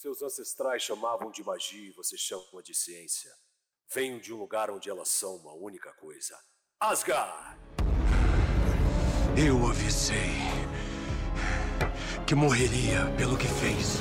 Seus 0.00 0.22
ancestrais 0.22 0.82
chamavam 0.82 1.30
de 1.30 1.44
magia 1.44 1.90
e 1.90 1.92
você 1.92 2.16
chama 2.16 2.62
de 2.64 2.74
ciência. 2.74 3.30
Venho 3.94 4.18
de 4.18 4.32
um 4.32 4.38
lugar 4.38 4.70
onde 4.70 4.88
elas 4.88 5.10
são 5.10 5.36
uma 5.36 5.52
única 5.52 5.92
coisa. 5.92 6.34
Asgard! 6.80 7.58
Eu 9.36 9.66
avisei 9.66 10.16
que 12.26 12.34
morreria 12.34 13.14
pelo 13.18 13.36
que 13.36 13.46
fez. 13.46 13.98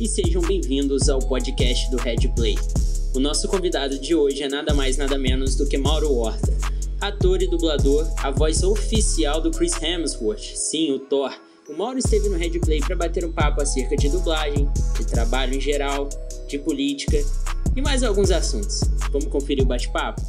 E 0.00 0.08
sejam 0.08 0.42
bem-vindos 0.42 1.08
ao 1.08 1.20
podcast 1.20 1.88
do 1.92 1.96
Red 1.98 2.28
Play. 2.34 2.56
O 3.14 3.20
nosso 3.20 3.46
convidado 3.46 3.98
de 3.98 4.14
hoje 4.14 4.42
é 4.42 4.48
nada 4.48 4.72
mais 4.72 4.96
nada 4.96 5.18
menos 5.18 5.54
do 5.54 5.68
que 5.68 5.76
Mauro 5.76 6.14
Horta, 6.14 6.56
ator 6.98 7.42
e 7.42 7.46
dublador, 7.46 8.10
a 8.16 8.30
voz 8.30 8.62
oficial 8.62 9.38
do 9.38 9.50
Chris 9.50 9.74
Hemsworth, 9.82 10.56
sim, 10.56 10.92
o 10.92 10.98
Thor. 10.98 11.30
O 11.68 11.74
Mauro 11.74 11.98
esteve 11.98 12.30
no 12.30 12.38
Red 12.38 12.58
Play 12.60 12.80
para 12.80 12.96
bater 12.96 13.22
um 13.22 13.30
papo 13.30 13.60
acerca 13.60 13.96
de 13.96 14.08
dublagem, 14.08 14.66
de 14.96 15.06
trabalho 15.06 15.54
em 15.54 15.60
geral, 15.60 16.08
de 16.48 16.58
política 16.58 17.18
e 17.76 17.82
mais 17.82 18.02
alguns 18.02 18.30
assuntos. 18.30 18.80
Vamos 19.10 19.26
conferir 19.26 19.62
o 19.62 19.66
bate-papo? 19.66 20.22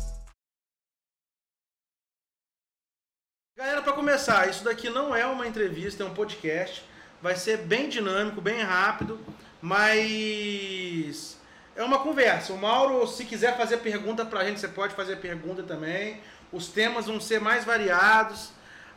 Galera, 3.57 3.81
para 3.81 3.93
começar, 3.93 4.49
isso 4.49 4.65
daqui 4.65 4.89
não 4.89 5.15
é 5.15 5.25
uma 5.25 5.47
entrevista, 5.47 6.03
é 6.03 6.05
um 6.05 6.13
podcast. 6.13 6.83
Vai 7.21 7.37
ser 7.37 7.59
bem 7.59 7.87
dinâmico, 7.87 8.41
bem 8.41 8.61
rápido, 8.61 9.17
mas 9.61 11.41
é 11.75 11.83
uma 11.83 11.99
conversa. 11.99 12.53
O 12.53 12.57
Mauro, 12.57 13.05
se 13.07 13.25
quiser 13.25 13.57
fazer 13.57 13.77
pergunta 13.77 14.25
pra 14.25 14.43
gente, 14.45 14.59
você 14.59 14.67
pode 14.67 14.93
fazer 14.93 15.17
pergunta 15.17 15.63
também. 15.63 16.21
Os 16.51 16.67
temas 16.67 17.07
vão 17.07 17.19
ser 17.19 17.41
mais 17.41 17.65
variados. 17.65 18.51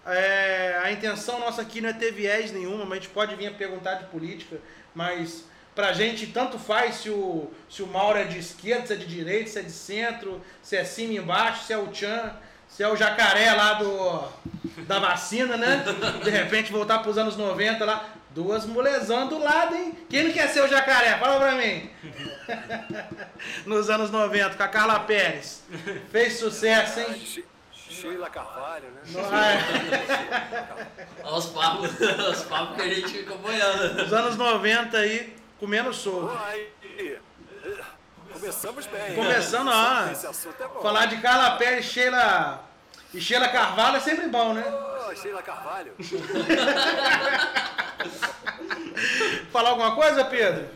É, 0.05 0.79
a 0.85 0.93
intenção 0.93 1.41
nossa 1.41 1.63
aqui 1.63 1.81
não 1.81 1.89
é 1.89 1.93
ter 1.93 2.13
viés 2.13 2.53
nenhuma, 2.53 2.85
mas 2.85 2.93
a 2.93 3.01
gente 3.03 3.09
pode 3.09 3.35
vir 3.35 3.49
a 3.49 3.53
perguntar 3.53 3.95
de 3.95 4.05
política, 4.05 4.59
mas 4.95 5.45
pra 5.75 5.93
gente 5.93 6.29
tanto 6.29 6.59
faz 6.59 6.97
se 6.97 7.11
o, 7.11 7.51
se 7.69 7.83
o 7.83 7.87
Mauro 7.87 8.19
é 8.19 8.25
de 8.25 8.39
esquerda, 8.39 8.87
se 8.87 8.93
é 8.93 8.97
de 8.97 9.07
direita, 9.07 9.51
se 9.51 9.59
é 9.59 9.63
de 9.63 9.73
centro, 9.73 10.41
se 10.63 10.77
é 10.77 10.85
cima 10.85 11.15
e 11.15 11.17
embaixo, 11.17 11.65
se 11.65 11.73
é 11.73 11.79
o 11.79 11.93
Chan, 11.93 12.37
se 12.69 12.83
é 12.83 12.89
o 12.89 12.97
jacaré 12.97 13.53
lá 13.53 13.75
do 13.75 14.47
da 14.87 14.99
vacina, 14.99 15.57
né? 15.57 15.85
De 16.23 16.31
repente 16.31 16.73
voltar 16.73 16.99
pros 17.01 17.19
anos 17.19 17.37
90 17.37 17.85
lá. 17.85 18.09
Duas 18.31 18.67
mulezão 18.67 19.29
do 19.29 19.39
lado, 19.39 19.75
hein? 19.75 19.97
Quem 20.11 20.25
não 20.25 20.33
quer 20.33 20.49
ser 20.49 20.61
o 20.63 20.69
jacaré? 20.69 21.17
Fala 21.17 21.39
pra 21.39 21.53
mim. 21.53 21.89
Nos 23.65 23.89
anos 23.89 24.11
90, 24.11 24.57
com 24.57 24.63
a 24.63 24.69
Carla 24.69 25.01
Pérez. 25.01 25.63
Fez 26.13 26.35
sucesso, 26.35 27.01
hein? 27.01 27.27
Sheila 27.73 28.29
Carvalho, 28.29 28.89
né? 28.91 29.01
Olha 31.25 31.37
os 31.37 31.47
papos, 31.47 31.91
os 32.31 32.43
papos 32.45 32.77
que 32.77 32.83
a 32.83 32.95
gente 32.95 33.09
fica 33.09 33.35
boiando. 33.37 34.03
Nos 34.03 34.13
anos 34.13 34.37
90 34.37 34.99
aí, 34.99 35.35
comendo 35.59 35.95
solto. 35.95 36.39
Começamos 38.39 38.87
bem. 38.87 39.15
Começando, 39.15 39.69
ó. 39.69 40.11
Esse 40.13 40.27
assunto 40.27 40.63
é 40.63 40.69
bom. 40.69 40.83
Falar 40.83 41.07
de 41.07 41.17
Carla 41.23 41.57
Pérez, 41.57 41.87
Sheila 41.87 42.63
e 43.15 43.21
Sheila 43.21 43.49
Carvalho 43.49 43.97
é 43.97 44.01
sempre 44.01 44.29
bom, 44.29 44.53
né? 44.53 44.63
Oh, 45.09 45.17
Sheila 45.17 45.43
Carvalho. 45.43 45.95
Falar 49.51 49.71
alguma 49.71 49.95
coisa, 49.95 50.23
Pedro? 50.27 50.69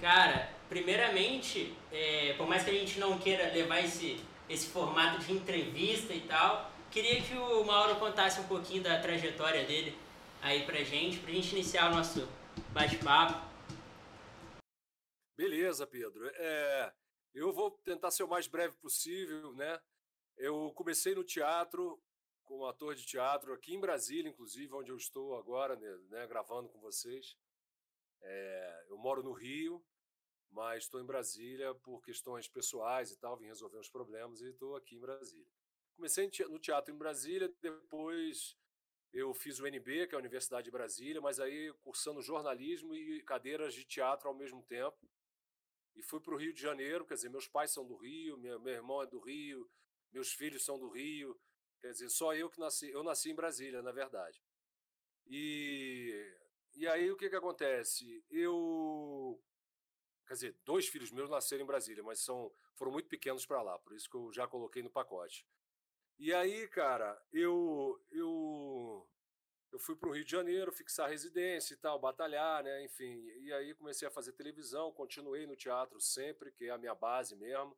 Cara, 0.00 0.48
primeiramente, 0.68 1.72
é, 1.92 2.34
por 2.36 2.48
mais 2.48 2.64
que 2.64 2.70
a 2.70 2.74
gente 2.74 2.98
não 2.98 3.16
queira 3.16 3.52
levar 3.52 3.78
esse, 3.78 4.20
esse 4.48 4.66
formato 4.66 5.20
de 5.20 5.32
entrevista 5.32 6.12
e 6.12 6.22
tal, 6.22 6.68
queria 6.90 7.22
que 7.22 7.36
o 7.36 7.62
Mauro 7.62 7.94
contasse 7.94 8.40
um 8.40 8.44
pouquinho 8.44 8.82
da 8.82 8.98
trajetória 8.98 9.62
dele 9.62 9.96
aí 10.42 10.64
pra 10.64 10.82
gente, 10.82 11.18
pra 11.18 11.32
gente 11.32 11.52
iniciar 11.52 11.92
o 11.92 11.94
nosso 11.94 12.28
bate-papo. 12.72 13.40
Beleza, 15.36 15.86
Pedro. 15.86 16.28
É, 16.34 16.90
eu 17.34 17.52
vou 17.52 17.70
tentar 17.84 18.10
ser 18.10 18.22
o 18.22 18.28
mais 18.28 18.46
breve 18.46 18.76
possível, 18.76 19.52
né? 19.54 19.80
Eu 20.36 20.72
comecei 20.74 21.14
no 21.14 21.24
teatro, 21.24 22.00
como 22.44 22.66
ator 22.66 22.94
de 22.94 23.04
teatro, 23.04 23.52
aqui 23.52 23.74
em 23.74 23.80
Brasília, 23.80 24.28
inclusive, 24.28 24.72
onde 24.72 24.90
eu 24.90 24.96
estou 24.96 25.36
agora, 25.36 25.76
né, 25.76 25.96
né, 26.10 26.26
gravando 26.26 26.68
com 26.68 26.80
vocês. 26.80 27.36
É, 28.20 28.86
eu 28.88 28.98
moro 28.98 29.22
no 29.22 29.32
Rio, 29.32 29.84
mas 30.50 30.84
estou 30.84 31.00
em 31.00 31.06
Brasília 31.06 31.74
por 31.74 32.00
questões 32.02 32.48
pessoais 32.48 33.10
e 33.10 33.16
tal, 33.18 33.36
vim 33.36 33.46
resolver 33.46 33.78
uns 33.78 33.88
problemas 33.88 34.40
e 34.40 34.48
estou 34.48 34.76
aqui 34.76 34.96
em 34.96 35.00
Brasília. 35.00 35.46
Comecei 35.96 36.30
no 36.48 36.58
teatro 36.58 36.94
em 36.94 36.98
Brasília, 36.98 37.52
depois 37.60 38.56
eu 39.12 39.32
fiz 39.32 39.60
o 39.60 39.66
NB, 39.66 40.08
que 40.08 40.14
é 40.14 40.16
a 40.16 40.20
Universidade 40.20 40.64
de 40.64 40.70
Brasília, 40.70 41.20
mas 41.20 41.38
aí 41.38 41.72
cursando 41.82 42.20
jornalismo 42.20 42.94
e 42.94 43.22
cadeiras 43.22 43.72
de 43.72 43.84
teatro 43.84 44.28
ao 44.28 44.34
mesmo 44.34 44.62
tempo. 44.62 45.08
E 45.94 46.02
fui 46.02 46.20
para 46.20 46.34
o 46.34 46.36
Rio 46.36 46.52
de 46.52 46.60
Janeiro, 46.60 47.06
quer 47.06 47.14
dizer, 47.14 47.28
meus 47.28 47.48
pais 47.48 47.70
são 47.70 47.86
do 47.86 47.96
Rio, 47.96 48.36
meu, 48.36 48.60
meu 48.60 48.74
irmão 48.74 49.02
é 49.02 49.06
do 49.06 49.20
Rio, 49.20 49.70
meus 50.12 50.32
filhos 50.32 50.64
são 50.64 50.78
do 50.78 50.88
Rio, 50.88 51.38
quer 51.80 51.92
dizer, 51.92 52.08
só 52.08 52.34
eu 52.34 52.50
que 52.50 52.58
nasci, 52.58 52.90
eu 52.90 53.02
nasci 53.02 53.30
em 53.30 53.34
Brasília, 53.34 53.82
na 53.82 53.92
verdade. 53.92 54.42
E, 55.26 56.36
e 56.74 56.86
aí 56.86 57.10
o 57.10 57.16
que 57.16 57.30
que 57.30 57.36
acontece? 57.36 58.24
Eu, 58.30 59.40
quer 60.26 60.34
dizer, 60.34 60.56
dois 60.64 60.88
filhos 60.88 61.10
meus 61.10 61.30
nasceram 61.30 61.62
em 61.62 61.66
Brasília, 61.66 62.02
mas 62.02 62.20
são, 62.20 62.52
foram 62.74 62.92
muito 62.92 63.08
pequenos 63.08 63.46
para 63.46 63.62
lá, 63.62 63.78
por 63.78 63.94
isso 63.94 64.08
que 64.10 64.16
eu 64.16 64.32
já 64.32 64.46
coloquei 64.46 64.82
no 64.82 64.90
pacote. 64.90 65.46
E 66.18 66.32
aí, 66.32 66.68
cara, 66.68 67.20
eu 67.32 68.00
eu 68.12 69.08
eu 69.74 69.78
fui 69.80 69.96
para 69.96 70.08
o 70.08 70.12
Rio 70.12 70.24
de 70.24 70.30
Janeiro 70.30 70.70
fixar 70.70 71.10
residência 71.10 71.74
e 71.74 71.76
tal, 71.76 71.98
batalhar, 71.98 72.62
né? 72.62 72.84
Enfim, 72.84 73.26
e 73.40 73.52
aí 73.52 73.74
comecei 73.74 74.06
a 74.06 74.10
fazer 74.10 74.32
televisão, 74.32 74.92
continuei 74.92 75.48
no 75.48 75.56
teatro 75.56 76.00
sempre, 76.00 76.52
que 76.52 76.66
é 76.66 76.70
a 76.70 76.78
minha 76.78 76.94
base 76.94 77.34
mesmo. 77.34 77.76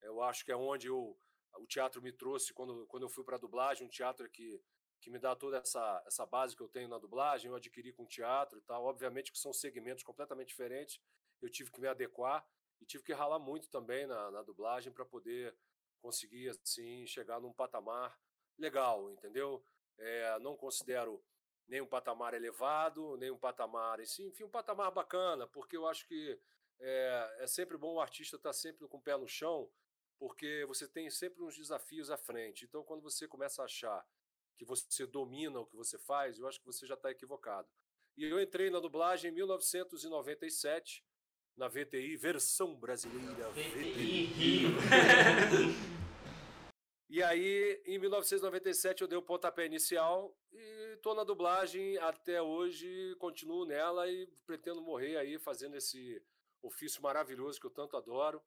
Eu 0.00 0.22
acho 0.22 0.42
que 0.46 0.50
é 0.50 0.56
onde 0.56 0.86
eu, 0.86 1.14
o 1.58 1.66
teatro 1.66 2.00
me 2.00 2.10
trouxe 2.10 2.54
quando, 2.54 2.86
quando 2.86 3.02
eu 3.02 3.10
fui 3.10 3.22
para 3.22 3.36
a 3.36 3.38
dublagem, 3.38 3.86
um 3.86 3.90
teatro 3.90 4.30
que, 4.30 4.64
que 4.98 5.10
me 5.10 5.18
dá 5.18 5.36
toda 5.36 5.58
essa, 5.58 6.02
essa 6.06 6.24
base 6.24 6.56
que 6.56 6.62
eu 6.62 6.68
tenho 6.68 6.88
na 6.88 6.96
dublagem, 6.96 7.50
eu 7.50 7.54
adquiri 7.54 7.92
com 7.92 8.06
teatro 8.06 8.58
e 8.58 8.62
tal. 8.62 8.82
Obviamente 8.86 9.30
que 9.30 9.38
são 9.38 9.52
segmentos 9.52 10.02
completamente 10.02 10.48
diferentes, 10.48 10.98
eu 11.42 11.50
tive 11.50 11.70
que 11.70 11.82
me 11.82 11.88
adequar 11.88 12.48
e 12.80 12.86
tive 12.86 13.04
que 13.04 13.12
ralar 13.12 13.38
muito 13.38 13.68
também 13.68 14.06
na, 14.06 14.30
na 14.30 14.42
dublagem 14.42 14.90
para 14.90 15.04
poder 15.04 15.54
conseguir 16.00 16.48
assim 16.48 17.06
chegar 17.06 17.38
num 17.42 17.52
patamar 17.52 18.18
legal, 18.56 19.10
entendeu? 19.10 19.62
É, 20.00 20.38
não 20.40 20.56
considero 20.56 21.22
nem 21.68 21.80
um 21.80 21.86
patamar 21.86 22.34
elevado, 22.34 23.16
nem 23.16 23.30
um 23.30 23.38
patamar, 23.38 24.00
enfim, 24.00 24.42
um 24.42 24.50
patamar 24.50 24.90
bacana, 24.90 25.46
porque 25.46 25.76
eu 25.76 25.86
acho 25.86 26.04
que 26.06 26.40
é, 26.80 27.36
é 27.40 27.46
sempre 27.46 27.76
bom 27.76 27.94
o 27.94 28.00
artista 28.00 28.36
estar 28.36 28.52
sempre 28.52 28.88
com 28.88 28.96
o 28.96 29.02
pé 29.02 29.16
no 29.16 29.28
chão, 29.28 29.70
porque 30.18 30.64
você 30.66 30.88
tem 30.88 31.08
sempre 31.10 31.42
uns 31.42 31.56
desafios 31.56 32.10
à 32.10 32.16
frente. 32.16 32.64
Então, 32.64 32.82
quando 32.82 33.02
você 33.02 33.28
começa 33.28 33.62
a 33.62 33.66
achar 33.66 34.04
que 34.58 34.64
você 34.64 35.06
domina 35.06 35.60
o 35.60 35.66
que 35.66 35.76
você 35.76 35.98
faz, 35.98 36.38
eu 36.38 36.48
acho 36.48 36.58
que 36.58 36.66
você 36.66 36.86
já 36.86 36.94
está 36.94 37.10
equivocado. 37.10 37.68
E 38.16 38.24
eu 38.24 38.40
entrei 38.40 38.68
na 38.68 38.80
dublagem 38.80 39.30
em 39.30 39.34
1997, 39.34 41.04
na 41.56 41.68
VTI, 41.68 42.16
versão 42.16 42.74
brasileira. 42.74 43.48
VTI 43.50 44.24
Rio. 44.24 44.70
E 47.10 47.24
aí, 47.24 47.82
em 47.86 47.98
1997, 47.98 49.02
eu 49.02 49.08
dei 49.08 49.18
o 49.18 49.22
pontapé 49.22 49.66
inicial 49.66 50.32
e 50.52 50.96
tô 51.02 51.12
na 51.12 51.24
dublagem 51.24 51.98
até 51.98 52.40
hoje, 52.40 53.16
continuo 53.18 53.64
nela 53.64 54.08
e 54.08 54.28
pretendo 54.46 54.80
morrer 54.80 55.16
aí 55.16 55.36
fazendo 55.36 55.74
esse 55.74 56.22
ofício 56.62 57.02
maravilhoso 57.02 57.60
que 57.60 57.66
eu 57.66 57.70
tanto 57.72 57.96
adoro. 57.96 58.40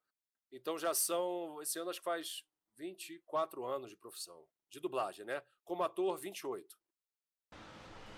Então 0.49 0.79
já 0.79 0.93
são, 0.93 1.61
esse 1.61 1.77
ano 1.77 1.89
acho 1.89 1.99
que 1.99 2.05
faz 2.05 2.45
24 2.77 3.65
anos 3.65 3.89
de 3.89 3.97
profissão, 3.97 4.47
de 4.69 4.79
dublagem, 4.79 5.25
né? 5.25 5.43
Como 5.65 5.83
ator, 5.83 6.17
28. 6.17 6.77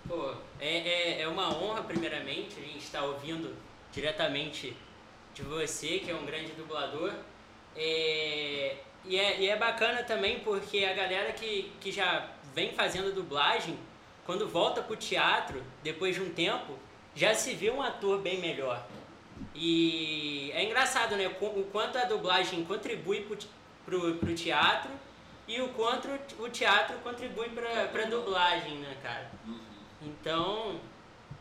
Pô, 0.06 0.30
é, 0.60 0.78
é, 0.78 1.20
é 1.22 1.26
uma 1.26 1.52
honra, 1.58 1.82
primeiramente, 1.82 2.56
a 2.60 2.62
gente 2.62 2.84
estar 2.84 3.04
ouvindo 3.04 3.52
diretamente 3.90 4.76
de 5.34 5.42
você, 5.42 5.98
que 5.98 6.08
é 6.08 6.14
um 6.14 6.24
grande 6.24 6.52
dublador. 6.52 7.12
É, 7.74 8.85
e, 9.08 9.18
é, 9.18 9.40
e 9.40 9.48
é 9.48 9.56
bacana 9.56 10.02
também 10.02 10.40
porque 10.40 10.84
a 10.84 10.94
galera 10.94 11.32
que, 11.32 11.72
que 11.80 11.92
já 11.92 12.28
vem 12.54 12.72
fazendo 12.72 13.14
dublagem, 13.14 13.78
quando 14.24 14.48
volta 14.48 14.82
pro 14.82 14.96
teatro, 14.96 15.62
depois 15.82 16.14
de 16.14 16.22
um 16.22 16.30
tempo, 16.30 16.78
já 17.14 17.34
se 17.34 17.54
vê 17.54 17.70
um 17.70 17.82
ator 17.82 18.20
bem 18.20 18.40
melhor. 18.40 18.84
E 19.54 20.50
é 20.54 20.64
engraçado, 20.64 21.16
né? 21.16 21.28
O 21.28 21.64
quanto 21.64 21.98
a 21.98 22.04
dublagem 22.04 22.64
contribui 22.64 23.20
pro, 23.20 23.38
pro, 23.84 24.14
pro 24.16 24.34
teatro 24.34 24.90
e 25.46 25.60
o 25.60 25.68
quanto 25.68 26.08
o 26.38 26.48
teatro 26.48 26.96
contribui 26.98 27.48
pra, 27.50 27.86
pra 27.86 28.04
dublagem, 28.04 28.78
né, 28.78 28.96
cara? 29.02 29.30
Então, 30.02 30.80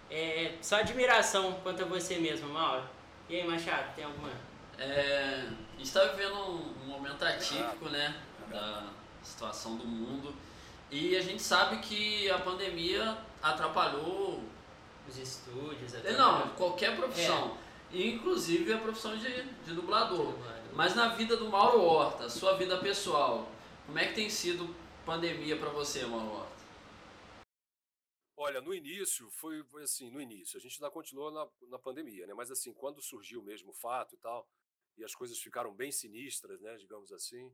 é 0.10 0.54
só 0.62 0.78
admiração 0.78 1.54
quanto 1.64 1.84
a 1.84 1.86
você 1.86 2.18
mesmo, 2.18 2.50
Mauro. 2.50 2.84
E 3.28 3.38
aí, 3.38 3.48
Machado, 3.48 3.96
tem 3.96 4.06
alguma? 4.06 4.30
É, 4.78 5.48
A 5.76 5.78
gente 5.78 5.88
está 5.88 6.06
vivendo 6.06 6.36
um, 6.36 6.84
um 6.84 6.88
momento 6.88 7.22
atípico, 7.24 7.90
né? 7.90 8.16
Da 8.50 8.90
situação 9.22 9.76
do 9.76 9.86
mundo. 9.86 10.34
E 10.90 11.18
a 11.18 11.22
gente 11.22 11.44
sabe 11.44 11.80
que 11.80 12.30
a 12.30 12.40
pandemia 12.40 13.18
atrapalhou. 13.42 14.42
Os 15.08 15.18
estúdios, 15.20 15.94
até 15.94 16.12
É, 16.12 16.18
Não, 16.18 16.50
qualquer 16.56 16.96
profissão. 16.96 17.58
Inclusive 17.92 18.74
a 18.74 18.78
profissão 18.78 19.16
de, 19.18 19.44
de 19.44 19.74
dublador. 19.74 20.34
Mas 20.74 20.96
na 20.96 21.10
vida 21.10 21.38
do 21.38 21.50
Mauro 21.50 21.82
Horta, 21.82 22.30
sua 22.30 22.58
vida 22.58 22.80
pessoal, 22.80 23.48
como 23.86 24.00
é 24.00 24.08
que 24.08 24.16
tem 24.16 24.30
sido 24.30 24.74
pandemia 25.06 25.58
para 25.58 25.70
você, 25.70 26.06
Mauro 26.06 26.38
Horta? 26.38 26.56
Olha, 28.38 28.62
no 28.62 28.74
início, 28.74 29.30
foi, 29.30 29.64
foi 29.64 29.84
assim, 29.84 30.10
no 30.10 30.20
início, 30.20 30.58
a 30.58 30.62
gente 30.62 30.76
ainda 30.76 30.92
continuou 30.92 31.32
na, 31.32 31.48
na 31.70 31.80
pandemia, 31.80 32.26
né? 32.26 32.34
Mas 32.34 32.50
assim, 32.50 32.74
quando 32.74 33.02
surgiu 33.02 33.42
mesmo 33.42 33.70
o 33.70 33.74
fato 33.74 34.16
e 34.16 34.18
tal, 34.18 34.48
e 34.98 35.04
as 35.04 35.16
coisas 35.16 35.40
ficaram 35.40 35.74
bem 35.74 35.92
sinistras, 35.92 36.62
né, 36.62 36.76
digamos 36.78 37.12
assim, 37.12 37.54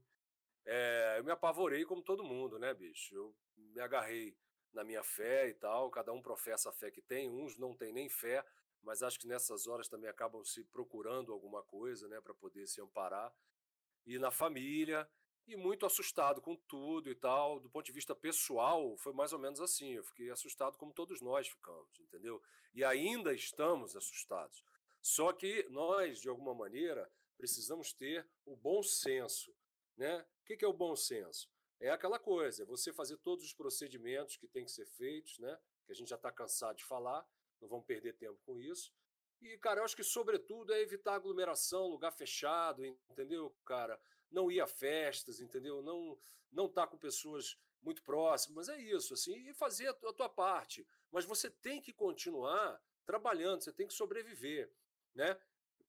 é, 0.66 1.16
eu 1.18 1.24
me 1.24 1.32
apavorei 1.32 1.84
como 1.86 2.04
todo 2.04 2.24
mundo, 2.24 2.60
né, 2.60 2.74
bicho? 2.74 3.16
Eu 3.16 3.36
me 3.58 3.82
agarrei 3.82 4.38
na 4.72 4.84
minha 4.84 5.04
fé 5.04 5.50
e 5.50 5.54
tal, 5.54 5.90
cada 5.90 6.14
um 6.14 6.22
professa 6.22 6.70
a 6.70 6.74
fé 6.74 6.92
que 6.92 7.02
tem, 7.02 7.30
uns 7.30 7.58
não 7.58 7.76
têm 7.76 7.92
nem 7.92 8.08
fé, 8.10 8.46
mas 8.84 9.04
acho 9.04 9.20
que 9.20 9.28
nessas 9.28 9.68
horas 9.68 9.88
também 9.88 10.10
acabam 10.10 10.44
se 10.44 10.64
procurando 10.66 11.34
alguma 11.34 11.64
coisa, 11.64 12.08
né, 12.08 12.22
para 12.22 12.34
poder 12.34 12.68
se 12.68 12.80
amparar. 12.82 13.34
E 14.06 14.18
na 14.18 14.32
família, 14.32 15.08
e 15.48 15.56
muito 15.56 15.86
assustado 15.86 16.42
com 16.42 16.56
tudo 16.56 17.10
e 17.10 17.16
tal. 17.16 17.60
Do 17.60 17.70
ponto 17.70 17.86
de 17.86 17.92
vista 17.92 18.16
pessoal, 18.16 18.96
foi 18.98 19.14
mais 19.14 19.34
ou 19.34 19.40
menos 19.40 19.60
assim. 19.60 19.94
Eu 19.94 20.04
fiquei 20.04 20.30
assustado 20.30 20.78
como 20.78 20.94
todos 20.94 21.22
nós 21.22 21.48
ficamos, 21.48 22.00
entendeu? 22.00 22.42
E 22.74 22.84
ainda 22.84 23.34
estamos 23.34 23.96
assustados. 23.96 24.64
Só 25.02 25.34
que 25.34 25.68
nós, 25.70 26.20
de 26.20 26.30
alguma 26.30 26.54
maneira, 26.54 27.10
precisamos 27.42 27.92
ter 27.92 28.28
o 28.46 28.56
bom 28.56 28.84
senso, 28.84 29.52
né? 29.98 30.22
O 30.42 30.44
que 30.46 30.64
é 30.64 30.68
o 30.68 30.74
bom 30.74 30.96
senso? 30.96 31.50
É 31.80 31.90
aquela 31.90 32.20
coisa, 32.20 32.62
é 32.62 32.66
você 32.66 32.94
fazer 32.94 33.18
todos 33.18 33.44
os 33.44 33.54
procedimentos 33.54 34.38
que 34.38 34.48
têm 34.48 34.66
que 34.66 34.72
ser 34.72 34.86
feitos, 34.86 35.40
né? 35.40 35.60
Que 35.86 35.92
a 35.92 35.96
gente 35.96 36.10
já 36.10 36.16
está 36.16 36.32
cansado 36.32 36.78
de 36.78 36.86
falar, 36.86 37.28
não 37.60 37.68
vamos 37.68 37.88
perder 37.88 38.14
tempo 38.14 38.40
com 38.46 38.60
isso. 38.60 38.94
E, 39.42 39.58
cara, 39.58 39.80
eu 39.80 39.86
acho 39.86 39.96
que, 39.96 40.04
sobretudo, 40.04 40.72
é 40.72 40.80
evitar 40.80 41.16
aglomeração, 41.16 41.88
lugar 41.88 42.12
fechado, 42.12 42.86
entendeu, 42.86 43.50
cara? 43.66 44.00
não 44.32 44.50
ir 44.50 44.62
a 44.62 44.68
festas, 44.68 45.40
entendeu? 45.40 45.82
Não 45.82 46.18
não 46.52 46.66
estar 46.66 46.82
tá 46.82 46.88
com 46.88 46.98
pessoas 46.98 47.58
muito 47.82 48.04
próximas, 48.04 48.68
é 48.68 48.78
isso, 48.78 49.14
assim, 49.14 49.34
e 49.48 49.54
fazer 49.54 49.88
a 49.88 49.94
tua, 49.94 50.28
parte. 50.28 50.86
Mas 51.10 51.24
você 51.24 51.50
tem 51.50 51.82
que 51.82 51.94
continuar 51.94 52.78
trabalhando, 53.06 53.64
você 53.64 53.72
tem 53.72 53.88
que 53.88 53.94
sobreviver, 53.94 54.70
né? 55.16 55.40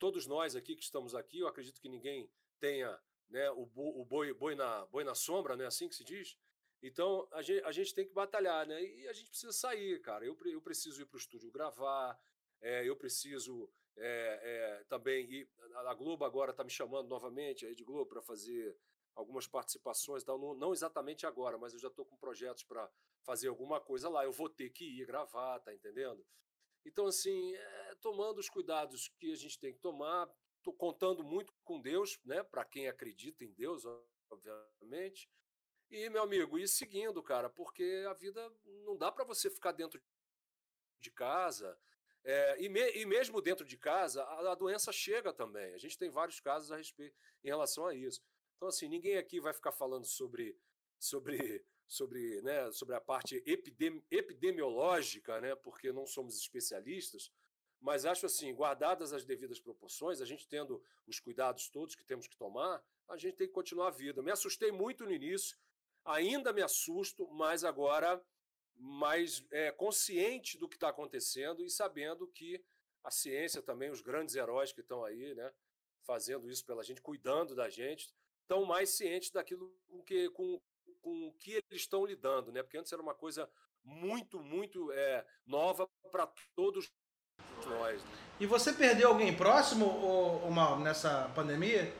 Todos 0.03 0.27
nós 0.27 0.57
aqui 0.57 0.75
que 0.75 0.83
estamos 0.83 1.15
aqui, 1.15 1.39
eu 1.39 1.47
acredito 1.47 1.81
que 1.81 1.89
ninguém 1.89 2.29
tenha 2.59 3.01
né, 3.31 3.49
o, 3.53 3.65
boi, 3.65 4.35
boi, 4.35 4.57
na, 4.57 4.85
boi 4.87 5.05
na 5.05 5.15
sombra, 5.15 5.57
né? 5.57 5.65
Assim 5.65 5.89
que 5.89 5.95
se 5.95 6.03
diz. 6.03 6.37
Então 6.83 7.29
a 7.31 7.41
gente, 7.41 7.65
a 7.65 7.71
gente 7.71 7.95
tem 7.95 8.05
que 8.05 8.13
batalhar, 8.13 8.67
né? 8.67 8.83
E 8.83 9.07
a 9.07 9.13
gente 9.13 9.31
precisa 9.31 9.53
sair, 9.53 10.03
cara. 10.03 10.25
Eu, 10.25 10.37
eu 10.47 10.61
preciso 10.61 11.01
ir 11.01 11.05
para 11.07 11.15
o 11.15 11.21
estúdio 11.21 11.53
gravar, 11.53 12.21
é, 12.61 12.85
eu 12.85 12.97
preciso 12.97 13.73
é, 13.97 14.41
é, 14.81 14.85
também, 14.89 15.25
e 15.33 15.49
a 15.87 15.95
Globo 15.95 16.25
agora 16.25 16.51
está 16.51 16.65
me 16.65 16.71
chamando 16.71 17.07
novamente, 17.07 17.65
a 17.65 17.69
Rede 17.69 17.85
Globo, 17.85 18.07
para 18.07 18.21
fazer 18.21 18.77
algumas 19.15 19.47
participações, 19.47 20.25
tal, 20.25 20.37
não, 20.37 20.53
não, 20.53 20.73
exatamente 20.73 21.27
agora, 21.27 21.57
mas 21.57 21.75
eu 21.75 21.79
já 21.79 21.87
estou 21.87 22.05
com 22.05 22.17
projetos 22.17 22.65
para 22.65 22.91
fazer 23.23 23.47
alguma 23.47 23.81
coisa 23.81 24.09
lá. 24.09 24.25
Eu 24.25 24.33
vou 24.33 24.49
ter 24.49 24.71
que 24.71 24.85
ir 24.85 25.07
gravar, 25.07 25.61
tá 25.61 25.73
entendendo? 25.73 26.27
Então, 26.85 27.07
assim, 27.07 27.55
é, 27.55 27.95
tomando 28.01 28.39
os 28.39 28.49
cuidados 28.49 29.09
que 29.19 29.33
a 29.33 29.37
gente 29.37 29.59
tem 29.59 29.73
que 29.73 29.81
tomar, 29.81 30.29
estou 30.59 30.73
contando 30.73 31.23
muito 31.23 31.53
com 31.65 31.81
Deus, 31.81 32.19
né? 32.25 32.43
Para 32.43 32.65
quem 32.65 32.89
acredita 32.89 33.45
em 33.45 33.53
Deus, 33.53 33.85
obviamente. 34.31 35.29
E, 35.91 36.09
meu 36.09 36.23
amigo, 36.23 36.59
ir 36.59 36.69
seguindo, 36.69 37.23
cara, 37.23 37.51
porque 37.51 38.05
a 38.09 38.15
vida 38.15 38.53
não 38.85 38.97
dá 38.97 39.13
para 39.13 39.25
você 39.25 39.51
ficar 39.51 39.73
dentro 39.73 40.01
de 40.99 41.11
casa 41.11 41.79
é, 42.25 42.63
e, 42.63 42.69
me, 42.69 42.81
e, 42.93 43.05
mesmo 43.05 43.41
dentro 43.41 43.67
de 43.67 43.77
casa, 43.77 44.23
a, 44.23 44.53
a, 44.53 44.55
doença 44.55 44.93
chega 44.93 45.33
também. 45.33 45.75
A 45.75 45.79
gente 45.79 45.99
tem 45.99 46.09
vários 46.09 46.39
casos 46.39 46.71
a 46.71 46.77
respeito 46.77 47.17
em 47.43 47.49
relação 47.49 47.87
a 47.87 47.95
isso. 47.95 48.23
Então, 48.57 48.69
assim, 48.69 48.89
ninguém 48.89 49.19
aqui 49.19 49.41
vai 49.41 49.53
ficar 49.53 49.73
falando 49.73 50.07
sobre, 50.07 50.57
sobre, 50.99 51.65
sobre, 51.87 52.41
né, 52.43 52.71
sobre 52.73 52.95
a 52.95 53.01
parte 53.01 53.43
epidemi, 53.47 54.05
epidemiológica, 54.11 55.41
né, 55.41 55.55
porque 55.55 55.93
não 55.93 56.07
somos 56.07 56.37
especialistas, 56.37 57.31
mas 57.81 58.07
acho 58.07 58.27
assim, 58.27 58.55
guardadas 58.55 59.13
as 59.13 59.25
devidas 59.25 59.61
proporções, 59.61 60.21
a 60.21 60.25
gente 60.25 60.47
tendo 60.49 60.83
os 61.07 61.19
cuidados 61.19 61.69
todos 61.69 61.95
que 61.95 62.05
temos 62.05 62.29
que 62.29 62.37
tomar, 62.37 62.83
a 63.09 63.17
gente 63.17 63.37
tem 63.37 63.49
que 63.49 63.53
continuar 63.53 63.89
a 63.89 63.91
vida. 63.91 64.23
Me 64.23 64.31
assustei 64.31 64.71
muito 64.71 65.05
no 65.05 65.13
início, 65.13 65.59
ainda 66.05 66.53
me 66.53 66.63
assusto, 66.63 67.29
mas 67.29 67.65
agora 67.65 68.25
mais 68.77 69.45
é, 69.51 69.71
consciente 69.73 70.57
do 70.59 70.69
que 70.69 70.77
está 70.77 70.89
acontecendo 70.89 71.65
e 71.65 71.71
sabendo 71.71 72.27
que 72.29 72.65
a 73.03 73.11
ciência 73.11 73.61
também, 73.61 73.91
os 73.91 74.01
grandes 74.01 74.35
heróis 74.35 74.73
que 74.73 74.81
estão 74.81 75.05
aí, 75.05 75.35
né, 75.35 75.53
fazendo 76.05 76.49
isso 76.49 76.65
pela 76.65 76.83
gente, 76.83 77.01
cuidando 77.01 77.55
da 77.55 77.69
gente, 77.69 78.13
estão 78.43 78.65
mais 78.65 78.91
cientes 78.91 79.31
daquilo 79.31 79.75
que, 80.07 80.31
com, 80.31 80.61
com 81.01 81.33
que 81.39 81.53
eles 81.53 81.83
estão 81.83 82.05
lidando, 82.07 82.53
né? 82.53 82.63
Porque 82.63 82.79
antes 82.79 82.93
era 82.93 83.03
uma 83.03 83.15
coisa 83.15 83.49
muito, 83.85 84.41
muito 84.41 84.93
é, 84.93 85.27
nova 85.47 85.89
para 86.11 86.27
todos 86.55 86.93
nós. 87.67 88.03
Né? 88.03 88.11
E 88.41 88.47
você 88.47 88.73
perdeu 88.73 89.09
alguém 89.09 89.35
próximo, 89.37 89.87
ou, 89.87 90.45
ou 90.45 90.51
mal, 90.51 90.79
nessa 90.79 91.31
pandemia? 91.35 91.95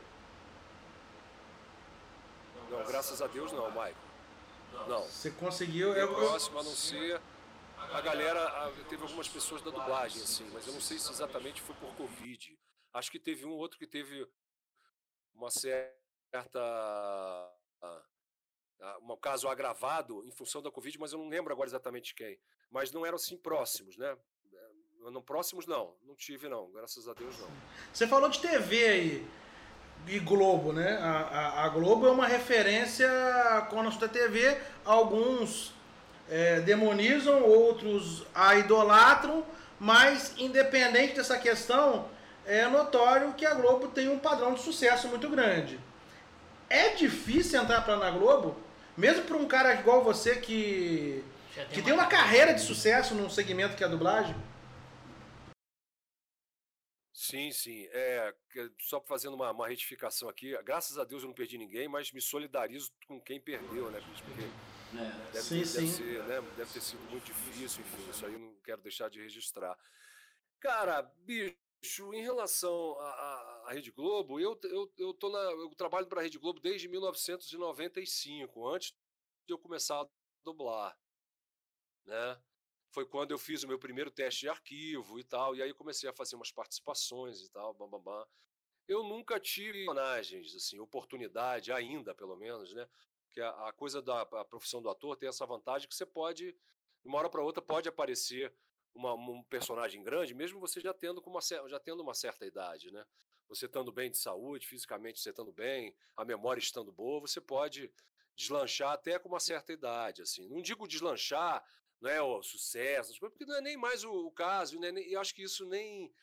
Não, 2.69 2.83
graças 2.85 3.21
a 3.21 3.27
Deus 3.27 3.51
não, 3.51 3.69
Maicon. 3.71 3.99
Não. 4.87 5.03
Você 5.03 5.31
conseguiu. 5.31 5.93
Eu, 5.93 6.13
próximo, 6.13 6.59
a 6.59 6.63
não 6.63 6.71
ser. 6.71 7.21
A 7.77 8.01
galera. 8.01 8.71
Teve 8.89 9.03
algumas 9.03 9.27
pessoas 9.27 9.61
da 9.61 9.69
dublagem, 9.69 10.21
assim, 10.21 10.49
mas 10.51 10.65
eu 10.65 10.73
não 10.73 10.81
sei 10.81 10.97
se 10.97 11.11
exatamente 11.11 11.61
foi 11.61 11.75
por 11.75 11.93
Covid. 11.95 12.57
Acho 12.93 13.11
que 13.11 13.19
teve 13.19 13.45
um 13.45 13.51
outro 13.51 13.77
que 13.77 13.87
teve 13.87 14.27
uma 15.33 15.51
certa. 15.51 15.93
Um 19.01 19.15
caso 19.15 19.47
agravado 19.47 20.23
em 20.25 20.31
função 20.31 20.61
da 20.61 20.71
Covid, 20.71 20.99
mas 20.99 21.13
eu 21.13 21.19
não 21.19 21.29
lembro 21.29 21.53
agora 21.53 21.69
exatamente 21.69 22.13
quem. 22.13 22.37
Mas 22.71 22.91
não 22.91 23.05
eram 23.05 23.15
assim 23.15 23.37
próximos, 23.37 23.97
né? 23.97 24.17
Não 25.11 25.21
próximos, 25.21 25.65
não. 25.65 25.95
Não 26.05 26.15
tive, 26.15 26.47
não. 26.47 26.71
Graças 26.71 27.07
a 27.07 27.13
Deus, 27.13 27.37
não. 27.39 27.49
Você 27.91 28.07
falou 28.07 28.29
de 28.29 28.39
TV 28.39 28.85
aí 28.85 29.27
e 30.07 30.19
Globo, 30.19 30.73
né? 30.73 30.97
A, 30.97 31.11
a, 31.11 31.65
a, 31.65 31.69
Globo 31.69 32.07
é 32.07 32.11
uma 32.11 32.27
referência 32.27 33.07
com 33.69 33.79
a 33.79 33.83
nossa 33.83 34.07
TV. 34.07 34.59
Alguns 34.83 35.73
é, 36.29 36.59
demonizam, 36.61 37.43
outros 37.43 38.25
a 38.33 38.55
idolatram, 38.55 39.45
mas 39.79 40.33
independente 40.37 41.15
dessa 41.15 41.37
questão, 41.37 42.09
é 42.45 42.67
notório 42.67 43.33
que 43.33 43.45
a 43.45 43.53
Globo 43.53 43.87
tem 43.89 44.09
um 44.09 44.19
padrão 44.19 44.53
de 44.53 44.61
sucesso 44.61 45.07
muito 45.07 45.29
grande. 45.29 45.79
É 46.69 46.89
difícil 46.89 47.61
entrar 47.61 47.81
para 47.81 47.97
na 47.97 48.11
Globo, 48.11 48.57
mesmo 48.97 49.25
para 49.25 49.37
um 49.37 49.47
cara 49.47 49.73
igual 49.75 50.03
você 50.03 50.35
que, 50.35 51.23
que 51.71 51.81
tem 51.81 51.93
uma 51.93 52.07
carreira 52.07 52.53
de 52.53 52.61
sucesso 52.61 53.15
num 53.15 53.29
segmento 53.29 53.75
que 53.75 53.83
é 53.83 53.87
a 53.87 53.89
dublagem? 53.89 54.35
Sim, 57.13 57.51
sim. 57.51 57.87
É, 57.91 58.33
só 58.81 58.99
fazendo 59.01 59.35
uma, 59.35 59.51
uma, 59.51 59.67
retificação 59.67 60.27
aqui, 60.27 60.55
graças 60.63 60.97
a 60.97 61.05
Deus 61.05 61.23
eu 61.23 61.29
não 61.29 61.33
perdi 61.33 61.57
ninguém, 61.57 61.87
mas 61.87 62.11
me 62.11 62.19
solidarizo 62.19 62.91
com 63.07 63.19
quem 63.19 63.39
perdeu, 63.39 63.89
né, 63.89 63.99
bicho? 64.01 64.23
Porque 64.23 64.41
é. 64.41 65.31
deve, 65.31 65.41
sim, 65.41 65.59
ter, 65.59 65.65
sim. 65.65 65.79
Deve, 65.79 65.91
ser, 65.93 66.23
né, 66.23 66.41
deve 66.57 66.73
ter 66.73 66.81
sido 66.81 67.01
muito 67.09 67.23
difícil, 67.23 67.81
enfim, 67.81 68.09
isso 68.09 68.25
aí 68.25 68.33
eu 68.33 68.39
não 68.39 68.53
quero 68.63 68.81
deixar 68.81 69.09
de 69.09 69.21
registrar. 69.21 69.77
Cara, 70.59 71.01
bicho, 71.25 72.13
em 72.13 72.21
relação 72.21 72.97
à, 73.65 73.73
Rede 73.73 73.91
Globo, 73.91 74.39
eu, 74.39 74.59
eu, 74.63 74.93
eu, 74.97 75.13
tô 75.13 75.29
na, 75.29 75.39
eu 75.39 75.69
trabalho 75.75 76.07
para 76.07 76.19
a 76.19 76.23
Rede 76.23 76.37
Globo 76.37 76.59
desde 76.59 76.87
1995, 76.87 78.67
antes 78.67 78.93
de 79.45 79.53
eu 79.53 79.57
começar 79.57 80.01
a 80.01 80.09
dublar, 80.43 80.97
né? 82.05 82.41
foi 82.93 83.05
quando 83.05 83.31
eu 83.31 83.39
fiz 83.39 83.63
o 83.63 83.67
meu 83.67 83.79
primeiro 83.79 84.11
teste 84.11 84.41
de 84.41 84.49
arquivo 84.49 85.19
e 85.19 85.23
tal, 85.23 85.55
e 85.55 85.63
aí 85.63 85.73
comecei 85.73 86.07
a 86.07 86.13
fazer 86.13 86.35
umas 86.35 86.51
participações 86.51 87.41
e 87.41 87.49
tal, 87.49 87.73
bam, 87.73 87.89
bam, 87.89 87.99
bam. 87.99 88.27
Eu 88.87 89.03
nunca 89.03 89.39
tive 89.39 89.85
personagens, 89.85 90.53
assim, 90.55 90.79
oportunidade 90.79 91.71
ainda, 91.71 92.13
pelo 92.13 92.35
menos, 92.35 92.71
né? 92.73 92.87
Porque 93.25 93.41
a, 93.41 93.69
a 93.69 93.73
coisa 93.73 94.01
da 94.01 94.21
a 94.21 94.45
profissão 94.45 94.81
do 94.81 94.89
ator 94.89 95.17
tem 95.17 95.27
essa 95.27 95.45
vantagem 95.45 95.87
que 95.87 95.95
você 95.95 96.05
pode, 96.05 96.51
de 96.51 97.07
uma 97.07 97.17
hora 97.17 97.29
para 97.29 97.41
outra, 97.41 97.63
pode 97.63 97.89
aparecer 97.89 98.53
uma, 98.93 99.15
um 99.15 99.41
personagem 99.45 100.03
grande, 100.03 100.35
mesmo 100.35 100.59
você 100.59 100.79
já 100.79 100.93
tendo, 100.93 101.19
com 101.19 101.31
uma, 101.31 101.41
já 101.41 101.79
tendo 101.79 102.03
uma 102.03 102.13
certa 102.13 102.45
idade, 102.45 102.91
né? 102.91 103.03
Você 103.55 103.65
estando 103.65 103.91
bem 103.91 104.09
de 104.09 104.17
saúde, 104.17 104.67
fisicamente 104.67 105.19
você 105.19 105.29
estando 105.29 105.51
bem, 105.51 105.95
a 106.15 106.25
memória 106.25 106.59
estando 106.59 106.91
boa, 106.91 107.21
você 107.21 107.39
pode 107.39 107.91
deslanchar 108.35 108.91
até 108.91 109.19
com 109.19 109.29
uma 109.29 109.39
certa 109.39 109.71
idade, 109.71 110.21
assim. 110.21 110.47
Não 110.49 110.61
digo 110.61 110.87
deslanchar 110.87 111.63
não 112.03 112.09
é 112.09 112.21
o 112.21 112.43
sucesso, 112.43 113.17
porque 113.17 113.45
não 113.45 113.55
é 113.55 113.61
nem 113.61 113.77
mais 113.77 114.03
o, 114.03 114.11
o 114.27 114.31
caso, 114.31 114.77
né? 114.77 114.91
eu 115.07 115.21
acho 115.21 115.33
que 115.33 115.41
isso 115.41 115.65
nem 115.65 116.13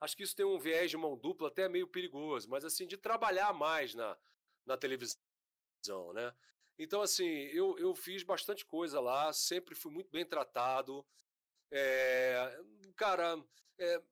acho 0.00 0.16
que 0.16 0.22
isso 0.22 0.34
tem 0.34 0.46
um 0.46 0.58
viés 0.58 0.90
de 0.90 0.96
mão 0.96 1.16
dupla 1.16 1.48
até 1.48 1.68
meio 1.68 1.86
perigoso, 1.86 2.48
mas 2.48 2.64
assim, 2.64 2.86
de 2.86 2.96
trabalhar 2.96 3.52
mais 3.52 3.94
na, 3.94 4.16
na 4.64 4.76
televisão, 4.76 5.18
né? 6.14 6.34
Então, 6.78 7.00
assim, 7.00 7.26
eu, 7.26 7.78
eu 7.78 7.94
fiz 7.94 8.22
bastante 8.22 8.64
coisa 8.64 9.00
lá, 9.00 9.32
sempre 9.32 9.74
fui 9.74 9.90
muito 9.90 10.10
bem 10.10 10.26
tratado. 10.26 11.06
É, 11.70 12.60
cara, 12.94 13.42
é, 13.78 14.02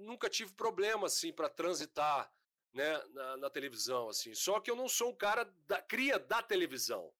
nunca 0.00 0.28
tive 0.28 0.52
problema, 0.54 1.06
assim, 1.06 1.32
para 1.32 1.48
transitar 1.48 2.30
né, 2.72 3.02
na, 3.12 3.36
na, 3.36 3.50
televisão, 3.50 4.08
assim. 4.08 4.34
Só 4.34 4.60
que 4.60 4.70
eu 4.70 4.76
não 4.76 4.88
sou 4.88 5.10
um 5.10 5.16
cara 5.16 5.44
da 5.66 5.80
cria 5.80 6.18
da 6.18 6.42
televisão, 6.42 7.12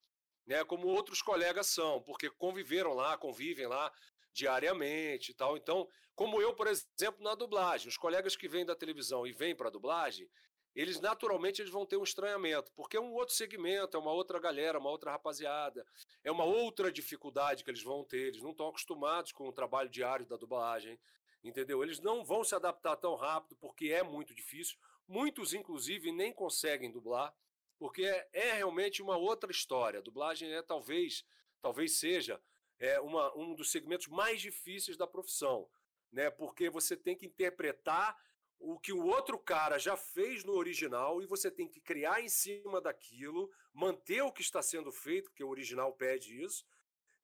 né, 0.47 0.65
como 0.65 0.89
outros 0.89 1.23
colegas 1.23 1.67
são, 1.67 2.03
porque 2.03 2.31
conviveram 2.31 2.95
lá, 2.95 3.17
convivem 3.17 3.67
lá 3.67 3.93
diariamente 4.33 5.33
e 5.33 5.35
tal. 5.35 5.57
Então, 5.57 5.89
como 6.15 6.41
eu, 6.41 6.55
por 6.55 6.67
exemplo, 6.67 7.23
na 7.23 7.35
dublagem, 7.35 7.89
os 7.89 7.97
colegas 7.97 8.37
que 8.37 8.49
vêm 8.49 8.65
da 8.65 8.75
televisão 8.75 9.27
e 9.27 9.33
vêm 9.33 9.55
para 9.55 9.69
a 9.69 9.73
dublagem, 9.73 10.29
eles 10.75 11.01
naturalmente 11.01 11.61
eles 11.61 11.73
vão 11.73 11.85
ter 11.85 11.97
um 11.97 12.05
estranhamento, 12.05 12.71
porque 12.77 12.97
é 12.97 13.01
um 13.01 13.13
outro 13.13 13.35
segmento, 13.35 13.97
é 13.97 14.01
uma 14.01 14.13
outra 14.13 14.39
galera, 14.39 14.79
uma 14.79 14.91
outra 14.91 15.11
rapaziada, 15.11 15.85
é 16.23 16.31
uma 16.31 16.45
outra 16.45 16.93
dificuldade 16.93 17.65
que 17.65 17.71
eles 17.71 17.83
vão 17.83 18.05
ter, 18.05 18.29
eles 18.29 18.43
não 18.43 18.53
estão 18.53 18.69
acostumados 18.69 19.33
com 19.33 19.49
o 19.49 19.53
trabalho 19.53 19.89
diário 19.89 20.25
da 20.27 20.37
dublagem, 20.37 20.99
entendeu? 21.43 21.83
Eles 21.83 22.01
não 22.01 22.25
vão 22.25 22.45
se 22.45 22.55
adaptar 22.55 22.97
tão 22.97 23.15
rápido 23.15 23.57
porque 23.57 23.89
é 23.89 24.03
muito 24.03 24.35
difícil. 24.35 24.79
Muitos, 25.07 25.55
inclusive, 25.55 26.13
nem 26.13 26.33
conseguem 26.33 26.91
dublar, 26.91 27.35
porque 27.79 28.05
é, 28.05 28.29
é 28.33 28.53
realmente 28.55 29.03
uma 29.03 29.17
outra 29.17 29.51
história. 29.51 30.01
A 30.01 30.03
dublagem 30.03 30.53
é 30.53 30.63
talvez, 30.63 31.25
talvez 31.61 31.99
seja 31.99 32.41
é, 32.79 33.01
uma, 33.01 33.37
um 33.37 33.55
dos 33.55 33.71
segmentos 33.71 34.09
mais 34.09 34.41
difíceis 34.41 34.97
da 34.97 35.07
profissão, 35.07 35.69
né? 36.13 36.31
Porque 36.31 36.71
você 36.71 36.97
tem 36.97 37.17
que 37.17 37.27
interpretar 37.27 38.17
o 38.61 38.79
que 38.79 38.93
o 38.93 39.07
outro 39.07 39.39
cara 39.39 39.79
já 39.79 39.97
fez 39.97 40.45
no 40.45 40.53
original 40.53 41.23
e 41.23 41.27
você 41.27 41.51
tem 41.51 41.67
que 41.67 41.81
criar 41.81 42.21
em 42.21 42.29
cima 42.29 42.81
daquilo, 42.81 43.51
manter 43.73 44.21
o 44.23 44.31
que 44.31 44.43
está 44.43 44.63
sendo 44.63 44.93
feito, 44.93 45.31
porque 45.31 45.43
o 45.43 45.49
original 45.49 45.93
pede 45.95 46.43
isso, 46.43 46.65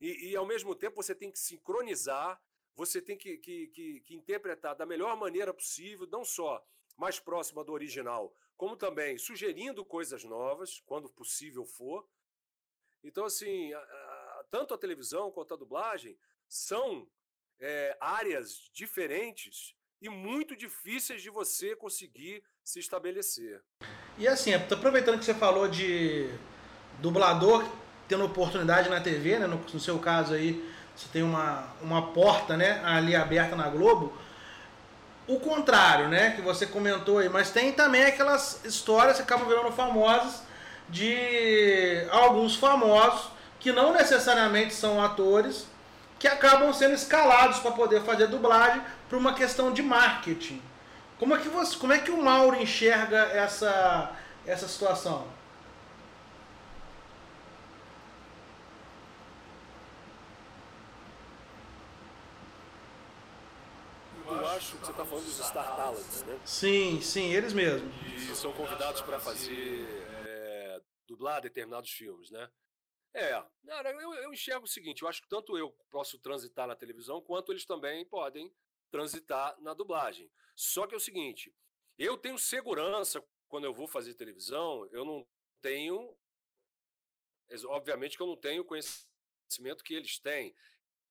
e, 0.00 0.30
e 0.30 0.37
ao 0.37 0.46
mesmo 0.46 0.75
tempo 0.75 0.96
você 0.96 1.14
tem 1.14 1.30
que 1.30 1.38
sincronizar, 1.38 2.40
você 2.76 3.00
tem 3.00 3.16
que, 3.16 3.38
que, 3.38 3.66
que, 3.68 4.00
que 4.00 4.14
interpretar 4.14 4.76
da 4.76 4.85
melhor 4.85 5.16
maneira 5.16 5.52
possível, 5.52 6.06
não 6.06 6.25
só 6.25 6.62
mais 6.97 7.18
próxima 7.18 7.64
do 7.64 7.73
original, 7.73 8.35
como 8.56 8.76
também 8.76 9.18
sugerindo 9.18 9.85
coisas 9.85 10.23
novas, 10.25 10.80
quando 10.87 11.09
possível 11.09 11.64
for. 11.64 12.06
Então, 13.02 13.25
assim, 13.25 13.73
a, 13.73 13.78
a, 13.78 14.45
tanto 14.50 14.75
a 14.75 14.78
televisão 14.78 15.30
quanto 15.30 15.54
a 15.54 15.56
dublagem 15.56 16.18
são 16.49 17.09
é, 17.59 17.97
áreas 18.00 18.71
diferentes 18.73 19.75
e 20.00 20.09
muito 20.09 20.54
difíceis 20.54 21.23
de 21.23 21.30
você 21.30 21.75
conseguir 21.75 22.42
se 22.62 22.78
estabelecer. 22.78 23.62
E 24.18 24.28
assim, 24.28 24.52
aproveitando 24.52 25.18
que 25.18 25.25
você 25.25 25.35
falou 25.35 25.68
de 25.68 26.28
dublador 27.00 27.64
tendo 28.09 28.25
oportunidade 28.25 28.88
na 28.88 29.00
TV, 29.00 29.38
né? 29.38 29.47
no, 29.47 29.56
no 29.56 29.80
seu 29.80 29.99
caso 29.99 30.35
aí, 30.35 30.62
você 30.96 31.06
tem 31.12 31.22
uma, 31.22 31.64
uma 31.82 32.08
porta 32.08 32.56
né, 32.56 32.80
ali 32.84 33.14
aberta 33.14 33.54
na 33.54 33.68
Globo. 33.68 34.12
O 35.28 35.38
contrário, 35.40 36.08
né? 36.08 36.30
Que 36.30 36.40
você 36.40 36.66
comentou 36.66 37.18
aí, 37.18 37.28
mas 37.28 37.50
tem 37.50 37.72
também 37.72 38.04
aquelas 38.04 38.64
histórias 38.64 39.16
que 39.16 39.22
acabam 39.22 39.46
virando 39.46 39.72
famosas 39.72 40.42
de 40.88 42.06
alguns 42.10 42.56
famosos 42.56 43.28
que 43.58 43.72
não 43.72 43.92
necessariamente 43.92 44.72
são 44.72 45.02
atores, 45.02 45.66
que 46.18 46.28
acabam 46.28 46.72
sendo 46.72 46.94
escalados 46.94 47.58
para 47.58 47.72
poder 47.72 48.02
fazer 48.02 48.28
dublagem 48.28 48.80
por 49.08 49.18
uma 49.18 49.34
questão 49.34 49.72
de 49.72 49.82
marketing. 49.82 50.62
Como 51.18 51.34
é 51.34 51.38
que 51.38 51.48
você, 51.48 51.76
como 51.76 51.92
é 51.92 51.98
que 51.98 52.10
o 52.10 52.22
Mauro 52.22 52.56
enxerga 52.56 53.18
essa 53.32 54.12
essa 54.46 54.68
situação? 54.68 55.26
Eu 64.46 64.50
acho 64.52 64.76
que 64.76 64.86
você 64.86 64.92
está 64.92 65.04
falando 65.04 65.24
dos 65.24 65.44
Star 65.44 65.74
Talents, 65.74 66.22
né? 66.22 66.40
Sim, 66.44 67.00
sim, 67.00 67.34
eles 67.34 67.52
mesmos. 67.52 67.92
E 68.30 68.36
são 68.36 68.52
convidados 68.52 69.02
para 69.02 69.18
fazer 69.18 69.84
é, 70.24 70.80
dublar 71.04 71.42
determinados 71.42 71.90
filmes, 71.90 72.30
né? 72.30 72.48
É, 73.12 73.32
eu, 73.34 74.14
eu 74.14 74.32
enxergo 74.32 74.64
o 74.64 74.68
seguinte, 74.68 75.02
eu 75.02 75.08
acho 75.08 75.20
que 75.20 75.28
tanto 75.28 75.58
eu 75.58 75.72
posso 75.90 76.16
transitar 76.20 76.68
na 76.68 76.76
televisão, 76.76 77.20
quanto 77.20 77.50
eles 77.50 77.66
também 77.66 78.04
podem 78.04 78.54
transitar 78.88 79.60
na 79.60 79.74
dublagem. 79.74 80.30
Só 80.54 80.86
que 80.86 80.94
é 80.94 80.96
o 80.96 81.00
seguinte, 81.00 81.52
eu 81.98 82.16
tenho 82.16 82.38
segurança 82.38 83.20
quando 83.48 83.64
eu 83.64 83.74
vou 83.74 83.88
fazer 83.88 84.14
televisão, 84.14 84.88
eu 84.92 85.04
não 85.04 85.26
tenho. 85.60 86.16
Obviamente 87.64 88.16
que 88.16 88.22
eu 88.22 88.28
não 88.28 88.36
tenho 88.36 88.62
o 88.62 88.64
conhecimento 88.64 89.82
que 89.82 89.94
eles 89.94 90.20
têm. 90.20 90.54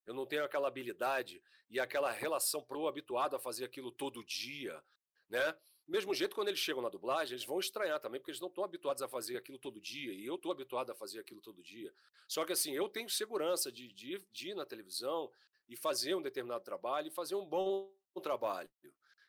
Eu 0.06 0.14
não 0.14 0.24
tenho 0.24 0.44
aquela 0.44 0.68
habilidade 0.68 1.42
e 1.68 1.80
aquela 1.80 2.10
relação 2.10 2.62
pro 2.62 2.86
habituado 2.86 3.34
a 3.34 3.38
fazer 3.38 3.64
aquilo 3.64 3.90
todo 3.90 4.24
dia, 4.24 4.82
né? 5.28 5.56
mesmo 5.86 6.12
jeito, 6.14 6.34
quando 6.34 6.48
eles 6.48 6.60
chegam 6.60 6.82
na 6.82 6.88
dublagem, 6.88 7.34
eles 7.34 7.44
vão 7.44 7.60
estranhar 7.60 8.00
também, 8.00 8.20
porque 8.20 8.32
eles 8.32 8.40
não 8.40 8.48
estão 8.48 8.64
habituados 8.64 9.02
a 9.02 9.08
fazer 9.08 9.36
aquilo 9.36 9.58
todo 9.58 9.80
dia, 9.80 10.12
e 10.12 10.26
eu 10.26 10.34
estou 10.34 10.50
habituado 10.50 10.90
a 10.90 10.94
fazer 10.94 11.20
aquilo 11.20 11.40
todo 11.40 11.62
dia. 11.62 11.92
Só 12.26 12.44
que 12.44 12.52
assim, 12.52 12.72
eu 12.72 12.88
tenho 12.88 13.08
segurança 13.08 13.70
de, 13.70 13.92
de, 13.92 14.18
de 14.32 14.50
ir 14.50 14.54
na 14.54 14.66
televisão 14.66 15.30
e 15.68 15.76
fazer 15.76 16.14
um 16.14 16.22
determinado 16.22 16.64
trabalho 16.64 17.08
e 17.08 17.10
fazer 17.10 17.36
um 17.36 17.46
bom 17.46 17.92
trabalho. 18.22 18.68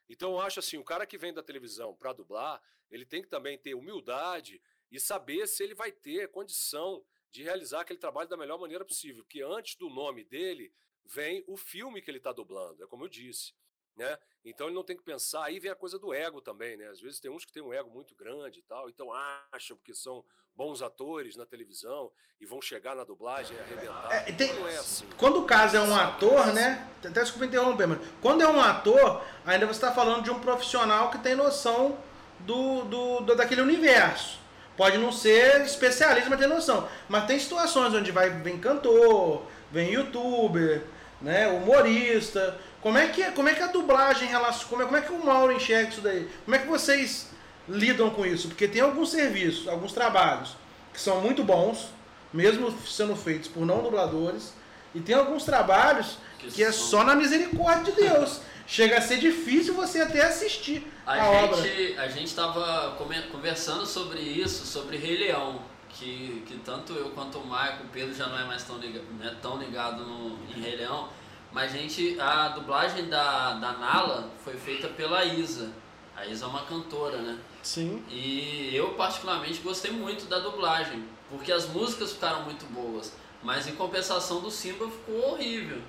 Então 0.10 0.32
eu 0.32 0.40
acho 0.40 0.60
assim, 0.60 0.78
o 0.78 0.84
cara 0.84 1.06
que 1.06 1.18
vem 1.18 1.34
da 1.34 1.44
televisão 1.44 1.96
para 1.96 2.14
dublar, 2.14 2.62
ele 2.90 3.06
tem 3.06 3.22
que 3.22 3.28
também 3.28 3.58
ter 3.58 3.76
humildade 3.76 4.62
e 4.90 5.00
saber 5.00 5.48
se 5.48 5.64
ele 5.64 5.76
vai 5.76 5.92
ter 5.92 6.30
condição 6.30 7.06
de 7.32 7.44
realizar 7.44 7.82
aquele 7.82 8.00
trabalho 8.00 8.30
da 8.30 8.38
melhor 8.38 8.60
maneira 8.60 8.86
possível, 8.86 9.24
porque 9.24 9.42
antes 9.42 9.76
do 9.76 9.90
nome 9.90 10.24
dele 10.24 10.74
vem 11.06 11.44
o 11.48 11.56
filme 11.56 12.02
que 12.02 12.10
ele 12.12 12.18
está 12.18 12.32
dublando, 12.32 12.84
é 12.84 12.88
como 12.88 13.06
eu 13.06 13.10
disse 13.10 13.54
né? 13.98 14.18
Então 14.46 14.68
ele 14.68 14.76
não 14.76 14.84
tem 14.84 14.96
que 14.96 15.04
pensar, 15.04 15.44
aí 15.44 15.60
vem 15.60 15.72
a 15.72 15.76
coisa 15.76 16.00
do 16.00 16.14
ego 16.14 16.40
também, 16.40 16.78
né? 16.78 16.88
Às 16.88 17.02
vezes 17.02 17.20
tem 17.20 17.30
uns 17.30 17.44
que 17.44 17.52
têm 17.52 17.64
um 17.64 17.74
ego 17.74 17.90
muito 17.90 18.16
grande 18.16 18.60
e 18.60 18.62
tal, 18.62 18.90
então 18.90 19.12
acham 19.52 19.76
que 19.84 19.94
são 19.94 20.24
bons 20.56 20.82
atores 20.82 21.36
na 21.36 21.46
televisão 21.46 22.12
e 22.40 22.46
vão 22.46 22.62
chegar 22.62 22.96
na 22.96 23.04
dublagem 23.04 23.56
e 23.56 23.60
arrebentar. 23.60 24.10
É, 24.12 24.32
tem, 24.32 24.54
não 24.54 24.68
é 24.68 24.78
assim. 24.78 25.06
Quando 25.18 25.42
o 25.42 25.46
caso 25.46 25.76
é 25.76 25.82
um 25.82 25.96
ator, 25.96 26.54
né? 26.54 26.90
Até 27.00 27.22
desculpa 27.22 27.46
interromper, 27.46 27.88
mas 27.88 28.00
quando 28.22 28.42
é 28.42 28.48
um 28.48 28.60
ator, 28.60 29.24
ainda 29.46 29.66
você 29.66 29.74
está 29.74 29.92
falando 29.92 30.24
de 30.24 30.32
um 30.32 30.40
profissional 30.40 31.12
que 31.12 31.20
tem 31.20 31.36
noção 31.36 31.98
do, 32.40 32.86
do, 32.86 33.20
do, 33.22 33.36
daquele 33.36 33.62
universo. 33.62 34.40
Pode 34.78 35.00
não 35.00 35.12
ser 35.12 35.62
especialista, 35.62 36.30
mas 36.30 36.40
tem 36.40 36.48
noção. 36.48 36.88
Mas 37.10 37.26
tem 37.26 37.40
situações 37.40 37.94
onde 37.96 38.12
vai, 38.12 38.30
vem 38.30 38.60
cantor, 38.60 39.42
vem 39.72 39.92
youtuber, 39.92 40.84
né, 41.20 41.48
humorista. 41.48 42.56
Como 42.80 42.98
é 42.98 43.08
que, 43.08 43.24
é, 43.24 43.32
como 43.32 43.50
é 43.50 43.56
que 43.56 43.64
a 43.64 43.68
dublagem 43.68 44.28
relaciona, 44.28 44.70
como 44.70 44.82
é, 44.84 44.86
como 44.86 44.98
é 44.98 45.02
que 45.02 45.12
o 45.12 45.26
Mauro 45.26 45.52
enxerga 45.52 45.90
isso 45.90 46.02
daí? 46.02 46.30
Como 46.46 46.56
é 46.56 46.60
que 46.60 46.68
vocês 46.68 47.30
lidam 47.68 48.12
com 48.12 48.24
isso? 48.24 48.50
Porque 48.50 48.68
tem 48.68 48.82
alguns 48.82 49.10
serviços, 49.10 49.68
alguns 49.68 49.92
trabalhos 49.92 50.56
que 50.94 51.02
são 51.02 51.20
muito 51.22 51.44
bons, 51.44 51.90
mesmo 52.32 52.72
sendo 52.88 53.16
feitos 53.16 53.48
por 53.48 53.66
não 53.66 53.82
dubladores, 53.82 54.54
e 54.94 55.00
tem 55.00 55.16
alguns 55.16 55.44
trabalhos 55.44 56.18
que, 56.38 56.52
que 56.52 56.64
é 56.64 56.72
só 56.72 57.04
na 57.04 57.16
misericórdia 57.16 57.92
de 57.92 58.02
Deus. 58.02 58.42
Chega 58.68 58.98
a 58.98 59.02
ser 59.02 59.18
difícil 59.18 59.74
você 59.74 60.02
até 60.02 60.24
assistir 60.24 60.86
a, 61.06 61.14
a 61.14 61.16
gente, 61.16 61.44
obra. 61.46 62.04
A 62.04 62.08
gente 62.10 62.28
estava 62.28 62.98
conversando 63.32 63.86
sobre 63.86 64.20
isso, 64.20 64.66
sobre 64.66 64.98
Rei 64.98 65.18
Leão, 65.18 65.62
que, 65.88 66.44
que 66.46 66.58
tanto 66.58 66.92
eu 66.92 67.12
quanto 67.12 67.40
o 67.40 67.48
Marco, 67.48 67.86
o 67.86 67.88
Pedro 67.88 68.14
já 68.14 68.28
não 68.28 68.38
é 68.38 68.44
mais 68.44 68.64
tão 68.64 68.78
ligado, 68.78 69.06
não 69.18 69.26
é 69.26 69.36
tão 69.36 69.58
ligado 69.58 70.04
no, 70.04 70.38
em 70.52 70.62
Rei 70.62 70.76
Leão, 70.76 71.08
mas 71.54 71.74
a 71.74 71.78
gente, 71.78 72.20
a 72.20 72.50
dublagem 72.50 73.08
da, 73.08 73.54
da 73.54 73.72
Nala 73.72 74.30
foi 74.44 74.58
feita 74.58 74.90
pela 74.90 75.24
Isa. 75.24 75.72
A 76.14 76.26
Isa 76.26 76.44
é 76.44 76.48
uma 76.50 76.66
cantora, 76.66 77.20
né? 77.20 77.40
Sim. 77.64 78.04
E 78.10 78.76
eu 78.76 78.96
particularmente 78.96 79.62
gostei 79.62 79.92
muito 79.92 80.26
da 80.26 80.40
dublagem, 80.40 81.06
porque 81.30 81.54
as 81.54 81.68
músicas 81.70 82.12
ficaram 82.12 82.44
muito 82.44 82.66
boas, 82.66 83.14
mas 83.42 83.66
em 83.66 83.76
compensação 83.76 84.42
do 84.42 84.52
Simba 84.52 84.90
ficou 84.90 85.32
horrível. 85.32 85.82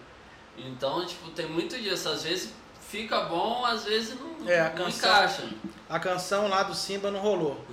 Então, 0.56 1.04
tipo, 1.06 1.30
tem 1.30 1.47
muito 1.47 1.76
disso. 1.78 2.08
Às 2.08 2.25
vezes 2.25 2.52
fica 2.88 3.21
bom, 3.25 3.64
às 3.64 3.85
vezes 3.85 4.18
não, 4.18 4.49
é, 4.49 4.61
a 4.61 4.71
não 4.71 4.76
canção, 4.76 5.11
encaixa. 5.11 5.49
A 5.88 6.00
canção 6.00 6.49
lá 6.49 6.62
do 6.62 6.75
Simba 6.75 7.11
não 7.11 7.21
rolou. 7.21 7.64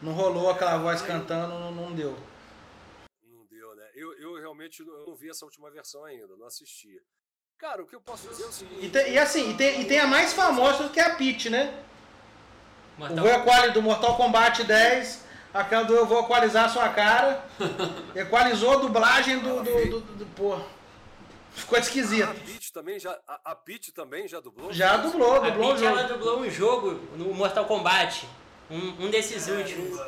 Não 0.00 0.12
rolou 0.12 0.50
aquela 0.50 0.78
voz 0.78 1.02
cantando, 1.02 1.58
não, 1.58 1.72
não 1.72 1.92
deu. 1.92 2.16
Não 3.24 3.44
deu, 3.50 3.74
né? 3.74 3.84
Eu, 3.94 4.12
eu 4.18 4.40
realmente 4.40 4.82
não 4.82 5.14
vi 5.14 5.30
essa 5.30 5.44
última 5.44 5.70
versão 5.70 6.04
ainda, 6.04 6.36
não 6.36 6.46
assisti. 6.46 7.00
Cara, 7.58 7.82
o 7.82 7.86
que 7.86 7.94
eu 7.94 8.00
posso 8.00 8.28
dizer 8.28 8.44
é 8.44 8.46
o 8.46 8.52
seguinte. 8.52 8.86
E, 8.86 8.90
tem, 8.90 9.12
e 9.12 9.18
assim, 9.18 9.50
e 9.50 9.54
tem, 9.54 9.80
e 9.82 9.84
tem 9.84 9.98
a 9.98 10.06
mais 10.06 10.32
famosa 10.32 10.88
que 10.88 11.00
é 11.00 11.04
a 11.04 11.14
Peach, 11.14 11.50
né? 11.50 11.82
Mortal... 12.96 13.24
O 13.24 13.28
Equali 13.28 13.72
do 13.72 13.82
Mortal 13.82 14.16
Kombat 14.16 14.64
10, 14.64 15.24
aquela 15.52 15.82
do 15.82 15.94
Eu 15.94 16.06
Vou 16.06 16.22
Equalizar 16.22 16.66
a 16.66 16.68
Sua 16.68 16.88
Cara. 16.88 17.44
Equalizou 18.14 18.72
a 18.72 18.76
dublagem 18.76 19.38
do. 19.40 19.62
do, 19.62 19.64
do, 19.64 20.00
do, 20.00 20.14
do 20.14 20.26
porra. 20.34 20.64
Ficou 21.54 21.78
esquisito. 21.78 22.28
A 22.30 22.34
Peach 22.34 22.72
também 22.72 22.98
já, 22.98 23.18
a, 23.26 23.52
a 23.52 23.54
Peach 23.54 23.92
também 23.92 24.26
já 24.28 24.40
dublou? 24.40 24.72
Já 24.72 24.96
dublou, 24.96 25.34
A 25.42 25.50
dublou 25.50 25.70
o 25.70 25.74
Peach, 25.74 25.86
ela 25.86 26.02
jogo. 26.02 26.14
dublou 26.14 26.40
um 26.40 26.50
jogo 26.50 27.00
no 27.16 27.34
Mortal 27.34 27.64
Kombat. 27.66 28.26
Um, 28.70 29.06
um 29.06 29.10
desses 29.10 29.48
últimos. 29.48 29.98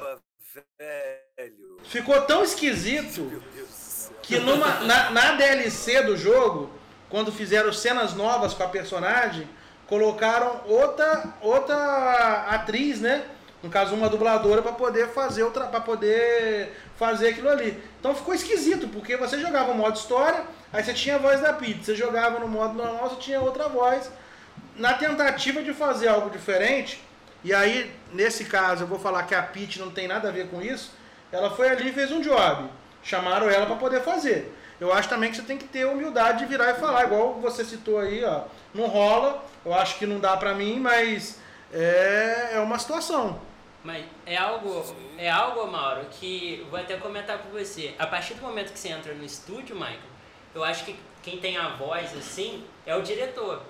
Velho. 0.78 1.78
Ficou 1.84 2.20
tão 2.22 2.42
esquisito 2.44 3.22
Meu 3.22 3.40
Deus 3.54 3.68
do 3.68 3.72
céu. 3.74 4.16
que 4.22 4.38
numa, 4.38 4.80
na, 4.80 5.10
na 5.10 5.32
DLC 5.32 6.02
do 6.02 6.16
jogo, 6.16 6.70
quando 7.08 7.32
fizeram 7.32 7.72
cenas 7.72 8.14
novas 8.14 8.52
com 8.54 8.62
a 8.62 8.68
personagem, 8.68 9.48
colocaram 9.86 10.60
outra, 10.66 11.34
outra 11.40 12.46
atriz, 12.50 13.00
né? 13.00 13.24
No 13.62 13.70
caso, 13.70 13.94
uma 13.94 14.08
dubladora 14.08 14.60
para 14.60 14.72
poder 14.72 15.08
fazer 15.10 15.42
outra, 15.44 15.66
para 15.66 15.80
poder 15.80 16.76
fazer 16.96 17.28
aquilo 17.28 17.48
ali. 17.48 17.82
Então 17.98 18.14
ficou 18.14 18.34
esquisito, 18.34 18.88
porque 18.88 19.16
você 19.16 19.38
jogava 19.40 19.70
o 19.70 19.74
modo 19.74 19.96
história, 19.96 20.44
aí 20.72 20.82
você 20.82 20.94
tinha 20.94 21.16
a 21.16 21.18
voz 21.18 21.40
da 21.40 21.52
Peach, 21.52 21.84
você 21.84 21.94
jogava 21.94 22.38
no 22.38 22.48
modo 22.48 22.74
normal, 22.74 23.10
você 23.10 23.16
tinha 23.16 23.40
outra 23.40 23.68
voz. 23.68 24.10
Na 24.76 24.94
tentativa 24.94 25.62
de 25.62 25.74
fazer 25.74 26.08
algo 26.08 26.30
diferente, 26.30 27.02
e 27.44 27.52
aí, 27.52 27.94
nesse 28.12 28.44
caso, 28.44 28.84
eu 28.84 28.86
vou 28.86 28.98
falar 28.98 29.24
que 29.24 29.34
a 29.34 29.42
Peach 29.42 29.78
não 29.78 29.90
tem 29.90 30.06
nada 30.06 30.28
a 30.28 30.32
ver 30.32 30.48
com 30.48 30.62
isso, 30.62 30.92
ela 31.30 31.50
foi 31.50 31.68
ali 31.68 31.88
e 31.88 31.92
fez 31.92 32.12
um 32.12 32.20
job. 32.20 32.68
Chamaram 33.02 33.50
ela 33.50 33.66
para 33.66 33.76
poder 33.76 34.02
fazer. 34.02 34.56
Eu 34.80 34.92
acho 34.92 35.08
também 35.08 35.30
que 35.30 35.36
você 35.36 35.42
tem 35.42 35.58
que 35.58 35.66
ter 35.66 35.84
humildade 35.84 36.40
de 36.40 36.46
virar 36.46 36.70
e 36.70 36.74
falar, 36.74 37.04
igual 37.04 37.34
você 37.34 37.64
citou 37.64 37.98
aí, 37.98 38.24
ó. 38.24 38.42
Não 38.72 38.86
rola, 38.86 39.44
eu 39.64 39.74
acho 39.74 39.98
que 39.98 40.06
não 40.06 40.18
dá 40.18 40.36
pra 40.36 40.54
mim, 40.54 40.78
mas 40.78 41.38
é, 41.72 42.50
é 42.54 42.60
uma 42.60 42.78
situação. 42.78 43.40
Mas 43.84 44.04
é 44.24 44.36
algo, 44.36 44.84
é 45.18 45.28
algo, 45.28 45.66
Mauro, 45.66 46.06
que 46.10 46.64
vou 46.70 46.78
até 46.78 46.96
comentar 46.96 47.38
com 47.38 47.50
você. 47.50 47.94
A 47.98 48.06
partir 48.06 48.34
do 48.34 48.42
momento 48.42 48.72
que 48.72 48.78
você 48.78 48.88
entra 48.88 49.12
no 49.12 49.24
estúdio, 49.24 49.74
Michael, 49.74 49.98
eu 50.54 50.64
acho 50.64 50.84
que 50.84 50.96
quem 51.22 51.38
tem 51.38 51.56
a 51.56 51.68
voz 51.68 52.16
assim 52.16 52.64
é 52.84 52.94
o 52.94 53.02
diretor. 53.02 53.62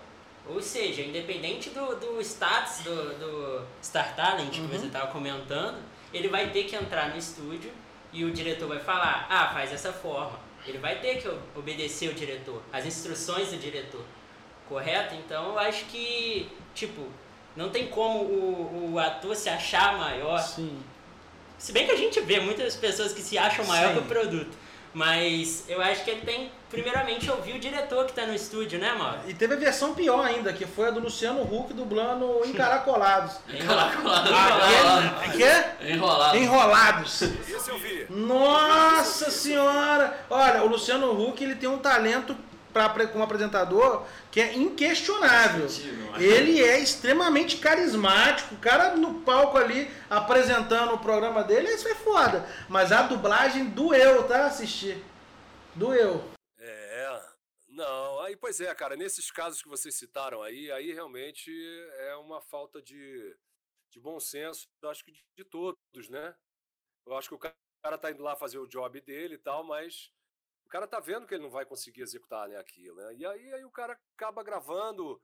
Ou 0.46 0.60
seja, 0.60 1.02
independente 1.02 1.70
do, 1.70 1.94
do 1.96 2.20
status 2.20 2.80
do, 2.80 3.18
do 3.18 3.66
Star 3.82 4.16
Talent 4.16 4.50
que 4.50 4.60
você 4.62 4.86
estava 4.86 5.06
comentando, 5.06 5.78
ele 6.12 6.28
vai 6.28 6.50
ter 6.50 6.64
que 6.64 6.74
entrar 6.74 7.10
no 7.10 7.16
estúdio 7.16 7.70
e 8.12 8.24
o 8.24 8.32
diretor 8.32 8.68
vai 8.68 8.80
falar, 8.80 9.26
ah, 9.30 9.48
faz 9.48 9.70
dessa 9.70 9.92
forma. 9.92 10.38
Ele 10.66 10.78
vai 10.78 10.98
ter 11.00 11.20
que 11.20 11.28
obedecer 11.56 12.10
o 12.10 12.14
diretor, 12.14 12.62
as 12.72 12.84
instruções 12.86 13.50
do 13.50 13.56
diretor. 13.56 14.02
Correto? 14.68 15.14
Então 15.14 15.50
eu 15.50 15.58
acho 15.58 15.84
que, 15.86 16.48
tipo, 16.74 17.06
não 17.56 17.70
tem 17.70 17.88
como 17.88 18.20
o, 18.20 18.92
o 18.92 18.98
ator 18.98 19.34
se 19.36 19.48
achar 19.48 19.96
maior. 19.96 20.38
Sim. 20.38 20.80
Se 21.58 21.72
bem 21.72 21.86
que 21.86 21.92
a 21.92 21.96
gente 21.96 22.20
vê 22.20 22.40
muitas 22.40 22.74
pessoas 22.74 23.12
que 23.12 23.20
se 23.20 23.38
acham 23.38 23.64
maior 23.66 23.88
Sim. 23.88 23.94
que 23.94 24.00
o 24.00 24.08
produto. 24.08 24.56
Mas 24.94 25.64
eu 25.68 25.80
acho 25.80 26.04
que 26.04 26.10
ele 26.10 26.20
tem, 26.20 26.52
primeiramente, 26.70 27.30
ouvir 27.30 27.54
o 27.54 27.58
diretor 27.58 28.04
que 28.06 28.12
tá 28.12 28.26
no 28.26 28.34
estúdio, 28.34 28.78
né, 28.78 28.92
Mauro? 28.92 29.20
E 29.26 29.32
teve 29.32 29.54
a 29.54 29.56
versão 29.56 29.94
pior 29.94 30.24
ainda, 30.24 30.52
que 30.52 30.66
foi 30.66 30.88
a 30.88 30.90
do 30.90 31.00
Luciano 31.00 31.42
Huck 31.42 31.72
dublando 31.72 32.42
Encaracolados. 32.44 33.36
Enrolado. 33.48 33.98
Aquele, 35.24 35.62
que? 35.80 35.92
Enrolado. 35.92 36.36
Enrolados. 36.36 37.22
Esse 37.22 37.70
eu 37.70 37.78
vi. 37.78 38.06
Nossa 38.10 39.30
senhora! 39.30 40.24
Olha, 40.28 40.62
o 40.62 40.68
Luciano 40.68 41.10
Huck 41.10 41.42
ele 41.42 41.54
tem 41.54 41.68
um 41.68 41.78
talento 41.78 42.36
pra, 42.72 42.86
apre- 42.86 43.08
como 43.08 43.22
apresentador 43.24 44.06
que 44.30 44.40
é 44.40 44.54
inquestionável. 44.54 45.66
Ele 46.18 46.62
é 46.62 46.78
extremamente 46.80 47.58
carismático. 47.58 48.54
O 48.54 48.58
cara 48.58 48.96
no 48.96 49.20
palco 49.22 49.58
ali 49.58 49.90
apresentando 50.08 50.94
o 50.94 50.98
programa 50.98 51.42
dele, 51.44 51.68
isso 51.70 51.88
é 51.88 51.94
foda. 51.94 52.46
Mas 52.68 52.92
a 52.92 53.02
dublagem 53.02 53.70
doeu, 53.70 54.26
tá? 54.26 54.46
Assistir. 54.46 55.02
Doeu. 55.74 56.22
É, 56.58 57.22
não, 57.68 58.20
aí 58.20 58.36
pois 58.36 58.60
é, 58.60 58.74
cara, 58.74 58.96
nesses 58.96 59.30
casos 59.30 59.62
que 59.62 59.68
vocês 59.68 59.94
citaram 59.94 60.42
aí, 60.42 60.70
aí 60.70 60.92
realmente 60.92 61.50
é 62.00 62.14
uma 62.16 62.40
falta 62.42 62.80
de, 62.82 63.34
de 63.90 63.98
bom 63.98 64.20
senso, 64.20 64.66
eu 64.82 64.90
acho 64.90 65.02
que 65.04 65.10
de, 65.12 65.24
de 65.36 65.44
todos, 65.44 66.08
né? 66.10 66.34
Eu 67.06 67.16
acho 67.16 67.28
que 67.28 67.34
o 67.34 67.38
ca- 67.38 67.54
cara 67.82 67.96
tá 67.98 68.10
indo 68.10 68.22
lá 68.22 68.36
fazer 68.36 68.58
o 68.58 68.66
job 68.66 69.00
dele 69.00 69.34
e 69.34 69.38
tal, 69.38 69.64
mas 69.64 70.12
cara 70.72 70.86
tá 70.86 70.98
vendo 70.98 71.26
que 71.26 71.34
ele 71.34 71.42
não 71.42 71.50
vai 71.50 71.66
conseguir 71.66 72.00
executar 72.00 72.48
né, 72.48 72.56
aquilo, 72.56 72.96
né? 72.96 73.14
E 73.14 73.26
aí, 73.26 73.52
aí 73.52 73.64
o 73.64 73.70
cara 73.70 73.92
acaba 74.16 74.42
gravando, 74.42 75.22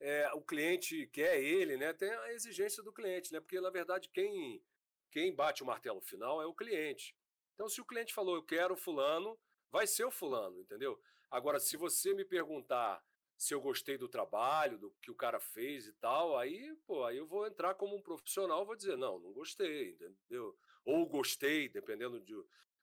é, 0.00 0.28
o 0.34 0.42
cliente 0.42 1.06
quer 1.06 1.40
ele, 1.40 1.76
né? 1.76 1.92
Tem 1.92 2.10
a 2.10 2.32
exigência 2.32 2.82
do 2.82 2.92
cliente, 2.92 3.32
né? 3.32 3.38
Porque 3.38 3.60
na 3.60 3.70
verdade 3.70 4.08
quem, 4.08 4.60
quem 5.08 5.32
bate 5.32 5.62
o 5.62 5.66
martelo 5.66 6.00
final 6.00 6.42
é 6.42 6.46
o 6.46 6.54
cliente. 6.54 7.16
Então 7.54 7.68
se 7.68 7.80
o 7.80 7.84
cliente 7.84 8.12
falou 8.12 8.34
eu 8.34 8.42
quero 8.42 8.76
fulano, 8.76 9.38
vai 9.70 9.86
ser 9.86 10.04
o 10.04 10.10
fulano, 10.10 10.60
entendeu? 10.60 11.00
Agora, 11.30 11.60
se 11.60 11.76
você 11.76 12.12
me 12.12 12.24
perguntar 12.24 13.00
se 13.36 13.54
eu 13.54 13.60
gostei 13.60 13.96
do 13.96 14.08
trabalho, 14.08 14.76
do 14.76 14.90
que 15.00 15.10
o 15.10 15.14
cara 15.14 15.38
fez 15.38 15.86
e 15.86 15.92
tal, 15.92 16.36
aí, 16.36 16.76
pô, 16.84 17.04
aí 17.04 17.16
eu 17.16 17.26
vou 17.28 17.46
entrar 17.46 17.74
como 17.74 17.94
um 17.94 18.02
profissional, 18.02 18.66
vou 18.66 18.74
dizer, 18.74 18.96
não, 18.96 19.20
não 19.20 19.32
gostei, 19.32 19.92
entendeu? 19.92 20.58
Ou 20.84 21.06
gostei, 21.06 21.68
dependendo 21.68 22.20
de, 22.20 22.34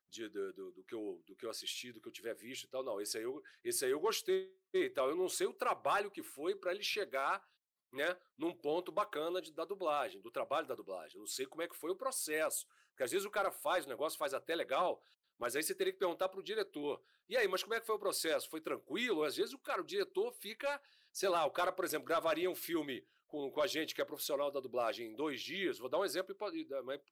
de- 0.09 0.29
do, 0.29 0.53
do- 0.53 0.71
do 0.71 0.83
que 0.83 0.93
eu, 0.95 1.21
do 1.25 1.35
que 1.35 1.45
eu 1.45 1.49
assisti, 1.49 1.91
do 1.91 2.01
que 2.01 2.07
eu 2.07 2.11
tiver 2.11 2.33
visto 2.35 2.63
e 2.65 2.67
tal. 2.67 2.83
Não, 2.83 2.99
esse 3.01 3.17
aí 3.17 3.23
eu, 3.23 3.41
esse 3.63 3.85
aí 3.85 3.91
eu 3.91 3.99
gostei 3.99 4.53
e 4.73 4.89
tal. 4.89 5.09
Eu 5.09 5.15
não 5.15 5.29
sei 5.29 5.47
o 5.47 5.53
trabalho 5.53 6.11
que 6.11 6.23
foi 6.23 6.55
para 6.55 6.71
ele 6.73 6.83
chegar 6.83 7.43
né, 7.91 8.17
num 8.37 8.53
ponto 8.53 8.91
bacana 8.91 9.41
de, 9.41 9.51
da 9.51 9.65
dublagem, 9.65 10.21
do 10.21 10.31
trabalho 10.31 10.67
da 10.67 10.75
dublagem. 10.75 11.15
Eu 11.17 11.21
não 11.21 11.27
sei 11.27 11.45
como 11.45 11.61
é 11.61 11.67
que 11.67 11.75
foi 11.75 11.91
o 11.91 11.95
processo. 11.95 12.65
Porque 12.89 13.03
às 13.03 13.11
vezes 13.11 13.25
o 13.25 13.31
cara 13.31 13.51
faz 13.51 13.85
o 13.85 13.89
negócio, 13.89 14.17
faz 14.17 14.33
até 14.33 14.55
legal, 14.55 15.01
mas 15.37 15.55
aí 15.55 15.63
você 15.63 15.73
teria 15.75 15.93
que 15.93 15.99
perguntar 15.99 16.29
para 16.29 16.39
o 16.39 16.43
diretor. 16.43 17.01
E 17.29 17.37
aí, 17.37 17.47
mas 17.47 17.61
como 17.63 17.73
é 17.75 17.79
que 17.79 17.85
foi 17.85 17.95
o 17.95 17.99
processo? 17.99 18.49
Foi 18.49 18.59
tranquilo? 18.61 19.23
Às 19.23 19.35
vezes 19.35 19.53
o 19.53 19.59
cara, 19.59 19.81
o 19.81 19.85
diretor 19.85 20.31
fica, 20.33 20.81
sei 21.11 21.29
lá, 21.29 21.45
o 21.45 21.51
cara, 21.51 21.71
por 21.71 21.85
exemplo, 21.85 22.07
gravaria 22.07 22.49
um 22.49 22.55
filme 22.55 23.05
com, 23.27 23.51
com 23.51 23.61
a 23.61 23.67
gente 23.67 23.93
que 23.93 24.01
é 24.01 24.05
profissional 24.05 24.49
da 24.51 24.59
dublagem 24.59 25.07
em 25.11 25.15
dois 25.15 25.41
dias. 25.41 25.77
Vou 25.77 25.89
dar 25.89 25.99
um 25.99 26.05
exemplo, 26.05 26.35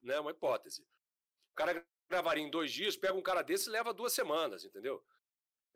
né, 0.02 0.18
uma 0.18 0.30
hipótese. 0.30 0.82
O 1.52 1.54
cara 1.54 1.86
gravaria 2.08 2.42
em 2.44 2.50
dois 2.50 2.72
dias, 2.72 2.96
pega 2.96 3.14
um 3.14 3.22
cara 3.22 3.42
desse 3.42 3.68
e 3.68 3.72
leva 3.72 3.92
duas 3.92 4.12
semanas, 4.12 4.64
entendeu? 4.64 5.02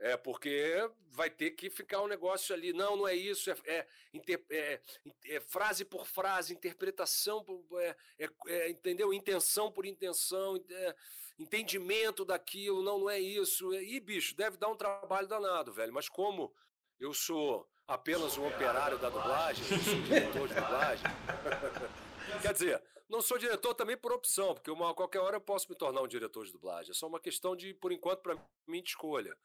É 0.03 0.17
porque 0.17 0.89
vai 1.11 1.29
ter 1.29 1.51
que 1.51 1.69
ficar 1.69 2.01
um 2.01 2.07
negócio 2.07 2.55
ali. 2.55 2.73
Não, 2.73 2.97
não 2.97 3.07
é 3.07 3.15
isso. 3.15 3.51
É, 3.51 3.57
é, 3.67 3.87
inter- 4.15 4.43
é- 4.49 4.81
é 5.27 5.41
frase 5.41 5.85
por 5.85 6.07
frase, 6.07 6.55
interpretação, 6.55 7.45
por, 7.45 7.63
é, 7.83 7.95
é- 8.19 8.31
é, 8.47 8.71
entendeu? 8.71 9.13
Intenção 9.13 9.71
por 9.71 9.85
intenção, 9.85 10.57
é, 10.71 10.97
entendimento 11.39 12.25
daquilo. 12.25 12.83
Não, 12.83 12.99
não 12.99 13.11
é 13.11 13.21
isso. 13.21 13.75
E, 13.75 14.01
bicho, 14.01 14.35
deve 14.35 14.57
dar 14.57 14.69
um 14.69 14.77
trabalho 14.77 15.29
danado, 15.29 15.71
velho. 15.71 15.93
Mas 15.93 16.09
como 16.09 16.51
eu 16.99 17.13
sou 17.13 17.69
apenas 17.87 18.39
um 18.39 18.47
operário 18.49 18.97
da 18.99 19.11
dublagem, 19.11 19.63
sou 19.67 20.01
diretor 20.01 20.49
de 20.49 20.55
dublagem. 20.55 21.05
Quer 22.41 22.53
dizer, 22.55 22.83
não 23.11 23.21
sou 23.21 23.37
diretor 23.37 23.75
também 23.75 23.97
por 23.97 24.13
opção, 24.13 24.55
porque 24.55 24.71
uma, 24.71 24.91
a 24.91 24.95
qualquer 24.95 25.19
hora 25.19 25.37
eu 25.37 25.41
posso 25.41 25.67
me 25.69 25.75
tornar 25.77 26.01
um 26.01 26.09
diretor 26.09 26.47
de 26.47 26.53
dublagem. 26.53 26.93
É 26.93 26.95
só 26.95 27.07
uma 27.07 27.21
questão 27.21 27.55
de, 27.57 27.75
por 27.75 27.93
enquanto, 27.93 28.21
para 28.21 28.37
mim, 28.67 28.83
de 28.83 28.91
escolha, 28.91 29.37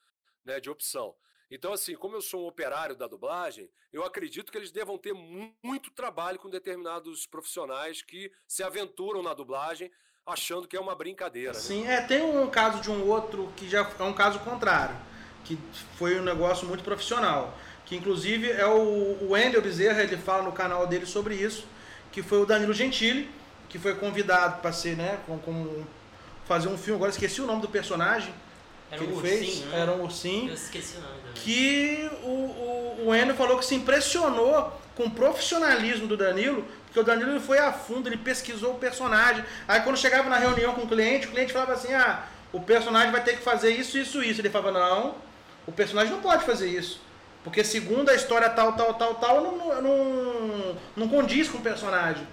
né, 0.46 0.60
de 0.60 0.70
opção. 0.70 1.16
Então, 1.50 1.74
assim, 1.74 1.96
como 1.96 2.16
eu 2.16 2.22
sou 2.22 2.44
um 2.44 2.48
operário 2.48 2.96
da 2.96 3.08
dublagem, 3.08 3.70
eu 3.92 4.04
acredito 4.04 4.52
que 4.52 4.58
eles 4.58 4.72
devam 4.72 4.98
ter 4.98 5.14
mu- 5.14 5.54
muito 5.64 5.92
trabalho 5.92 6.40
com 6.40 6.50
determinados 6.50 7.26
profissionais 7.28 8.02
que 8.02 8.32
se 8.48 8.64
aventuram 8.64 9.22
na 9.22 9.34
dublagem 9.34 9.92
achando 10.26 10.68
que 10.68 10.76
é 10.76 10.80
uma 10.80 10.96
brincadeira. 10.96 11.54
né? 11.54 11.60
Sim, 11.60 11.86
é, 11.88 12.02
tem 12.02 12.22
um 12.24 12.50
caso 12.50 12.82
de 12.82 12.90
um 12.90 13.08
outro 13.08 13.52
que 13.56 13.70
já 13.70 13.82
é 14.00 14.04
um 14.04 14.14
caso 14.14 14.40
contrário, 14.40 14.96
que 15.44 15.56
foi 15.98 16.20
um 16.20 16.24
negócio 16.24 16.68
muito 16.68 16.84
profissional, 16.84 17.56
que 17.86 17.96
inclusive 17.96 18.50
é 18.52 18.66
o, 18.66 19.24
o 19.24 19.30
Wendel 19.34 19.62
Bezerra, 19.62 20.02
ele 20.02 20.18
fala 20.18 20.42
no 20.42 20.52
canal 20.52 20.88
dele 20.88 21.06
sobre 21.06 21.36
isso, 21.36 21.68
que 22.12 22.24
foi 22.24 22.40
o 22.40 22.46
Danilo 22.46 22.74
Gentili, 22.74 23.30
que 23.76 23.82
foi 23.82 23.94
convidado 23.96 24.62
para 24.62 24.72
ser, 24.72 24.96
né, 24.96 25.18
com, 25.28 25.38
com- 25.38 25.84
fazer 26.48 26.70
um 26.70 26.78
filme, 26.78 26.96
agora 26.96 27.12
esqueci 27.12 27.42
o 27.42 27.46
nome 27.46 27.62
do 27.62 27.68
personagem 27.68 28.34
Era 28.90 29.00
que 29.02 29.06
um 29.06 29.08
ele 29.10 29.18
ursinho, 29.18 29.40
fez, 29.40 29.66
né? 29.66 29.80
era 29.82 29.92
um 29.92 30.02
ursinho, 30.04 30.48
Eu 30.50 30.54
esqueci 30.54 30.96
o 30.98 31.02
nome 31.02 31.14
também. 31.20 31.34
que 31.44 32.10
o, 32.24 32.28
o, 32.30 32.98
o 33.02 33.08
Wendel 33.10 33.36
falou 33.36 33.58
que 33.58 33.66
se 33.66 33.76
impressionou 33.76 34.80
com 34.96 35.04
o 35.04 35.12
profissionalismo 35.12 36.08
do 36.08 36.16
Danilo, 36.16 36.64
porque 36.86 37.00
o 37.02 37.04
Danilo 37.04 37.32
ele 37.32 37.40
foi 37.42 37.60
a 37.60 37.74
fundo, 37.74 38.08
ele 38.08 38.16
pesquisou 38.16 38.76
o 38.76 38.80
personagem. 38.80 39.44
Aí 39.68 39.82
quando 39.82 39.98
chegava 39.98 40.30
na 40.30 40.38
reunião 40.38 40.74
com 40.74 40.84
o 40.84 40.88
cliente, 40.88 41.28
o 41.28 41.32
cliente 41.32 41.52
falava 41.52 41.74
assim: 41.74 41.94
ah, 41.94 42.24
o 42.54 42.62
personagem 42.62 43.12
vai 43.12 43.22
ter 43.22 43.36
que 43.36 43.44
fazer 43.44 43.72
isso, 43.72 43.98
isso, 43.98 44.24
isso. 44.24 44.40
Ele 44.40 44.50
falava: 44.50 44.72
não, 44.80 45.16
o 45.68 45.72
personagem 45.74 46.14
não 46.14 46.22
pode 46.22 46.46
fazer 46.46 46.70
isso. 46.70 47.02
Porque 47.44 47.62
segundo 47.62 48.08
a 48.10 48.16
história 48.16 48.50
tal, 48.50 48.72
tal, 48.74 48.94
tal, 48.94 49.16
tal, 49.16 49.42
não, 49.44 49.58
não, 49.58 49.82
não, 49.82 50.78
não 50.96 51.08
condiz 51.10 51.50
com 51.50 51.58
o 51.58 51.62
personagem. 51.62 52.26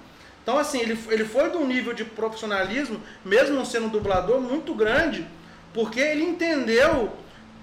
Então, 0.43 0.59
assim, 0.59 0.81
ele, 0.81 0.99
ele 1.09 1.25
foi 1.25 1.51
de 1.51 1.57
um 1.57 1.67
nível 1.67 1.93
de 1.93 2.05
profissionalismo, 2.05 3.01
mesmo 3.25 3.55
não 3.55 3.65
sendo 3.65 3.87
um 3.87 3.91
dublador, 3.91 4.41
muito 4.41 4.75
grande, 4.75 5.27
porque 5.73 6.01
ele 6.01 6.25
entendeu 6.25 7.17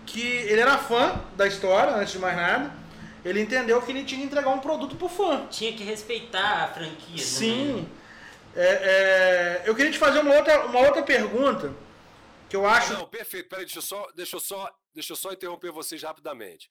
que 0.06 0.22
ele 0.22 0.62
era 0.62 0.78
fã 0.78 1.22
da 1.36 1.46
história, 1.46 1.94
antes 1.96 2.13
de 2.13 2.20
mais 2.20 2.36
nada. 2.36 2.74
Ele 3.24 3.42
entendeu 3.42 3.82
que 3.82 3.92
ele 3.92 4.06
tinha 4.06 4.22
que 4.22 4.28
entregar 4.28 4.50
um 4.50 4.60
produto 4.60 4.96
pro 4.96 5.10
fã. 5.10 5.46
Tinha 5.48 5.74
que 5.74 5.84
respeitar 5.84 6.63
a 6.63 6.68
franquia. 6.70 7.18
Sim. 7.18 7.68
Também. 7.68 8.00
É, 8.56 8.65
é, 8.65 9.63
eu 9.65 9.76
queria 9.76 9.92
te 9.92 9.98
fazer 9.98 10.20
uma 10.20 10.34
outra, 10.34 10.65
uma 10.65 10.80
outra 10.80 11.04
pergunta 11.04 11.74
Que 12.50 12.56
eu 12.56 12.65
acho. 12.65 12.94
Não, 12.94 13.08
perfeito. 13.08 13.48
Peraí, 13.48 13.65
deixa 13.65 13.80
eu 13.80 13.84
só, 13.84 14.08
deixa 14.15 14.36
eu 14.36 14.39
só, 14.39 14.74
deixa 14.94 15.13
eu 15.13 15.18
só 15.18 15.32
interromper 15.32 15.72
vocês 15.72 16.02
rapidamente. 16.02 16.70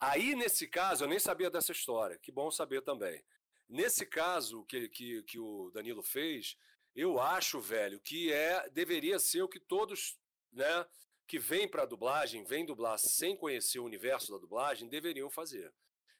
Aí, 0.00 0.34
nesse 0.34 0.66
caso, 0.66 1.04
eu 1.04 1.08
nem 1.08 1.18
sabia 1.18 1.50
dessa 1.50 1.72
história. 1.72 2.18
Que 2.22 2.32
bom 2.32 2.50
saber 2.50 2.80
também. 2.80 3.22
Nesse 3.70 4.04
caso 4.04 4.64
que, 4.64 4.88
que, 4.88 5.22
que 5.22 5.38
o 5.38 5.70
Danilo 5.70 6.02
fez, 6.02 6.56
eu 6.92 7.20
acho, 7.20 7.60
velho, 7.60 8.00
que 8.00 8.32
é 8.32 8.68
deveria 8.70 9.16
ser 9.20 9.42
o 9.42 9.48
que 9.48 9.60
todos, 9.60 10.18
né, 10.52 10.84
que 11.24 11.38
vêm 11.38 11.68
para 11.68 11.86
dublagem, 11.86 12.42
vêm 12.42 12.66
dublar 12.66 12.98
sem 12.98 13.36
conhecer 13.36 13.78
o 13.78 13.84
universo 13.84 14.32
da 14.32 14.38
dublagem, 14.38 14.88
deveriam 14.88 15.30
fazer. 15.30 15.72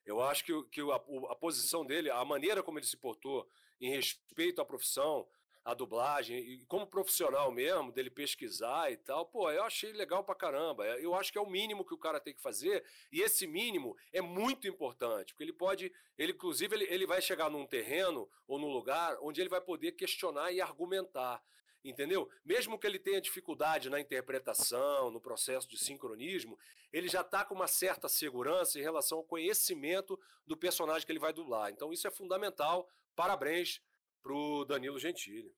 Eu 0.06 0.20
acho 0.20 0.44
que, 0.44 0.62
que 0.70 0.80
a, 0.80 0.94
a 1.32 1.34
posição 1.34 1.84
dele, 1.84 2.08
a 2.08 2.24
maneira 2.24 2.62
como 2.62 2.78
ele 2.78 2.86
se 2.86 2.96
portou 2.96 3.50
em 3.80 3.90
respeito 3.90 4.60
à 4.60 4.64
profissão, 4.64 5.28
à 5.64 5.75
dublagem, 5.75 6.38
e 6.38 6.64
como 6.66 6.87
profissional 6.87 7.51
mesmo, 7.53 7.92
dele 7.92 8.11
pesquisar 8.11 8.90
e 8.90 8.96
tal, 8.96 9.27
pô, 9.27 9.51
eu 9.51 9.62
achei 9.62 9.92
legal 9.92 10.25
pra 10.25 10.35
caramba. 10.35 10.87
Eu 10.99 11.14
acho 11.14 11.31
que 11.31 11.38
é 11.38 11.40
o 11.40 11.49
mínimo 11.49 11.85
que 11.85 11.94
o 11.94 11.99
cara 11.99 12.18
tem 12.18 12.35
que 12.35 12.40
fazer, 12.40 12.85
e 13.12 13.20
esse 13.20 13.46
mínimo 13.46 13.96
é 14.12 14.20
muito 14.20 14.66
importante, 14.66 15.33
porque 15.33 15.44
ele 15.44 15.53
pode, 15.53 15.92
ele 16.16 16.33
inclusive, 16.33 16.75
ele, 16.75 16.87
ele 16.88 17.07
vai 17.07 17.20
chegar 17.20 17.51
num 17.51 17.66
terreno 17.66 18.29
ou 18.46 18.59
num 18.59 18.68
lugar 18.68 19.18
onde 19.20 19.40
ele 19.40 19.51
vai 19.51 19.61
poder 19.61 19.92
questionar 19.92 20.53
e 20.53 20.61
argumentar 20.61 21.42
entendeu? 21.83 22.29
Mesmo 22.44 22.79
que 22.79 22.87
ele 22.87 22.99
tenha 22.99 23.20
dificuldade 23.20 23.88
na 23.88 24.01
interpretação, 24.01 25.11
no 25.11 25.20
processo 25.20 25.68
de 25.68 25.79
sincronismo, 25.79 26.59
ele 26.92 27.09
já 27.09 27.23
está 27.23 27.44
com 27.44 27.55
uma 27.55 27.66
certa 27.66 28.09
segurança 28.09 28.79
em 28.79 28.83
relação 28.83 29.18
ao 29.18 29.25
conhecimento 29.25 30.18
do 30.46 30.57
personagem 30.57 31.07
que 31.07 31.12
ele 31.12 31.18
vai 31.18 31.33
dublar. 31.33 31.70
Então 31.70 31.92
isso 31.92 32.07
é 32.07 32.11
fundamental. 32.11 32.88
Parabéns 33.14 33.81
para 34.22 34.33
o 34.33 34.64
Danilo 34.64 34.98
Gentili. 34.98 35.50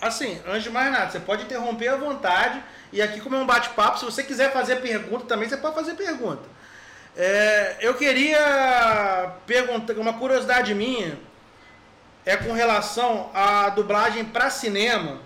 Assim, 0.00 0.40
antes 0.46 0.62
de 0.64 0.70
mais 0.70 0.92
nada, 0.92 1.10
você 1.10 1.20
pode 1.20 1.44
interromper 1.44 1.88
à 1.88 1.96
vontade. 1.96 2.62
E 2.92 3.02
aqui, 3.02 3.20
como 3.20 3.36
é 3.36 3.38
um 3.38 3.46
bate-papo, 3.46 3.98
se 3.98 4.04
você 4.04 4.22
quiser 4.22 4.52
fazer 4.52 4.76
pergunta 4.76 5.26
também, 5.26 5.48
você 5.48 5.56
pode 5.56 5.74
fazer 5.74 5.94
pergunta. 5.94 6.42
É, 7.16 7.78
eu 7.80 7.94
queria 7.94 9.34
perguntar, 9.44 9.94
uma 9.94 10.12
curiosidade 10.12 10.72
minha 10.74 11.18
é 12.24 12.36
com 12.36 12.52
relação 12.52 13.30
à 13.34 13.70
dublagem 13.70 14.24
para 14.24 14.50
cinema. 14.50 15.20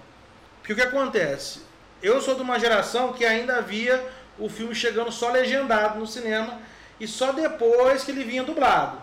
Porque 0.59 0.73
o 0.73 0.77
que 0.77 0.83
acontece? 0.83 1.63
Eu 2.03 2.21
sou 2.21 2.35
de 2.35 2.43
uma 2.43 2.59
geração 2.59 3.13
que 3.13 3.25
ainda 3.25 3.61
via 3.61 4.03
o 4.39 4.49
filme 4.49 4.75
chegando 4.75 5.13
só 5.13 5.31
legendado 5.31 5.99
no 5.99 6.07
cinema 6.07 6.61
e 6.99 7.07
só 7.07 7.33
depois 7.33 8.05
que 8.05 8.11
ele 8.11 8.25
vinha 8.25 8.43
dublado. 8.43 8.99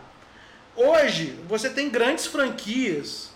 Hoje, 0.76 1.38
você 1.48 1.70
tem 1.70 1.90
grandes 1.90 2.26
franquias 2.26 3.29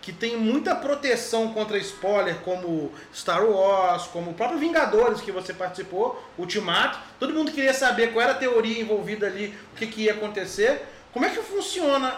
que 0.00 0.12
tem 0.12 0.36
muita 0.36 0.74
proteção 0.74 1.52
contra 1.52 1.76
spoiler, 1.78 2.40
como 2.40 2.92
Star 3.12 3.44
Wars, 3.44 4.06
como 4.06 4.30
o 4.30 4.34
próprio 4.34 4.58
Vingadores 4.58 5.20
que 5.20 5.30
você 5.30 5.52
participou, 5.52 6.22
Ultimato. 6.38 6.98
Todo 7.18 7.34
mundo 7.34 7.52
queria 7.52 7.74
saber 7.74 8.12
qual 8.12 8.22
era 8.22 8.32
a 8.32 8.38
teoria 8.38 8.80
envolvida 8.80 9.26
ali, 9.26 9.54
o 9.72 9.76
que, 9.76 9.86
que 9.86 10.02
ia 10.02 10.14
acontecer. 10.14 10.86
Como 11.12 11.24
é 11.24 11.30
que 11.30 11.42
funciona 11.42 12.10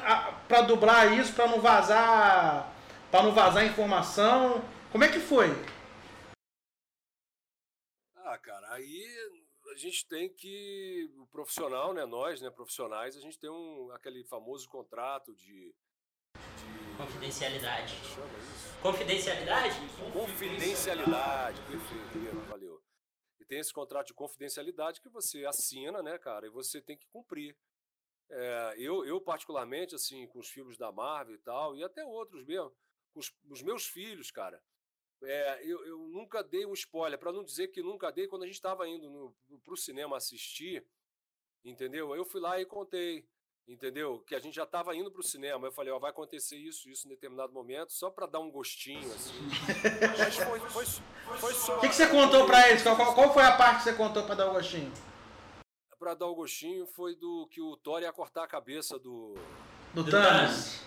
para 0.47 0.63
dublar 0.63 1.19
isso, 1.19 1.33
para 1.33 1.49
não 1.49 1.61
vazar, 1.61 2.73
para 3.11 3.23
não 3.23 3.33
vazar 3.33 3.67
informação? 3.67 4.63
Como 4.91 5.03
é 5.03 5.09
que 5.09 5.19
foi? 5.19 5.49
Ah, 8.17 8.39
cara, 8.39 8.73
aí 8.75 9.05
a 9.73 9.77
gente 9.77 10.07
tem 10.07 10.29
que 10.29 11.11
o 11.17 11.27
profissional, 11.27 11.95
né, 11.95 12.05
nós, 12.05 12.41
né, 12.43 12.51
profissionais, 12.51 13.17
a 13.17 13.21
gente 13.21 13.39
tem 13.39 13.51
um 13.51 13.91
aquele 13.93 14.23
famoso 14.25 14.69
contrato 14.69 15.35
de, 15.35 15.75
de... 16.35 16.82
confidencialidade. 16.97 17.95
Confidencialidade? 18.83 19.77
Confidencialidade, 20.13 21.61
perfeito, 21.63 22.41
valeu. 22.49 22.83
E 23.41 23.45
tem 23.45 23.59
esse 23.59 23.73
contrato 23.73 24.09
de 24.09 24.15
confidencialidade 24.15 25.01
que 25.01 25.09
você 25.09 25.45
assina, 25.45 26.03
né, 26.03 26.19
cara, 26.19 26.47
e 26.47 26.51
você 26.51 26.81
tem 26.81 26.97
que 26.97 27.07
cumprir. 27.09 27.57
É, 28.31 28.75
eu, 28.79 29.05
eu, 29.05 29.21
particularmente, 29.21 29.95
assim, 29.95 30.27
com 30.27 30.39
os 30.39 30.49
filmes 30.49 30.77
da 30.79 30.91
Marvel 30.91 31.35
e 31.35 31.39
tal, 31.39 31.77
e 31.77 31.85
até 31.85 32.05
outros 32.05 32.45
mesmo, 32.45 32.75
com 33.13 33.21
os, 33.21 33.33
os 33.51 33.63
meus 33.63 33.87
filhos, 33.87 34.31
cara, 34.31 34.63
é, 35.23 35.61
eu, 35.65 35.85
eu, 35.87 35.99
nunca 36.09 36.43
dei 36.43 36.67
um 36.67 36.73
spoiler, 36.73 37.19
para 37.19 37.33
não 37.33 37.45
dizer 37.45 37.69
que 37.69 37.83
nunca 37.83 38.11
dei, 38.11 38.27
quando 38.27 38.43
a 38.43 38.47
gente 38.47 38.57
estava 38.57 38.89
indo 38.89 39.35
para 39.63 39.75
o 39.75 39.77
cinema 39.77 40.17
assistir, 40.17 40.85
entendeu? 41.65 42.15
Eu 42.15 42.25
fui 42.25 42.41
lá 42.41 42.61
e 42.61 42.67
contei, 42.67 43.29
entendeu? 43.69 44.23
Que 44.27 44.35
a 44.35 44.39
gente 44.39 44.55
já 44.55 44.65
estava 44.65 44.95
indo 44.95 45.11
para 45.11 45.21
o 45.21 45.25
cinema. 45.25 45.67
Eu 45.67 45.73
falei, 45.73 45.93
ó, 45.93 45.99
vai 45.99 46.11
acontecer 46.11 46.57
isso, 46.57 46.89
isso 46.89 47.07
em 47.07 47.11
determinado 47.11 47.53
momento, 47.53 47.93
só 47.93 48.11
para 48.11 48.27
dar 48.27 48.41
um 48.41 48.51
gostinho, 48.51 49.13
assim. 49.13 49.35
Mas 50.19 50.37
foi, 50.37 50.61
foi, 50.61 50.87
foi 51.39 51.55
só. 51.55 51.77
O 51.77 51.81
que, 51.81 51.89
que 51.89 51.95
você 51.95 52.09
contou 52.09 52.47
para 52.47 52.69
eles? 52.69 52.83
Qual, 52.83 52.97
qual, 53.15 53.33
foi 53.33 53.45
a 53.45 53.57
parte 53.57 53.79
que 53.79 53.85
você 53.85 53.95
contou 53.95 54.25
para 54.25 54.35
dar 54.35 54.51
um 54.51 54.55
gostinho? 54.55 54.93
Para 55.99 56.15
dar 56.15 56.27
o 56.27 56.33
um 56.33 56.35
gostinho 56.35 56.87
foi 56.87 57.15
do 57.15 57.47
que 57.49 57.61
o 57.61 57.77
Thor 57.77 58.03
ia 58.03 58.13
cortar 58.13 58.45
a 58.45 58.49
cabeça 58.49 58.99
do. 58.99 59.35
Do 59.95 60.05
Thanos 60.05 60.83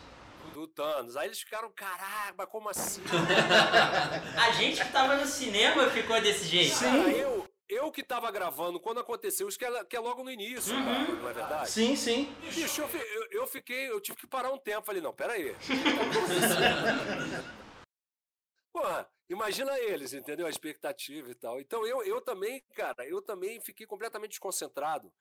do 0.53 0.67
Thanos. 0.67 1.17
Aí 1.17 1.27
eles 1.27 1.39
ficaram, 1.39 1.69
caramba, 1.71 2.47
como 2.47 2.69
assim? 2.69 3.01
a 4.37 4.51
gente 4.51 4.83
que 4.83 4.91
tava 4.91 5.17
no 5.17 5.25
cinema 5.25 5.89
ficou 5.89 6.19
desse 6.21 6.45
jeito. 6.45 6.75
Sim. 6.75 7.11
eu, 7.11 7.45
eu 7.67 7.91
que 7.91 8.03
tava 8.03 8.31
gravando 8.31 8.79
quando 8.79 8.99
aconteceu 8.99 9.47
isso, 9.47 9.57
que 9.57 9.65
é, 9.65 9.85
que 9.85 9.95
é 9.95 9.99
logo 9.99 10.23
no 10.23 10.31
início, 10.31 10.75
uhum. 10.75 10.85
cara, 10.85 11.11
não 11.11 11.29
é 11.29 11.33
verdade? 11.33 11.71
Sim, 11.71 11.95
sim. 11.95 12.31
Bicho, 12.41 12.81
eu, 12.81 12.87
eu, 12.87 13.31
eu, 13.31 13.47
fiquei, 13.47 13.89
eu 13.89 13.99
tive 13.99 14.17
que 14.17 14.27
parar 14.27 14.51
um 14.51 14.57
tempo. 14.57 14.85
Falei, 14.85 15.01
não, 15.01 15.13
peraí. 15.13 15.55
Porra, 18.71 19.09
imagina 19.29 19.79
eles, 19.79 20.13
entendeu? 20.13 20.45
A 20.45 20.49
expectativa 20.49 21.31
e 21.31 21.35
tal. 21.35 21.59
Então 21.59 21.87
eu, 21.87 22.03
eu 22.03 22.21
também, 22.21 22.61
cara, 22.75 23.07
eu 23.07 23.21
também 23.21 23.59
fiquei 23.61 23.87
completamente 23.87 24.31
desconcentrado 24.31 25.11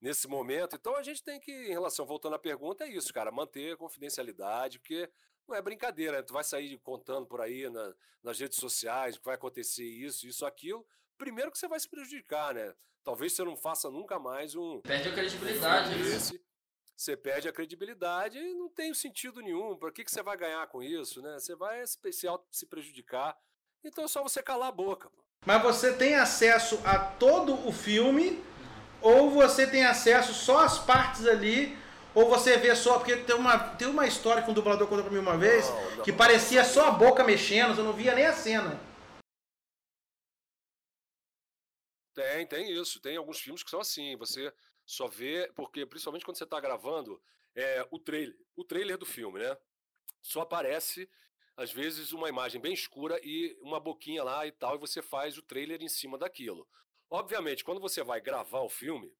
nesse 0.00 0.28
momento. 0.28 0.76
Então 0.76 0.96
a 0.96 1.02
gente 1.02 1.22
tem 1.22 1.40
que, 1.40 1.50
em 1.50 1.72
relação, 1.72 2.06
voltando 2.06 2.36
à 2.36 2.38
pergunta, 2.38 2.84
é 2.84 2.88
isso, 2.88 3.12
cara, 3.12 3.32
manter 3.32 3.74
a 3.74 3.76
confidencialidade, 3.76 4.78
porque 4.78 5.10
não 5.46 5.56
é 5.56 5.62
brincadeira, 5.62 6.18
né? 6.18 6.22
tu 6.22 6.32
vai 6.32 6.44
sair 6.44 6.78
contando 6.78 7.26
por 7.26 7.40
aí 7.40 7.68
na, 7.68 7.94
nas 8.22 8.38
redes 8.38 8.58
sociais 8.58 9.18
que 9.18 9.24
vai 9.24 9.34
acontecer 9.34 9.84
isso, 9.84 10.26
isso, 10.26 10.46
aquilo. 10.46 10.86
Primeiro 11.20 11.50
que 11.50 11.58
você 11.58 11.68
vai 11.68 11.78
se 11.78 11.86
prejudicar, 11.86 12.54
né? 12.54 12.72
Talvez 13.04 13.34
você 13.34 13.44
não 13.44 13.54
faça 13.54 13.90
nunca 13.90 14.18
mais 14.18 14.54
um. 14.54 14.80
Perde 14.80 15.10
a 15.10 15.12
credibilidade. 15.12 15.94
Né? 15.94 16.16
Esse, 16.16 16.40
você 16.96 17.14
perde 17.14 17.46
a 17.46 17.52
credibilidade 17.52 18.38
e 18.38 18.54
não 18.54 18.70
tem 18.70 18.94
sentido 18.94 19.42
nenhum. 19.42 19.76
Por 19.76 19.92
que, 19.92 20.02
que 20.02 20.10
você 20.10 20.22
vai 20.22 20.34
ganhar 20.38 20.66
com 20.68 20.82
isso, 20.82 21.20
né? 21.20 21.38
Você 21.38 21.54
vai 21.54 21.86
se, 21.86 22.26
se 22.50 22.66
prejudicar. 22.66 23.36
Então 23.84 24.04
é 24.04 24.08
só 24.08 24.22
você 24.22 24.42
calar 24.42 24.70
a 24.70 24.72
boca. 24.72 25.10
Mas 25.44 25.62
você 25.62 25.92
tem 25.92 26.14
acesso 26.14 26.80
a 26.86 26.98
todo 26.98 27.68
o 27.68 27.70
filme 27.70 28.42
ou 29.02 29.30
você 29.30 29.66
tem 29.66 29.84
acesso 29.84 30.32
só 30.32 30.60
às 30.64 30.78
partes 30.78 31.26
ali, 31.26 31.76
ou 32.14 32.30
você 32.30 32.56
vê 32.56 32.74
só, 32.74 32.98
porque 32.98 33.16
tem 33.16 33.36
uma, 33.36 33.58
tem 33.58 33.88
uma 33.88 34.06
história 34.06 34.42
que 34.42 34.50
um 34.50 34.54
dublador 34.54 34.86
contou 34.86 35.04
pra 35.04 35.12
mim 35.12 35.18
uma 35.20 35.36
vez, 35.36 35.68
não, 35.68 35.96
não, 35.96 36.02
que 36.02 36.12
parecia 36.12 36.64
só 36.64 36.88
a 36.88 36.90
boca 36.90 37.22
mexendo, 37.22 37.74
você 37.74 37.82
não 37.82 37.92
via 37.92 38.14
nem 38.14 38.24
a 38.24 38.32
cena. 38.32 38.88
Tem, 42.14 42.46
tem 42.46 42.72
isso. 42.72 43.00
Tem 43.00 43.16
alguns 43.16 43.40
filmes 43.40 43.62
que 43.62 43.70
são 43.70 43.80
assim. 43.80 44.16
Você 44.16 44.52
só 44.84 45.06
vê, 45.06 45.50
porque 45.54 45.86
principalmente 45.86 46.24
quando 46.24 46.36
você 46.36 46.44
está 46.44 46.60
gravando 46.60 47.22
é, 47.54 47.86
o 47.90 47.98
trailer, 47.98 48.36
o 48.56 48.64
trailer 48.64 48.98
do 48.98 49.06
filme, 49.06 49.38
né? 49.40 49.56
Só 50.22 50.42
aparece 50.42 51.08
às 51.56 51.70
vezes 51.70 52.12
uma 52.12 52.28
imagem 52.28 52.60
bem 52.60 52.72
escura 52.72 53.20
e 53.22 53.56
uma 53.60 53.78
boquinha 53.78 54.24
lá 54.24 54.46
e 54.46 54.52
tal, 54.52 54.76
e 54.76 54.78
você 54.78 55.02
faz 55.02 55.36
o 55.36 55.42
trailer 55.42 55.82
em 55.82 55.88
cima 55.88 56.16
daquilo. 56.16 56.66
Obviamente, 57.10 57.64
quando 57.64 57.80
você 57.80 58.02
vai 58.02 58.20
gravar 58.20 58.60
o 58.60 58.68
filme, 58.68 59.12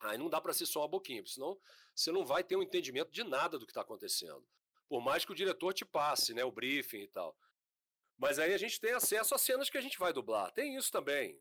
aí 0.00 0.16
não 0.16 0.28
dá 0.28 0.40
para 0.40 0.52
ser 0.52 0.66
só 0.66 0.80
uma 0.80 0.88
boquinha, 0.88 1.24
senão 1.26 1.58
você 1.94 2.12
não 2.12 2.24
vai 2.24 2.44
ter 2.44 2.56
um 2.56 2.62
entendimento 2.62 3.10
de 3.10 3.24
nada 3.24 3.58
do 3.58 3.66
que 3.66 3.72
está 3.72 3.80
acontecendo. 3.80 4.46
Por 4.88 5.00
mais 5.00 5.24
que 5.24 5.32
o 5.32 5.34
diretor 5.34 5.72
te 5.72 5.84
passe, 5.84 6.32
né, 6.34 6.44
o 6.44 6.52
briefing 6.52 7.00
e 7.00 7.08
tal. 7.08 7.36
Mas 8.16 8.38
aí 8.38 8.54
a 8.54 8.58
gente 8.58 8.78
tem 8.80 8.92
acesso 8.92 9.34
às 9.34 9.40
cenas 9.40 9.68
que 9.68 9.78
a 9.78 9.80
gente 9.80 9.98
vai 9.98 10.12
dublar. 10.12 10.52
Tem 10.52 10.76
isso 10.76 10.92
também. 10.92 11.40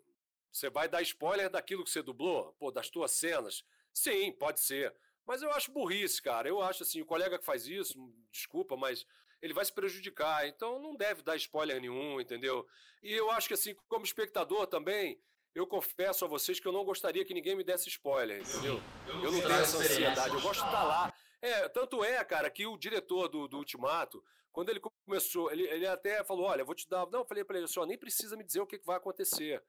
Você 0.51 0.69
vai 0.69 0.87
dar 0.87 1.01
spoiler 1.01 1.49
daquilo 1.49 1.83
que 1.83 1.89
você 1.89 2.01
dublou? 2.01 2.53
Pô, 2.59 2.71
das 2.71 2.89
tuas 2.89 3.11
cenas? 3.11 3.63
Sim, 3.93 4.31
pode 4.31 4.59
ser. 4.59 4.93
Mas 5.25 5.41
eu 5.41 5.51
acho 5.51 5.71
burrice, 5.71 6.21
cara. 6.21 6.47
Eu 6.47 6.61
acho 6.61 6.83
assim, 6.83 7.01
o 7.01 7.05
colega 7.05 7.39
que 7.39 7.45
faz 7.45 7.67
isso, 7.67 7.97
desculpa, 8.31 8.75
mas 8.75 9.05
ele 9.41 9.53
vai 9.53 9.63
se 9.63 9.71
prejudicar. 9.71 10.47
Então 10.47 10.79
não 10.79 10.95
deve 10.95 11.21
dar 11.21 11.35
spoiler 11.35 11.79
nenhum, 11.79 12.19
entendeu? 12.19 12.67
E 13.01 13.13
eu 13.13 13.31
acho 13.31 13.47
que 13.47 13.53
assim, 13.53 13.75
como 13.87 14.05
espectador 14.05 14.67
também, 14.67 15.19
eu 15.53 15.65
confesso 15.67 16.25
a 16.25 16.27
vocês 16.27 16.59
que 16.59 16.67
eu 16.67 16.71
não 16.71 16.85
gostaria 16.85 17.25
que 17.25 17.33
ninguém 17.33 17.55
me 17.55 17.63
desse 17.63 17.89
spoiler, 17.89 18.41
entendeu? 18.41 18.81
Eu 19.07 19.15
não, 19.15 19.23
eu 19.23 19.31
não 19.31 19.41
tenho 19.41 19.53
essa 19.53 19.77
ansiedade, 19.77 20.33
eu 20.33 20.41
gosto 20.41 20.61
de 20.61 20.67
estar 20.67 20.83
lá. 20.83 21.13
É, 21.41 21.67
tanto 21.69 22.03
é, 22.03 22.23
cara, 22.23 22.49
que 22.49 22.67
o 22.67 22.77
diretor 22.77 23.27
do, 23.27 23.47
do 23.47 23.57
Ultimato, 23.57 24.23
quando 24.51 24.69
ele 24.69 24.79
começou, 24.79 25.51
ele, 25.51 25.63
ele 25.63 25.87
até 25.87 26.23
falou: 26.23 26.45
olha, 26.45 26.63
vou 26.63 26.75
te 26.75 26.87
dar. 26.87 27.05
Não, 27.07 27.19
eu 27.19 27.25
falei 27.25 27.43
para 27.43 27.57
ele 27.57 27.65
assim: 27.65 27.83
nem 27.85 27.97
precisa 27.97 28.37
me 28.37 28.43
dizer 28.43 28.61
o 28.61 28.67
que, 28.67 28.77
que 28.77 28.85
vai 28.85 28.97
acontecer. 28.97 29.63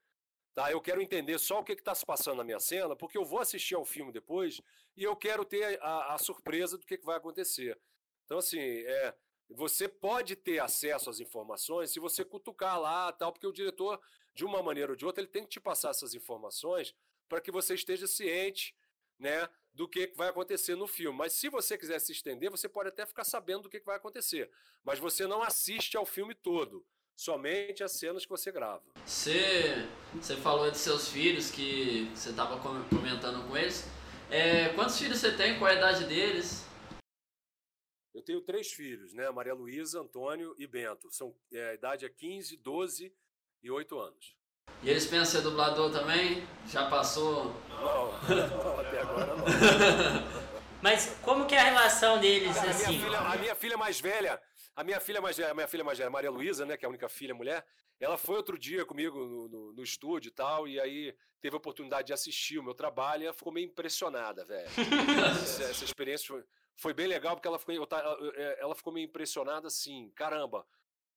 Tá, 0.53 0.71
eu 0.71 0.79
quero 0.79 1.01
entender 1.01 1.39
só 1.39 1.59
o 1.59 1.63
que 1.63 1.73
está 1.73 1.95
se 1.95 2.05
passando 2.05 2.37
na 2.37 2.43
minha 2.43 2.59
cena, 2.59 2.95
porque 2.95 3.17
eu 3.17 3.25
vou 3.25 3.39
assistir 3.39 3.73
ao 3.73 3.83
filme 3.83 4.11
depois 4.11 4.61
e 4.95 5.03
eu 5.03 5.15
quero 5.15 5.43
ter 5.43 5.81
a, 5.81 6.13
a 6.13 6.17
surpresa 6.19 6.77
do 6.77 6.85
que, 6.85 6.97
que 6.97 7.05
vai 7.05 7.17
acontecer. 7.17 7.79
Então, 8.23 8.37
assim, 8.37 8.59
é, 8.59 9.15
você 9.49 9.87
pode 9.87 10.35
ter 10.35 10.59
acesso 10.59 11.09
às 11.09 11.19
informações 11.19 11.91
se 11.91 11.99
você 11.99 12.23
cutucar 12.23 12.79
lá, 12.79 13.11
tal, 13.11 13.31
porque 13.33 13.47
o 13.47 13.51
diretor, 13.51 13.99
de 14.35 14.45
uma 14.45 14.61
maneira 14.61 14.91
ou 14.91 14.95
de 14.95 15.05
outra, 15.05 15.23
ele 15.23 15.31
tem 15.31 15.43
que 15.43 15.49
te 15.49 15.59
passar 15.59 15.89
essas 15.89 16.13
informações 16.13 16.93
para 17.27 17.41
que 17.41 17.51
você 17.51 17.73
esteja 17.73 18.05
ciente, 18.05 18.75
né, 19.17 19.49
do 19.73 19.87
que 19.87 20.13
vai 20.15 20.29
acontecer 20.29 20.75
no 20.75 20.85
filme. 20.85 21.17
Mas 21.17 21.33
se 21.33 21.49
você 21.49 21.75
quiser 21.79 21.97
se 21.97 22.11
estender, 22.11 22.51
você 22.51 22.69
pode 22.69 22.89
até 22.89 23.07
ficar 23.07 23.23
sabendo 23.23 23.63
do 23.63 23.69
que 23.69 23.79
vai 23.79 23.95
acontecer, 23.95 24.51
mas 24.83 24.99
você 24.99 25.25
não 25.25 25.41
assiste 25.41 25.97
ao 25.97 26.05
filme 26.05 26.35
todo 26.35 26.85
somente 27.15 27.83
as 27.83 27.93
cenas 27.93 28.23
que 28.23 28.29
você 28.29 28.51
grava. 28.51 28.83
Você, 29.05 29.87
você 30.13 30.35
falou 30.35 30.69
de 30.69 30.77
seus 30.77 31.09
filhos, 31.09 31.51
que 31.51 32.09
você 32.15 32.29
estava 32.29 32.59
comentando 32.59 33.47
com 33.47 33.55
eles. 33.55 33.87
É, 34.29 34.69
quantos 34.69 34.97
filhos 34.97 35.19
você 35.19 35.31
tem? 35.35 35.57
Qual 35.59 35.69
a 35.69 35.75
idade 35.75 36.05
deles? 36.05 36.65
Eu 38.13 38.21
tenho 38.21 38.41
três 38.41 38.71
filhos, 38.71 39.13
né? 39.13 39.29
Maria 39.31 39.53
Luísa, 39.53 39.99
Antônio 39.99 40.55
e 40.57 40.67
Bento. 40.67 41.11
São, 41.11 41.35
é, 41.51 41.71
a 41.71 41.73
idade 41.73 42.05
é 42.05 42.09
15, 42.09 42.57
12 42.57 43.13
e 43.63 43.71
8 43.71 43.99
anos. 43.99 44.35
E 44.81 44.89
eles 44.89 45.05
pensam 45.05 45.25
ser 45.25 45.41
dublador 45.41 45.91
também? 45.91 46.45
Já 46.67 46.89
passou? 46.89 47.55
Não, 47.69 48.11
não 48.11 48.79
até 48.79 49.01
agora 49.01 49.35
não. 49.35 49.45
Mas 50.81 51.17
como 51.21 51.45
que 51.45 51.55
é 51.55 51.59
a 51.59 51.63
relação 51.63 52.19
deles, 52.19 52.57
a 52.57 52.69
assim? 52.69 52.97
Minha 52.97 53.05
filha, 53.05 53.19
a 53.19 53.37
minha 53.37 53.55
filha 53.55 53.77
mais 53.77 54.01
velha, 54.01 54.41
a 54.75 54.83
minha 54.83 54.99
filha 54.99 55.21
mais 55.21 55.37
velha, 55.37 55.51
a 55.51 55.53
minha 55.53 55.67
filha 55.67 55.83
mais 55.83 55.97
velha, 55.97 56.09
Maria 56.09 56.31
Luísa, 56.31 56.65
né, 56.65 56.75
que 56.75 56.85
é 56.85 56.87
a 56.87 56.89
única 56.89 57.07
filha 57.07 57.33
mulher, 57.33 57.65
ela 57.99 58.17
foi 58.17 58.35
outro 58.35 58.57
dia 58.57 58.85
comigo 58.85 59.17
no, 59.19 59.47
no, 59.47 59.73
no, 59.73 59.83
estúdio 59.83 60.29
e 60.29 60.31
tal, 60.31 60.67
e 60.67 60.79
aí 60.79 61.15
teve 61.39 61.55
a 61.55 61.57
oportunidade 61.57 62.07
de 62.07 62.13
assistir 62.13 62.57
o 62.57 62.63
meu 62.63 62.73
trabalho 62.73 63.23
e 63.23 63.25
ela 63.25 63.33
ficou 63.33 63.53
meio 63.53 63.67
impressionada, 63.67 64.43
velho. 64.45 64.67
essa, 65.41 65.63
essa, 65.63 65.85
experiência 65.85 66.27
foi, 66.27 66.43
foi, 66.75 66.93
bem 66.93 67.07
legal 67.07 67.35
porque 67.35 67.47
ela 67.47 67.59
ficou, 67.59 67.87
é, 68.35 68.57
ela 68.59 68.75
ficou 68.75 68.91
meio 68.91 69.05
impressionada 69.05 69.67
assim, 69.67 70.11
caramba, 70.15 70.65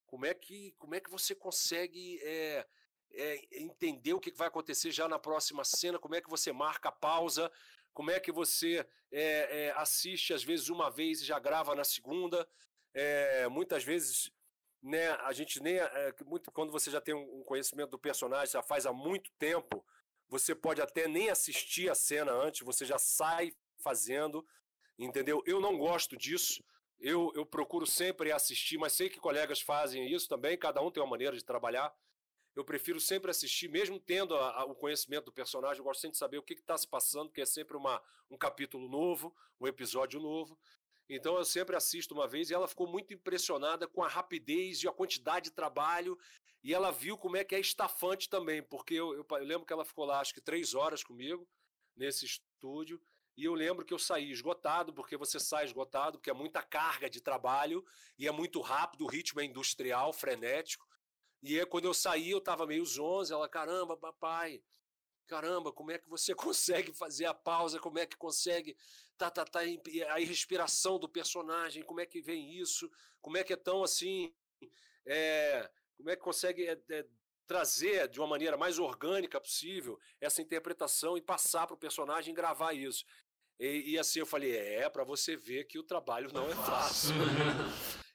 como 0.06 0.26
é 0.26 0.34
que, 0.34 0.74
como 0.78 0.94
é 0.94 1.00
que 1.00 1.10
você 1.10 1.34
consegue 1.34 2.20
é, 2.22 2.66
é, 3.12 3.62
entender 3.62 4.12
o 4.12 4.20
que 4.20 4.30
vai 4.32 4.48
acontecer 4.48 4.90
já 4.92 5.08
na 5.08 5.18
próxima 5.18 5.64
cena, 5.64 5.98
como 5.98 6.14
é 6.14 6.20
que 6.20 6.30
você 6.30 6.52
marca 6.52 6.90
a 6.90 6.92
pausa, 6.92 7.50
como 7.92 8.10
é 8.10 8.20
que 8.20 8.30
você 8.30 8.86
é, 9.10 9.72
assiste 9.76 10.34
às 10.34 10.44
vezes 10.44 10.68
uma 10.68 10.90
vez 10.90 11.22
e 11.22 11.24
já 11.24 11.38
grava 11.38 11.74
na 11.74 11.82
segunda, 11.82 12.46
é, 12.96 13.46
muitas 13.48 13.84
vezes 13.84 14.32
né, 14.82 15.10
a 15.10 15.32
gente 15.32 15.60
nem. 15.62 15.76
É, 15.76 16.14
muito, 16.24 16.50
quando 16.50 16.72
você 16.72 16.90
já 16.90 17.00
tem 17.00 17.14
um 17.14 17.42
conhecimento 17.44 17.90
do 17.90 17.98
personagem, 17.98 18.52
já 18.52 18.62
faz 18.62 18.86
há 18.86 18.92
muito 18.92 19.30
tempo, 19.38 19.84
você 20.28 20.54
pode 20.54 20.80
até 20.80 21.06
nem 21.06 21.28
assistir 21.28 21.90
a 21.90 21.94
cena 21.94 22.32
antes, 22.32 22.62
você 22.62 22.86
já 22.86 22.98
sai 22.98 23.52
fazendo, 23.78 24.46
entendeu? 24.98 25.42
Eu 25.44 25.60
não 25.60 25.76
gosto 25.76 26.16
disso. 26.16 26.64
Eu, 26.98 27.30
eu 27.34 27.44
procuro 27.44 27.86
sempre 27.86 28.32
assistir, 28.32 28.78
mas 28.78 28.94
sei 28.94 29.10
que 29.10 29.20
colegas 29.20 29.60
fazem 29.60 30.10
isso 30.10 30.26
também, 30.26 30.56
cada 30.56 30.80
um 30.80 30.90
tem 30.90 31.02
uma 31.02 31.10
maneira 31.10 31.36
de 31.36 31.44
trabalhar. 31.44 31.94
Eu 32.54 32.64
prefiro 32.64 32.98
sempre 32.98 33.30
assistir, 33.30 33.68
mesmo 33.68 34.00
tendo 34.00 34.34
a, 34.34 34.62
a, 34.62 34.64
o 34.64 34.74
conhecimento 34.74 35.26
do 35.26 35.32
personagem, 35.32 35.78
eu 35.78 35.84
gosto 35.84 36.00
sempre 36.00 36.12
de 36.12 36.18
saber 36.18 36.38
o 36.38 36.42
que 36.42 36.54
está 36.54 36.78
se 36.78 36.88
passando, 36.88 37.28
porque 37.28 37.42
é 37.42 37.46
sempre 37.46 37.76
uma, 37.76 38.02
um 38.30 38.38
capítulo 38.38 38.88
novo, 38.88 39.36
um 39.60 39.66
episódio 39.66 40.18
novo. 40.18 40.58
Então 41.08 41.36
eu 41.36 41.44
sempre 41.44 41.76
assisto 41.76 42.14
uma 42.14 42.26
vez 42.26 42.50
e 42.50 42.54
ela 42.54 42.66
ficou 42.66 42.86
muito 42.86 43.14
impressionada 43.14 43.86
com 43.86 44.02
a 44.02 44.08
rapidez 44.08 44.82
e 44.82 44.88
a 44.88 44.92
quantidade 44.92 45.50
de 45.50 45.56
trabalho. 45.56 46.18
E 46.62 46.74
ela 46.74 46.90
viu 46.90 47.16
como 47.16 47.36
é 47.36 47.44
que 47.44 47.54
é 47.54 47.60
estafante 47.60 48.28
também, 48.28 48.62
porque 48.62 48.94
eu, 48.94 49.14
eu, 49.14 49.26
eu 49.28 49.44
lembro 49.44 49.66
que 49.66 49.72
ela 49.72 49.84
ficou 49.84 50.04
lá 50.04 50.20
acho 50.20 50.34
que 50.34 50.40
três 50.40 50.74
horas 50.74 51.04
comigo 51.04 51.48
nesse 51.94 52.26
estúdio. 52.26 53.00
E 53.36 53.44
eu 53.44 53.54
lembro 53.54 53.84
que 53.84 53.92
eu 53.92 53.98
saí 53.98 54.30
esgotado, 54.30 54.94
porque 54.94 55.16
você 55.16 55.38
sai 55.38 55.64
esgotado, 55.66 56.18
porque 56.18 56.30
é 56.30 56.34
muita 56.34 56.62
carga 56.62 57.08
de 57.08 57.20
trabalho 57.20 57.84
e 58.18 58.26
é 58.26 58.32
muito 58.32 58.60
rápido, 58.60 59.04
o 59.04 59.08
ritmo 59.08 59.40
é 59.40 59.44
industrial, 59.44 60.12
frenético. 60.12 60.86
E 61.42 61.58
aí, 61.60 61.66
quando 61.66 61.84
eu 61.84 61.94
saí, 61.94 62.30
eu 62.30 62.38
estava 62.38 62.66
meio 62.66 62.84
zonze. 62.84 63.32
Ela, 63.32 63.48
caramba, 63.48 63.96
papai, 63.96 64.62
caramba, 65.26 65.72
como 65.72 65.90
é 65.90 65.98
que 65.98 66.08
você 66.08 66.34
consegue 66.36 66.92
fazer 66.92 67.26
a 67.26 67.34
pausa? 67.34 67.78
Como 67.78 67.98
é 67.98 68.06
que 68.06 68.16
consegue 68.16 68.76
tá, 69.16 69.30
tá, 69.30 69.44
tá, 69.44 69.60
a 69.60 70.18
respiração 70.18 70.98
do 70.98 71.08
personagem, 71.08 71.82
como 71.82 72.00
é 72.00 72.06
que 72.06 72.20
vem 72.20 72.58
isso, 72.58 72.90
como 73.20 73.36
é 73.36 73.44
que 73.44 73.52
é 73.52 73.56
tão 73.56 73.82
assim, 73.82 74.32
é, 75.06 75.70
como 75.96 76.10
é 76.10 76.16
que 76.16 76.22
consegue 76.22 76.66
é, 76.66 76.78
é, 76.90 77.06
trazer 77.46 78.08
de 78.08 78.20
uma 78.20 78.26
maneira 78.26 78.56
mais 78.56 78.78
orgânica 78.78 79.40
possível 79.40 79.98
essa 80.20 80.42
interpretação 80.42 81.16
e 81.16 81.22
passar 81.22 81.66
para 81.66 81.74
o 81.74 81.78
personagem 81.78 82.34
gravar 82.34 82.72
isso. 82.72 83.04
E, 83.58 83.92
e, 83.92 83.98
assim 83.98 84.18
eu 84.18 84.26
falei, 84.26 84.54
é, 84.54 84.88
para 84.90 85.02
você 85.02 85.34
ver 85.34 85.64
que 85.64 85.78
o 85.78 85.82
trabalho 85.82 86.30
não 86.32 86.46
é 86.46 86.54
fácil. 86.66 87.14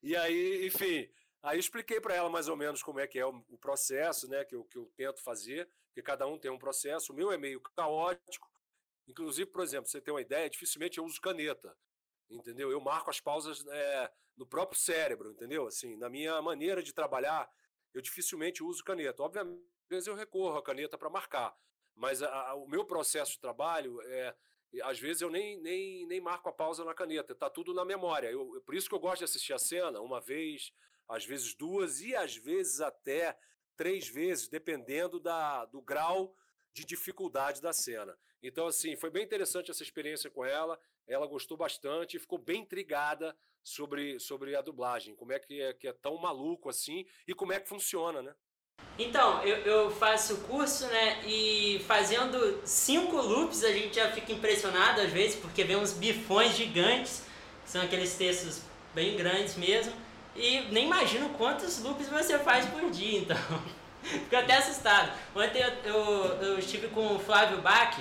e 0.03 0.15
aí, 0.15 0.67
enfim, 0.67 1.09
aí 1.41 1.57
expliquei 1.57 1.99
para 1.99 2.13
ela 2.13 2.29
mais 2.29 2.47
ou 2.47 2.55
menos 2.55 2.83
como 2.83 2.99
é 2.99 3.07
que 3.07 3.17
é 3.17 3.25
o, 3.25 3.43
o 3.49 3.57
processo, 3.57 4.27
né, 4.27 4.45
que 4.45 4.53
eu, 4.53 4.63
que 4.65 4.77
eu 4.77 4.85
tento 4.95 5.19
fazer, 5.19 5.67
porque 5.91 6.01
cada 6.01 6.25
um 6.25 6.39
tem 6.39 6.49
um 6.49 6.57
processo, 6.57 7.13
o 7.13 7.15
meu 7.15 7.31
é 7.31 7.37
meio 7.37 7.61
caótico, 7.61 8.51
Inclusive, 9.07 9.49
por 9.49 9.61
exemplo, 9.61 9.89
você 9.89 9.99
tem 9.99 10.13
uma 10.13 10.21
ideia, 10.21 10.49
dificilmente 10.49 10.97
eu 10.97 11.05
uso 11.05 11.19
caneta, 11.19 11.75
entendeu? 12.29 12.71
Eu 12.71 12.79
marco 12.79 13.09
as 13.09 13.19
pausas 13.19 13.65
é, 13.67 14.11
no 14.37 14.45
próprio 14.45 14.79
cérebro, 14.79 15.31
entendeu? 15.31 15.67
Assim, 15.67 15.97
na 15.97 16.09
minha 16.09 16.41
maneira 16.41 16.81
de 16.81 16.93
trabalhar, 16.93 17.49
eu 17.93 18.01
dificilmente 18.01 18.63
uso 18.63 18.83
caneta. 18.83 19.21
Obviamente, 19.21 19.61
às 19.83 19.89
vezes 19.89 20.07
eu 20.07 20.15
recorro 20.15 20.57
à 20.57 20.63
caneta 20.63 20.97
para 20.97 21.09
marcar, 21.09 21.53
mas 21.93 22.23
a, 22.23 22.49
a, 22.49 22.55
o 22.55 22.67
meu 22.67 22.85
processo 22.85 23.33
de 23.33 23.39
trabalho 23.39 24.01
é 24.03 24.35
às 24.83 24.97
vezes 24.97 25.21
eu 25.21 25.29
nem, 25.29 25.59
nem, 25.59 26.05
nem 26.07 26.21
marco 26.21 26.47
a 26.47 26.53
pausa 26.53 26.85
na 26.85 26.93
caneta, 26.93 27.33
está 27.33 27.49
tudo 27.49 27.73
na 27.73 27.83
memória. 27.83 28.31
Eu, 28.31 28.61
por 28.65 28.73
isso 28.73 28.87
que 28.87 28.95
eu 28.95 28.99
gosto 29.01 29.17
de 29.17 29.25
assistir 29.25 29.51
a 29.51 29.59
cena 29.59 29.99
uma 29.99 30.21
vez, 30.21 30.71
às 31.09 31.25
vezes 31.25 31.53
duas 31.53 31.99
e 31.99 32.15
às 32.15 32.37
vezes 32.37 32.79
até 32.79 33.37
três 33.81 34.07
vezes, 34.07 34.47
dependendo 34.47 35.19
da, 35.19 35.65
do 35.65 35.81
grau 35.81 36.35
de 36.71 36.85
dificuldade 36.85 37.59
da 37.59 37.73
cena. 37.73 38.15
Então, 38.43 38.67
assim, 38.67 38.95
foi 38.95 39.09
bem 39.09 39.23
interessante 39.23 39.71
essa 39.71 39.81
experiência 39.81 40.29
com 40.29 40.45
ela. 40.45 40.79
Ela 41.07 41.25
gostou 41.25 41.57
bastante 41.57 42.15
e 42.15 42.19
ficou 42.19 42.37
bem 42.37 42.61
intrigada 42.61 43.35
sobre, 43.63 44.19
sobre 44.19 44.55
a 44.55 44.61
dublagem. 44.61 45.15
Como 45.15 45.33
é 45.33 45.39
que, 45.39 45.59
é 45.59 45.73
que 45.73 45.87
é 45.87 45.93
tão 45.93 46.15
maluco 46.17 46.69
assim 46.69 47.07
e 47.27 47.33
como 47.33 47.53
é 47.53 47.59
que 47.59 47.67
funciona, 47.67 48.21
né? 48.21 48.35
Então, 48.99 49.43
eu, 49.43 49.57
eu 49.65 49.89
faço 49.89 50.41
curso, 50.41 50.85
né? 50.85 51.25
E 51.25 51.79
fazendo 51.87 52.61
cinco 52.63 53.17
loops 53.17 53.63
a 53.63 53.73
gente 53.73 53.95
já 53.95 54.11
fica 54.11 54.31
impressionado 54.31 55.01
às 55.01 55.11
vezes, 55.11 55.39
porque 55.39 55.63
vem 55.63 55.75
uns 55.75 55.91
bifões 55.91 56.55
gigantes, 56.55 57.25
que 57.63 57.71
são 57.71 57.81
aqueles 57.81 58.15
textos 58.15 58.61
bem 58.93 59.17
grandes 59.17 59.57
mesmo. 59.57 59.91
E 60.35 60.61
nem 60.71 60.85
imagino 60.85 61.29
quantos 61.29 61.81
loops 61.83 62.07
você 62.07 62.39
faz 62.39 62.65
por 62.65 62.89
dia, 62.89 63.19
então. 63.19 63.37
Fico 64.01 64.35
até 64.35 64.57
assustado. 64.57 65.11
Ontem 65.35 65.61
eu, 65.61 65.93
eu, 65.93 66.25
eu 66.41 66.59
estive 66.59 66.87
com 66.87 67.15
o 67.15 67.19
Flávio 67.19 67.61
Bach, 67.61 67.97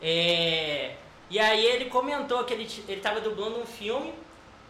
é, 0.00 0.94
e 1.30 1.38
aí 1.38 1.64
ele 1.64 1.86
comentou 1.86 2.44
que 2.44 2.52
ele 2.52 2.68
estava 2.88 3.20
dublando 3.20 3.60
um 3.60 3.66
filme, 3.66 4.14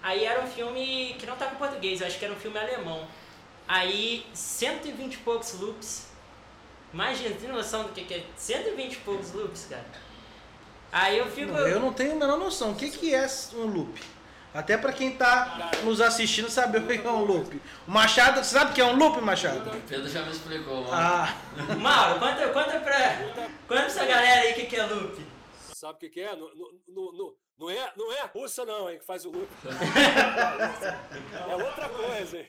aí 0.02 0.24
era 0.24 0.40
um 0.42 0.46
filme 0.46 1.16
que 1.18 1.26
não 1.26 1.34
estava 1.34 1.54
em 1.54 1.58
português, 1.58 2.00
eu 2.00 2.06
acho 2.06 2.18
que 2.18 2.24
era 2.24 2.32
um 2.32 2.38
filme 2.38 2.58
alemão. 2.58 3.06
Aí, 3.66 4.26
120 4.32 5.14
e 5.14 5.16
poucos 5.18 5.58
loops. 5.58 6.06
Imagina, 6.92 7.34
tem 7.34 7.48
noção 7.48 7.84
do 7.84 7.88
que, 7.90 8.04
que 8.04 8.14
é 8.14 8.24
120 8.36 8.92
e 8.92 8.96
poucos 8.98 9.32
loops, 9.32 9.66
cara? 9.68 9.86
Aí 10.92 11.18
eu 11.18 11.26
fico. 11.26 11.50
Não, 11.50 11.66
eu 11.66 11.80
não 11.80 11.92
tenho 11.92 12.12
a 12.12 12.14
menor 12.14 12.38
noção. 12.38 12.72
O 12.72 12.76
que, 12.76 12.90
que 12.90 13.14
é 13.14 13.26
um 13.54 13.66
loop? 13.66 14.00
Até 14.54 14.78
para 14.78 14.92
quem 14.92 15.16
tá 15.16 15.72
nos 15.82 16.00
assistindo 16.00 16.48
saber 16.48 16.78
o 16.78 16.86
que 16.86 17.04
é 17.04 17.10
um 17.10 17.24
loop. 17.24 17.60
O 17.88 17.90
Machado, 17.90 18.36
você 18.36 18.56
sabe 18.56 18.70
o 18.70 18.74
que 18.74 18.80
é 18.80 18.84
um 18.84 18.96
loop, 18.96 19.20
Machado? 19.20 19.68
O 19.68 19.82
Pedro 19.82 20.08
já 20.08 20.22
me 20.22 20.30
explicou, 20.30 20.82
mano. 20.82 20.92
Ah. 20.92 21.26
Mauro, 21.76 22.20
conta, 22.20 22.52
conta 22.52 22.80
pra, 22.80 23.18
conta 23.18 23.50
pra 23.66 23.82
essa 23.82 24.06
galera 24.06 24.42
aí 24.42 24.52
o 24.52 24.68
que, 24.68 24.76
é 24.76 24.86
loop. 24.86 25.26
Sabe 25.74 25.94
o 25.94 25.98
que, 25.98 26.08
que 26.08 26.20
é? 26.20 26.36
No, 26.36 26.54
no, 26.54 26.80
no, 26.86 27.36
não, 27.58 27.68
é? 27.68 27.92
Não 27.96 28.12
é 28.12 28.20
a 28.20 28.26
russa, 28.26 28.64
não, 28.64 28.88
hein, 28.88 29.00
que 29.00 29.04
faz 29.04 29.24
o 29.24 29.32
loop. 29.32 29.50
é 31.50 31.56
outra 31.56 31.88
coisa, 31.88 32.38
hein? 32.38 32.48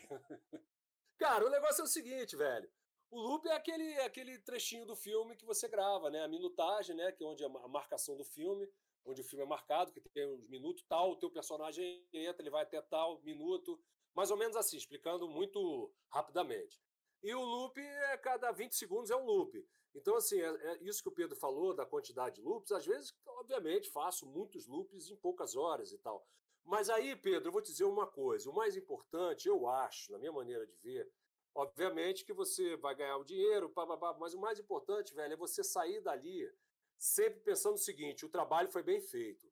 Cara, 1.18 1.48
o 1.48 1.50
negócio 1.50 1.82
é 1.82 1.86
o 1.86 1.88
seguinte, 1.88 2.36
velho. 2.36 2.70
O 3.10 3.20
loop 3.20 3.48
é 3.48 3.56
aquele, 3.56 4.00
aquele 4.02 4.38
trechinho 4.39 4.86
do 4.86 4.96
filme 4.96 5.36
que 5.36 5.46
você 5.46 5.68
grava, 5.68 6.12
né? 6.12 6.24
A 6.24 6.28
minutagem, 6.28 6.96
né? 6.96 7.12
Que 7.13 7.24
é 7.24 7.28
onde 7.28 7.44
a 7.44 7.50
marcação 7.68 8.15
do 8.15 8.24
filme 8.24 8.70
onde 9.06 9.22
o 9.22 9.24
filme 9.24 9.46
é 9.46 9.48
marcado, 9.48 9.91
que 9.91 10.10
tem 10.10 10.28
uns 10.28 10.48
minutos 10.48 10.84
tal, 10.84 11.12
o 11.12 11.15
teu 11.15 11.30
personagem 11.30 12.06
entra, 12.12 12.41
ele 12.41 12.50
vai 12.50 12.63
até 12.63 12.82
tal 12.82 13.22
minuto, 13.22 13.80
mais 14.13 14.32
ou 14.32 14.38
menos 14.38 14.56
assim, 14.56 14.78
explicando 14.78 15.28
muito 15.28 15.94
rapidamente. 16.10 16.82
E 17.24 17.34
o 17.34 17.41
loop, 17.41 17.80
é 17.80 18.18
cada 18.18 18.52
20 18.52 18.74
segundos 18.76 19.12
é 19.12 19.15
um 19.15 19.26
loop. 19.26 19.65
Então, 19.94 20.15
assim, 20.15 20.39
é, 20.41 20.48
é 20.48 20.84
isso 20.84 21.02
que 21.02 21.10
o 21.10 21.13
Pedro 21.13 21.36
falou 21.36 21.74
da 21.74 21.86
quantidade 21.86 22.36
de 22.36 22.41
loops, 22.41 22.72
às 22.72 22.86
vezes, 22.86 23.13
obviamente, 23.26 23.89
faço 23.89 24.26
muitos 24.26 24.68
loops 24.68 25.10
em 25.10 25.15
poucas 25.15 25.56
horas 25.56 25.91
e 25.91 25.98
tal. 25.98 26.26
Mas 26.65 26.89
aí, 26.89 27.15
Pedro, 27.15 27.50
eu 27.50 27.52
vou 27.52 27.62
te 27.62 27.72
dizer 27.72 27.86
uma 27.86 28.08
coisa: 28.08 28.50
o 28.50 28.54
mais 28.54 28.76
importante, 28.76 29.48
eu 29.48 29.68
acho, 29.68 30.12
na 30.12 30.18
minha 30.18 30.32
maneira 30.32 30.65
de 30.65 30.76
ver, 30.78 31.10
obviamente 31.54 32.26
que 32.26 32.34
você 32.34 32.76
vai 32.76 32.96
ganhar 32.96 33.18
o 33.18 33.24
dinheiro, 33.24 33.72
mas 34.20 34.34
o 34.34 34.39
mais 34.39 34.60
importante, 34.60 35.13
velho, 35.13 35.34
é 35.34 35.38
você 35.38 35.63
sair 35.63 36.02
dali 36.02 36.52
sempre 36.97 37.39
pensando 37.41 37.75
o 37.75 37.79
seguinte: 37.79 38.25
o 38.25 38.29
trabalho 38.29 38.69
foi 38.69 38.84
bem 38.84 38.99
feito, 38.99 39.51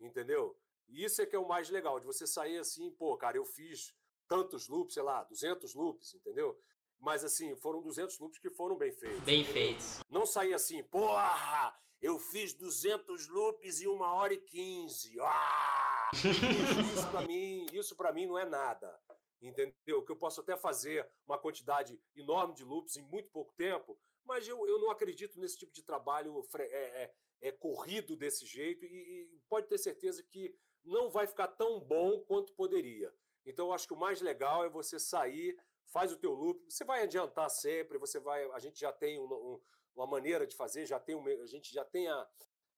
entendeu? 0.00 0.58
Isso 0.88 1.22
é 1.22 1.26
que 1.26 1.34
é 1.34 1.38
o 1.38 1.48
mais 1.48 1.70
legal, 1.70 1.98
de 1.98 2.06
você 2.06 2.26
sair 2.26 2.58
assim, 2.58 2.90
pô, 2.90 3.16
cara, 3.16 3.36
eu 3.36 3.44
fiz 3.44 3.94
tantos 4.28 4.68
loops, 4.68 4.94
sei 4.94 5.02
lá, 5.02 5.24
200 5.24 5.74
loops, 5.74 6.14
entendeu? 6.14 6.58
Mas 6.98 7.24
assim, 7.24 7.54
foram 7.56 7.82
200 7.82 8.18
loops 8.18 8.38
que 8.38 8.50
foram 8.50 8.76
bem 8.76 8.92
feitos. 8.92 9.22
Bem 9.24 9.40
entendeu? 9.40 9.52
feitos. 9.52 10.02
Não 10.10 10.24
sair 10.24 10.54
assim, 10.54 10.82
porra, 10.84 11.76
eu 12.00 12.18
fiz 12.18 12.54
200 12.54 13.28
loops 13.28 13.80
em 13.80 13.86
uma 13.86 14.12
hora 14.14 14.34
e 14.34 14.38
15. 14.38 15.20
Ah! 15.20 16.10
isso 16.14 17.10
para 17.10 17.26
mim, 17.26 17.66
isso 17.72 17.96
para 17.96 18.12
mim 18.12 18.26
não 18.26 18.38
é 18.38 18.44
nada. 18.44 18.98
Entendeu? 19.42 20.02
Que 20.02 20.12
eu 20.12 20.16
posso 20.16 20.40
até 20.40 20.56
fazer 20.56 21.06
uma 21.26 21.38
quantidade 21.38 22.00
enorme 22.16 22.54
de 22.54 22.64
loops 22.64 22.96
em 22.96 23.02
muito 23.02 23.30
pouco 23.30 23.52
tempo, 23.54 23.98
mas 24.24 24.46
eu, 24.48 24.66
eu 24.66 24.78
não 24.78 24.90
acredito 24.90 25.38
nesse 25.38 25.58
tipo 25.58 25.72
de 25.72 25.82
trabalho 25.82 26.46
é, 26.58 26.62
é, 26.62 27.14
é 27.40 27.52
corrido 27.52 28.16
desse 28.16 28.46
jeito 28.46 28.84
e, 28.84 28.88
e 28.88 29.40
pode 29.48 29.68
ter 29.68 29.78
certeza 29.78 30.22
que 30.22 30.56
não 30.84 31.10
vai 31.10 31.26
ficar 31.26 31.48
tão 31.48 31.80
bom 31.80 32.20
quanto 32.20 32.52
poderia. 32.52 33.12
Então, 33.46 33.66
eu 33.66 33.72
acho 33.72 33.86
que 33.86 33.94
o 33.94 33.98
mais 33.98 34.20
legal 34.20 34.64
é 34.64 34.68
você 34.68 34.98
sair, 34.98 35.56
faz 35.86 36.12
o 36.12 36.16
teu 36.16 36.32
loop, 36.32 36.64
você 36.68 36.84
vai 36.84 37.02
adiantar 37.02 37.50
sempre, 37.50 37.98
você 37.98 38.18
vai, 38.18 38.44
a 38.52 38.58
gente 38.58 38.80
já 38.80 38.92
tem 38.92 39.18
um, 39.18 39.24
um, 39.24 39.60
uma 39.94 40.06
maneira 40.06 40.46
de 40.46 40.56
fazer, 40.56 40.86
já 40.86 40.98
tem 40.98 41.14
um, 41.14 41.26
a 41.26 41.46
gente 41.46 41.72
já 41.72 41.84
tem 41.84 42.08
a, 42.08 42.28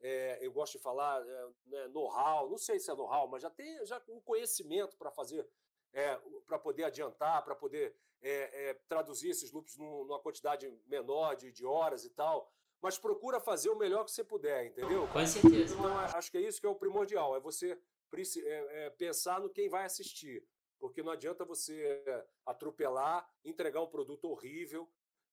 é, 0.00 0.38
eu 0.44 0.52
gosto 0.52 0.72
de 0.72 0.78
falar 0.78 1.26
é, 1.26 1.48
né, 1.66 1.88
know-how, 1.88 2.50
não 2.50 2.58
sei 2.58 2.78
se 2.78 2.90
é 2.90 2.94
know-how, 2.94 3.28
mas 3.28 3.42
já 3.42 3.50
tem 3.50 3.84
já 3.86 4.02
um 4.08 4.20
conhecimento 4.20 4.96
para 4.96 5.10
fazer, 5.10 5.48
é, 5.96 6.20
para 6.46 6.58
poder 6.58 6.84
adiantar, 6.84 7.42
para 7.42 7.54
poder 7.54 7.96
é, 8.20 8.68
é, 8.68 8.74
traduzir 8.86 9.30
esses 9.30 9.50
loops 9.50 9.76
numa 9.78 10.20
quantidade 10.20 10.70
menor 10.86 11.34
de, 11.34 11.50
de 11.50 11.64
horas 11.64 12.04
e 12.04 12.10
tal. 12.10 12.52
Mas 12.82 12.98
procura 12.98 13.40
fazer 13.40 13.70
o 13.70 13.76
melhor 13.76 14.04
que 14.04 14.10
você 14.10 14.22
puder, 14.22 14.66
entendeu? 14.66 15.08
Com 15.08 15.26
certeza. 15.26 15.74
Então, 15.74 15.98
acho 15.98 16.30
que 16.30 16.36
é 16.36 16.42
isso 16.42 16.60
que 16.60 16.66
é 16.66 16.70
o 16.70 16.74
primordial, 16.74 17.34
é 17.34 17.40
você 17.40 17.80
é, 18.44 18.90
pensar 18.90 19.40
no 19.40 19.48
quem 19.48 19.70
vai 19.70 19.86
assistir. 19.86 20.46
Porque 20.78 21.02
não 21.02 21.12
adianta 21.12 21.42
você 21.46 22.04
atropelar, 22.44 23.26
entregar 23.42 23.80
um 23.80 23.88
produto 23.88 24.28
horrível, 24.28 24.86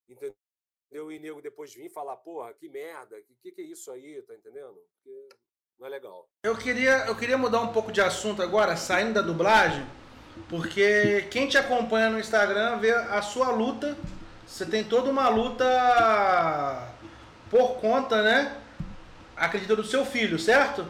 entendeu? 0.07 1.11
E 1.11 1.19
nego 1.19 1.41
depois 1.41 1.73
vir 1.73 1.89
falar, 1.89 2.15
porra, 2.15 2.53
que 2.53 2.69
merda, 2.69 3.21
que, 3.21 3.35
que, 3.35 3.51
que 3.51 3.61
é 3.61 3.65
isso 3.65 3.91
aí, 3.91 4.21
tá 4.21 4.33
entendendo? 4.33 4.79
Porque 4.95 5.29
não 5.77 5.87
é 5.87 5.89
legal. 5.89 6.29
Eu 6.43 6.57
queria, 6.57 7.05
eu 7.07 7.17
queria 7.17 7.37
mudar 7.37 7.59
um 7.59 7.73
pouco 7.73 7.91
de 7.91 7.99
assunto 7.99 8.41
agora, 8.41 8.77
saindo 8.77 9.15
da 9.15 9.21
dublagem, 9.21 9.85
porque 10.49 11.27
quem 11.31 11.47
te 11.47 11.57
acompanha 11.57 12.09
no 12.09 12.19
Instagram 12.19 12.77
vê 12.77 12.91
a 12.91 13.21
sua 13.21 13.49
luta. 13.49 13.97
Você 14.45 14.65
tem 14.65 14.83
toda 14.83 15.09
uma 15.09 15.29
luta 15.29 16.87
por 17.49 17.75
conta, 17.75 18.21
né? 18.21 18.55
Acredita 19.35 19.75
do 19.75 19.83
seu 19.83 20.05
filho, 20.05 20.37
certo? 20.37 20.87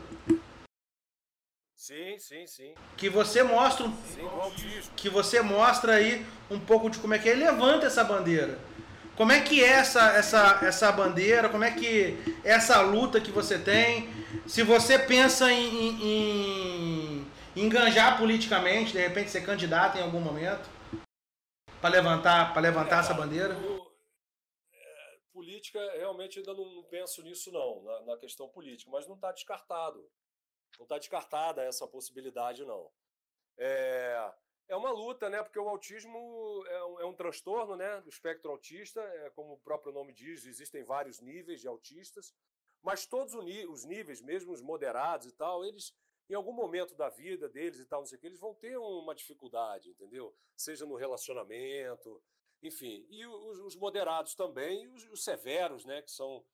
Sim, 1.76 2.18
sim, 2.18 2.48
sim. 2.48 2.74
Que 2.96 3.10
você 3.10 3.44
mostra 3.44 3.86
sim, 4.08 4.26
que 4.96 5.10
você 5.10 5.42
mostra 5.42 5.96
aí 5.96 6.26
um 6.50 6.58
pouco 6.58 6.90
de 6.90 6.98
como 6.98 7.14
é 7.14 7.20
que 7.20 7.28
ele 7.28 7.44
levanta 7.44 7.86
essa 7.86 8.04
bandeira. 8.04 8.58
Como 9.16 9.32
é 9.32 9.42
que 9.42 9.64
é 9.64 9.68
essa, 9.68 10.14
essa, 10.14 10.60
essa 10.62 10.92
bandeira? 10.92 11.50
Como 11.50 11.64
é 11.64 11.72
que 11.72 12.18
é 12.44 12.52
essa 12.52 12.82
luta 12.82 13.20
que 13.20 13.32
você 13.32 13.60
tem? 13.60 14.10
Se 14.48 14.64
você 14.64 14.98
pensa 14.98 15.52
em, 15.52 15.68
em, 15.68 16.04
em 16.04 17.23
enganjar 17.56 18.18
politicamente, 18.18 18.94
de 18.94 19.00
repente 19.00 19.30
ser 19.30 19.46
candidato 19.46 19.98
em 19.98 20.02
algum 20.02 20.20
momento 20.20 20.70
para 21.80 21.90
levantar, 21.90 22.54
para 22.54 22.62
levantar 22.62 22.98
é, 22.98 23.00
essa 23.02 23.14
bandeira? 23.14 23.54
é, 24.74 25.20
política, 25.32 25.80
realmente 25.98 26.40
ainda 26.40 26.54
não, 26.54 26.66
não, 26.66 26.84
penso 26.86 27.22
nisso 27.22 27.52
não, 27.52 27.84
na, 27.84 28.02
na 28.02 28.18
questão 28.18 28.48
política, 28.50 28.90
mas 28.90 29.08
não 29.08 29.16
está 29.16 29.32
descartado. 29.32 30.10
Não 30.78 30.86
está 30.86 30.98
descartada 30.98 31.62
essa 31.62 31.88
possibilidade, 31.88 32.66
não. 32.66 32.90
É, 33.58 34.34
é 34.70 34.76
uma 34.76 34.92
luta, 34.92 35.30
né? 35.30 35.44
Porque 35.44 35.60
o 35.60 35.70
autismo 35.70 36.64
é 36.68 36.86
um, 36.86 37.00
é 37.02 37.06
um 37.06 37.14
transtorno, 37.14 37.76
né? 37.76 38.02
Do 38.02 38.10
espectro 38.10 38.50
autista, 38.50 39.02
é, 39.02 39.30
como 39.32 39.54
o 39.54 39.60
próprio 39.60 39.94
nome 39.94 40.14
diz, 40.14 40.46
existem 40.46 40.84
vários 40.84 41.20
níveis 41.20 41.62
de 41.62 41.68
autistas, 41.68 42.34
mas 42.82 43.06
todos 43.06 43.34
os 43.36 43.86
níveis, 43.86 44.22
mesmo 44.22 44.52
os 44.52 44.62
moderados 44.62 45.28
e 45.28 45.32
tal, 45.32 45.64
eles 45.64 45.94
em 46.30 46.36
algum 46.36 46.54
momento 46.54 46.96
da 46.96 47.10
vida 47.10 47.50
deles 47.50 47.80
e 47.80 47.86
tal, 47.86 48.02
não 48.02 48.06
sei 48.06 48.18
o 48.18 48.22
que, 48.22 48.28
eles 48.28 48.40
vão 48.40 48.54
ter 48.54 48.78
uma 48.78 49.14
dificuldade, 49.14 49.90
entendeu? 49.90 50.36
Seja 50.56 50.86
no 50.86 50.96
relacionamento, 50.96 52.22
enfim. 52.62 53.06
E 53.10 53.26
os, 53.26 53.60
os 53.60 53.76
moderados 53.76 54.36
também, 54.36 54.88
os, 54.88 55.04
os, 55.12 55.24
severos, 55.24 55.86
né? 55.86 56.02
Que 56.02 56.12
são 56.12 56.46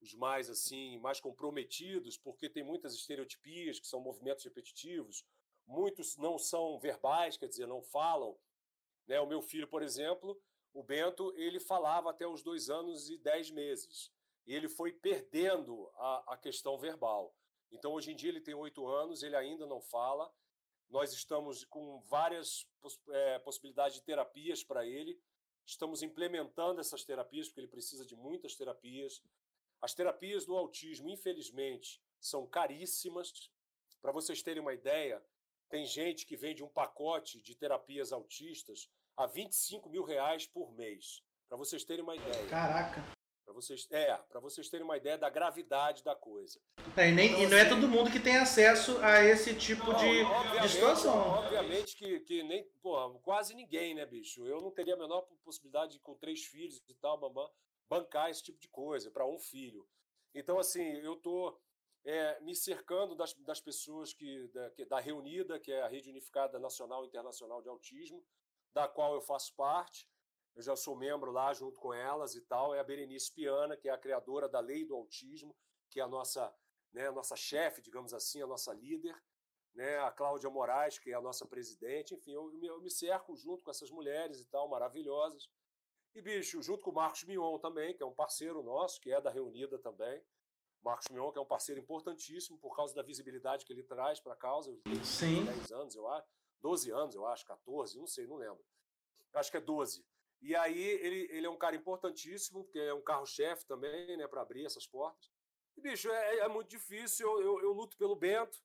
os 0.00 0.14
mais 0.14 0.48
assim, 0.50 0.98
mais 0.98 1.20
comprometidos, 1.20 2.16
porque 2.16 2.48
tem 2.48 2.62
muitas 2.62 2.94
estereotipias, 2.94 3.80
que 3.80 3.86
são 3.86 4.00
movimentos 4.00 4.44
repetitivos, 4.44 5.24
muitos 5.66 6.16
não 6.16 6.38
são 6.38 6.78
verbais, 6.78 7.36
quer 7.36 7.48
dizer, 7.48 7.66
não 7.66 7.82
falam. 7.82 8.38
Né? 9.06 9.18
O 9.20 9.26
meu 9.26 9.42
filho, 9.42 9.66
por 9.66 9.82
exemplo, 9.82 10.40
o 10.72 10.82
Bento, 10.82 11.32
ele 11.36 11.58
falava 11.58 12.10
até 12.10 12.26
os 12.26 12.42
dois 12.42 12.70
anos 12.70 13.10
e 13.10 13.18
dez 13.18 13.50
meses. 13.50 14.12
E 14.46 14.54
ele 14.54 14.68
foi 14.68 14.92
perdendo 14.92 15.90
a, 15.94 16.34
a 16.34 16.36
questão 16.36 16.78
verbal. 16.78 17.34
Então, 17.70 17.92
hoje 17.92 18.12
em 18.12 18.16
dia, 18.16 18.30
ele 18.30 18.40
tem 18.40 18.54
oito 18.54 18.86
anos, 18.86 19.22
ele 19.22 19.36
ainda 19.36 19.66
não 19.66 19.80
fala. 19.80 20.32
Nós 20.88 21.12
estamos 21.12 21.64
com 21.64 22.00
várias 22.02 22.66
é, 23.10 23.38
possibilidades 23.40 23.96
de 23.96 24.02
terapias 24.02 24.64
para 24.64 24.86
ele. 24.86 25.20
Estamos 25.66 26.02
implementando 26.02 26.80
essas 26.80 27.04
terapias, 27.04 27.46
porque 27.48 27.60
ele 27.60 27.68
precisa 27.68 28.06
de 28.06 28.16
muitas 28.16 28.56
terapias. 28.56 29.22
As 29.82 29.94
terapias 29.94 30.46
do 30.46 30.56
autismo, 30.56 31.10
infelizmente, 31.10 32.02
são 32.18 32.46
caríssimas. 32.46 33.50
Para 34.00 34.12
vocês 34.12 34.42
terem 34.42 34.62
uma 34.62 34.72
ideia, 34.72 35.22
tem 35.68 35.84
gente 35.84 36.24
que 36.24 36.36
vende 36.36 36.64
um 36.64 36.68
pacote 36.68 37.42
de 37.42 37.54
terapias 37.54 38.12
autistas 38.12 38.90
a 39.16 39.26
25 39.26 39.90
mil 39.90 40.04
reais 40.04 40.46
por 40.46 40.72
mês. 40.72 41.22
Para 41.48 41.58
vocês 41.58 41.84
terem 41.84 42.02
uma 42.02 42.16
ideia. 42.16 42.48
Caraca. 42.48 43.17
Para 43.48 43.54
vocês, 43.54 43.88
é, 43.90 44.14
para 44.14 44.40
vocês 44.40 44.68
terem 44.68 44.84
uma 44.84 44.98
ideia 44.98 45.16
da 45.16 45.30
gravidade 45.30 46.04
da 46.04 46.14
coisa. 46.14 46.60
É, 46.94 47.08
e, 47.08 47.12
nem, 47.12 47.30
então, 47.30 47.42
e 47.42 47.46
não 47.46 47.56
é 47.56 47.62
assim, 47.62 47.70
todo 47.70 47.88
mundo 47.88 48.10
que 48.10 48.20
tem 48.20 48.36
acesso 48.36 48.98
a 48.98 49.24
esse 49.24 49.54
tipo 49.54 49.90
não, 49.90 49.98
de, 49.98 50.60
de 50.60 50.68
situação. 50.68 51.16
Obviamente 51.16 51.96
que, 51.96 52.20
que 52.20 52.42
nem, 52.42 52.64
porra, 52.82 53.18
quase 53.20 53.54
ninguém, 53.54 53.94
né, 53.94 54.04
bicho? 54.04 54.46
Eu 54.46 54.60
não 54.60 54.70
teria 54.70 54.92
a 54.92 54.98
menor 54.98 55.22
possibilidade 55.42 55.92
de, 55.92 55.98
com 55.98 56.14
três 56.14 56.44
filhos 56.44 56.82
e 56.86 56.94
tal, 56.96 57.18
mamãe, 57.18 57.48
bancar 57.88 58.28
esse 58.28 58.42
tipo 58.42 58.60
de 58.60 58.68
coisa 58.68 59.10
para 59.10 59.26
um 59.26 59.38
filho. 59.38 59.88
Então, 60.34 60.58
assim, 60.58 60.84
eu 60.98 61.16
tô 61.16 61.58
é, 62.04 62.38
me 62.42 62.54
cercando 62.54 63.16
das, 63.16 63.32
das 63.32 63.62
pessoas 63.62 64.12
que 64.12 64.46
da, 64.48 64.70
que 64.72 64.84
da 64.84 65.00
Reunida, 65.00 65.58
que 65.58 65.72
é 65.72 65.80
a 65.80 65.88
Rede 65.88 66.10
Unificada 66.10 66.58
Nacional 66.58 67.02
e 67.02 67.08
Internacional 67.08 67.62
de 67.62 67.70
Autismo, 67.70 68.22
da 68.74 68.86
qual 68.86 69.14
eu 69.14 69.22
faço 69.22 69.54
parte. 69.54 70.06
Eu 70.58 70.64
já 70.64 70.74
sou 70.74 70.96
membro 70.96 71.30
lá 71.30 71.54
junto 71.54 71.78
com 71.78 71.94
elas 71.94 72.34
e 72.34 72.40
tal. 72.40 72.74
É 72.74 72.80
a 72.80 72.84
Berenice 72.84 73.32
Piana, 73.32 73.76
que 73.76 73.88
é 73.88 73.92
a 73.92 73.96
criadora 73.96 74.48
da 74.48 74.58
Lei 74.58 74.84
do 74.84 74.96
Autismo, 74.96 75.54
que 75.88 76.00
é 76.00 76.02
a 76.02 76.08
nossa, 76.08 76.52
né, 76.92 77.06
a 77.06 77.12
nossa 77.12 77.36
chefe, 77.36 77.80
digamos 77.80 78.12
assim, 78.12 78.42
a 78.42 78.46
nossa 78.46 78.74
líder. 78.74 79.16
Né, 79.72 79.98
a 79.98 80.10
Cláudia 80.10 80.50
Moraes, 80.50 80.98
que 80.98 81.12
é 81.12 81.14
a 81.14 81.20
nossa 81.20 81.46
presidente. 81.46 82.12
Enfim, 82.12 82.32
eu, 82.32 82.52
eu 82.60 82.80
me 82.80 82.90
cerco 82.90 83.36
junto 83.36 83.62
com 83.62 83.70
essas 83.70 83.88
mulheres 83.92 84.40
e 84.40 84.46
tal, 84.46 84.68
maravilhosas. 84.68 85.48
E, 86.12 86.20
bicho, 86.20 86.60
junto 86.60 86.82
com 86.82 86.90
o 86.90 86.94
Marcos 86.94 87.22
Mion 87.22 87.56
também, 87.60 87.94
que 87.94 88.02
é 88.02 88.06
um 88.06 88.12
parceiro 88.14 88.60
nosso, 88.60 89.00
que 89.00 89.12
é 89.12 89.20
da 89.20 89.30
Reunida 89.30 89.78
também. 89.78 90.20
Marcos 90.82 91.06
Mion, 91.08 91.30
que 91.30 91.38
é 91.38 91.40
um 91.40 91.46
parceiro 91.46 91.80
importantíssimo 91.80 92.58
por 92.58 92.74
causa 92.74 92.92
da 92.96 93.02
visibilidade 93.04 93.64
que 93.64 93.72
ele 93.72 93.84
traz 93.84 94.18
para 94.18 94.32
a 94.32 94.36
causa. 94.36 94.72
Ele 94.72 94.80
tem 94.80 95.04
Sim. 95.04 95.44
10 95.44 95.70
anos, 95.70 95.94
eu 95.94 96.08
acho. 96.08 96.26
12 96.60 96.90
anos, 96.90 97.14
eu 97.14 97.24
acho, 97.24 97.46
14, 97.46 97.96
não 97.96 98.08
sei, 98.08 98.26
não 98.26 98.34
lembro. 98.34 98.64
Acho 99.34 99.52
que 99.52 99.58
é 99.58 99.60
12. 99.60 100.04
E 100.40 100.54
aí 100.54 100.80
ele, 100.80 101.28
ele 101.30 101.46
é 101.46 101.50
um 101.50 101.58
cara 101.58 101.74
importantíssimo, 101.74 102.64
porque 102.64 102.78
é 102.78 102.94
um 102.94 103.02
carro-chefe 103.02 103.66
também, 103.66 104.16
né, 104.16 104.26
para 104.28 104.42
abrir 104.42 104.64
essas 104.64 104.86
portas. 104.86 105.30
E, 105.76 105.80
bicho, 105.80 106.10
é, 106.10 106.38
é 106.38 106.48
muito 106.48 106.68
difícil. 106.68 107.28
Eu, 107.28 107.40
eu, 107.40 107.60
eu, 107.60 107.72
luto 107.72 107.96
pelo 107.96 108.16
Bento, 108.16 108.58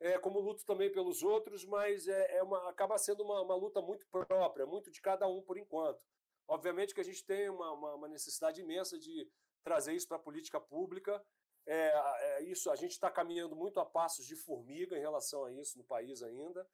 é, 0.00 0.18
como 0.18 0.40
luto 0.40 0.64
também 0.64 0.90
pelos 0.90 1.22
outros, 1.22 1.64
mas 1.64 2.08
é, 2.08 2.38
é 2.38 2.42
uma, 2.42 2.68
acaba 2.68 2.98
sendo 2.98 3.22
uma, 3.22 3.40
uma 3.40 3.54
luta 3.54 3.80
muito 3.80 4.06
própria, 4.08 4.66
muito 4.66 4.90
de 4.90 5.00
cada 5.00 5.26
um 5.26 5.42
por 5.42 5.56
enquanto. 5.56 6.02
Obviamente 6.46 6.94
que 6.94 7.00
a 7.00 7.04
gente 7.04 7.24
tem 7.24 7.48
uma, 7.48 7.72
uma, 7.72 7.94
uma 7.94 8.08
necessidade 8.08 8.60
imensa 8.60 8.98
de 8.98 9.30
trazer 9.64 9.94
isso 9.94 10.06
para 10.06 10.18
a 10.18 10.20
política 10.22 10.60
pública. 10.60 11.24
É, 11.66 11.92
é, 11.96 12.42
isso 12.44 12.70
a 12.70 12.76
gente 12.76 12.92
está 12.92 13.10
caminhando 13.10 13.56
muito 13.56 13.80
a 13.80 13.86
passos 13.86 14.26
de 14.26 14.36
formiga 14.36 14.96
em 14.96 15.00
relação 15.00 15.44
a 15.44 15.52
isso 15.52 15.78
no 15.78 15.84
país 15.84 16.22
ainda, 16.22 16.68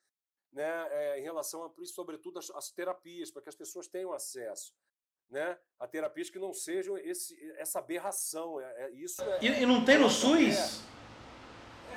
né? 0.53 0.89
É, 0.91 1.21
em 1.21 1.23
relação 1.23 1.65
a, 1.65 1.87
sobretudo 1.87 2.39
às, 2.39 2.51
às 2.51 2.71
terapias 2.71 3.31
para 3.31 3.43
que 3.43 3.49
as 3.49 3.55
pessoas 3.55 3.87
tenham 3.87 4.13
acesso. 4.13 4.75
Né, 5.29 5.57
a 5.79 5.87
terapias 5.87 6.29
que 6.29 6.41
não 6.41 6.53
sejam 6.53 6.99
esse, 6.99 7.39
essa 7.53 7.79
aberração. 7.79 8.61
É, 8.61 8.87
é 8.87 8.91
isso 8.91 9.23
é, 9.23 9.39
e, 9.41 9.63
e, 9.63 9.67
não 9.67 9.85
tem 9.85 9.97
no 9.97 10.11
SUS? 10.11 10.83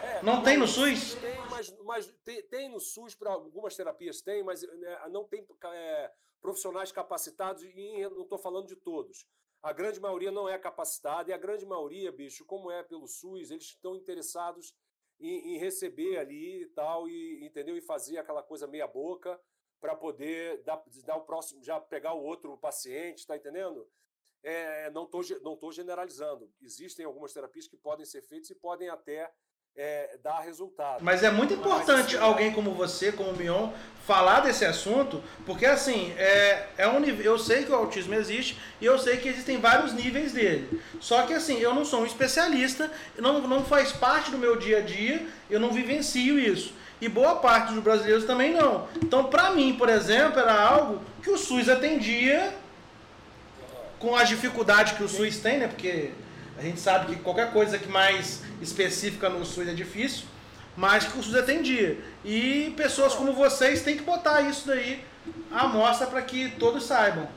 É, 0.04 0.22
não 0.22 0.44
tem 0.44 0.56
no 0.56 0.68
SUS? 0.68 1.16
Tem, 1.16 1.40
mas, 1.50 1.76
mas 1.80 2.14
tem, 2.24 2.44
tem, 2.44 2.70
no 2.70 2.80
SUS 2.80 3.16
para 3.16 3.32
algumas 3.32 3.76
terapias 3.76 4.22
tem, 4.22 4.44
mas 4.44 4.62
né, 4.62 5.10
não 5.10 5.24
tem 5.24 5.44
é, 5.64 6.12
profissionais 6.40 6.92
capacitados 6.92 7.64
e 7.64 8.08
não 8.12 8.22
estou 8.22 8.38
falando 8.38 8.68
de 8.68 8.76
todos. 8.76 9.26
A 9.64 9.72
grande 9.72 10.00
maioria 10.00 10.30
não 10.30 10.48
é 10.48 10.60
capacitada 10.60 11.32
e 11.32 11.34
a 11.34 11.38
grande 11.38 11.66
maioria, 11.66 12.12
bicho, 12.12 12.46
como 12.46 12.70
é 12.70 12.84
pelo 12.84 13.08
SUS, 13.08 13.50
eles 13.50 13.64
estão 13.64 13.96
interessados 13.96 14.76
em, 15.20 15.56
em 15.56 15.58
receber 15.58 16.18
ali 16.18 16.64
e 16.64 16.68
tal, 16.68 17.08
e, 17.08 17.46
entendeu? 17.46 17.78
E 17.78 17.82
fazer 17.82 18.18
aquela 18.18 18.44
coisa 18.44 18.68
meia 18.68 18.88
boca 18.88 19.40
para 19.80 19.96
poder 19.96 20.64
dar, 20.64 20.82
dar, 21.06 21.18
o 21.18 21.26
próximo, 21.26 21.64
já 21.64 21.80
pegar 21.80 22.14
o 22.14 22.24
outro 22.24 22.58
paciente, 22.58 23.20
está 23.20 23.36
entendendo? 23.36 23.90
É, 24.42 24.90
não 24.92 25.06
estou 25.06 25.22
não 25.42 25.58
tô 25.58 25.72
generalizando. 25.72 26.52
Existem 26.62 27.06
algumas 27.06 27.34
terapias 27.34 27.68
que 27.68 27.78
podem 27.78 28.06
ser 28.06 28.22
feitas 28.22 28.50
e 28.50 28.56
podem 28.56 28.90
até 28.90 29.34
é, 29.76 30.18
dar 30.24 30.40
resultado. 30.42 31.00
Mas 31.02 31.24
é 31.24 31.32
muito 31.32 31.54
importante 31.54 32.16
Mas, 32.16 32.24
alguém 32.24 32.52
como 32.52 32.72
você, 32.72 33.12
como 33.12 33.32
o 33.32 33.36
Mion, 33.36 33.70
falar 34.06 34.42
desse 34.42 34.66
assunto, 34.66 35.24
porque 35.46 35.66
assim, 35.66 36.14
é, 36.18 36.68
é 36.78 36.88
um 36.88 37.04
eu 37.04 37.40
sei 37.40 37.64
que 37.64 37.72
o 37.72 37.76
autismo 37.76 38.14
existe 38.14 38.58
e 38.80 38.86
eu 38.86 39.00
sei 39.00 39.18
que 39.18 39.30
existem 39.30 39.60
vários 39.60 39.94
níveis 39.94 40.34
dele. 40.34 40.82
Só 41.00 41.24
que 41.24 41.34
assim, 41.34 41.60
eu 41.60 41.74
não 41.74 41.86
sou 41.86 42.02
um 42.02 42.06
especialista, 42.06 42.92
não, 43.18 43.42
não 43.42 43.64
faz 43.64 43.92
parte 43.92 44.30
do 44.30 44.38
meu 44.38 44.58
dia 44.58 44.80
a 44.80 44.82
dia, 44.82 45.26
eu 45.50 45.60
não 45.60 45.72
vivencio 45.72 46.38
isso 46.38 46.74
e 47.02 47.10
boa 47.10 47.36
parte 47.36 47.74
dos 47.74 47.84
brasileiros 47.84 48.24
também 48.24 48.54
não. 48.54 48.88
Então, 49.02 49.26
para 49.26 49.52
mim, 49.52 49.76
por 49.78 49.90
exemplo, 49.90 50.40
era 50.40 50.54
algo 50.54 51.02
que 51.22 51.30
o 51.30 51.38
SUS 51.38 51.68
atendia 51.68 52.54
com 54.00 54.16
as 54.16 54.30
dificuldades 54.30 54.94
que 54.94 55.04
o 55.04 55.10
SUS 55.10 55.40
tem, 55.40 55.58
né? 55.58 55.68
Porque 55.68 56.12
a 56.64 56.66
gente 56.66 56.80
sabe 56.80 57.14
que 57.14 57.22
qualquer 57.22 57.52
coisa 57.52 57.78
que 57.78 57.90
mais 57.90 58.42
específica 58.62 59.28
no 59.28 59.44
SUS 59.44 59.68
é 59.68 59.74
difícil, 59.74 60.26
mas 60.78 61.06
que 61.06 61.20
o 61.20 61.22
SUS 61.22 61.36
atendia. 61.36 61.98
E 62.24 62.74
pessoas 62.78 63.14
como 63.14 63.34
vocês 63.34 63.84
têm 63.84 63.98
que 63.98 64.04
botar 64.04 64.40
isso 64.44 64.66
daí 64.66 65.04
à 65.52 65.68
mostra 65.68 66.08
para 66.08 66.22
que 66.22 66.58
todos 66.58 66.86
saibam. 66.86 67.30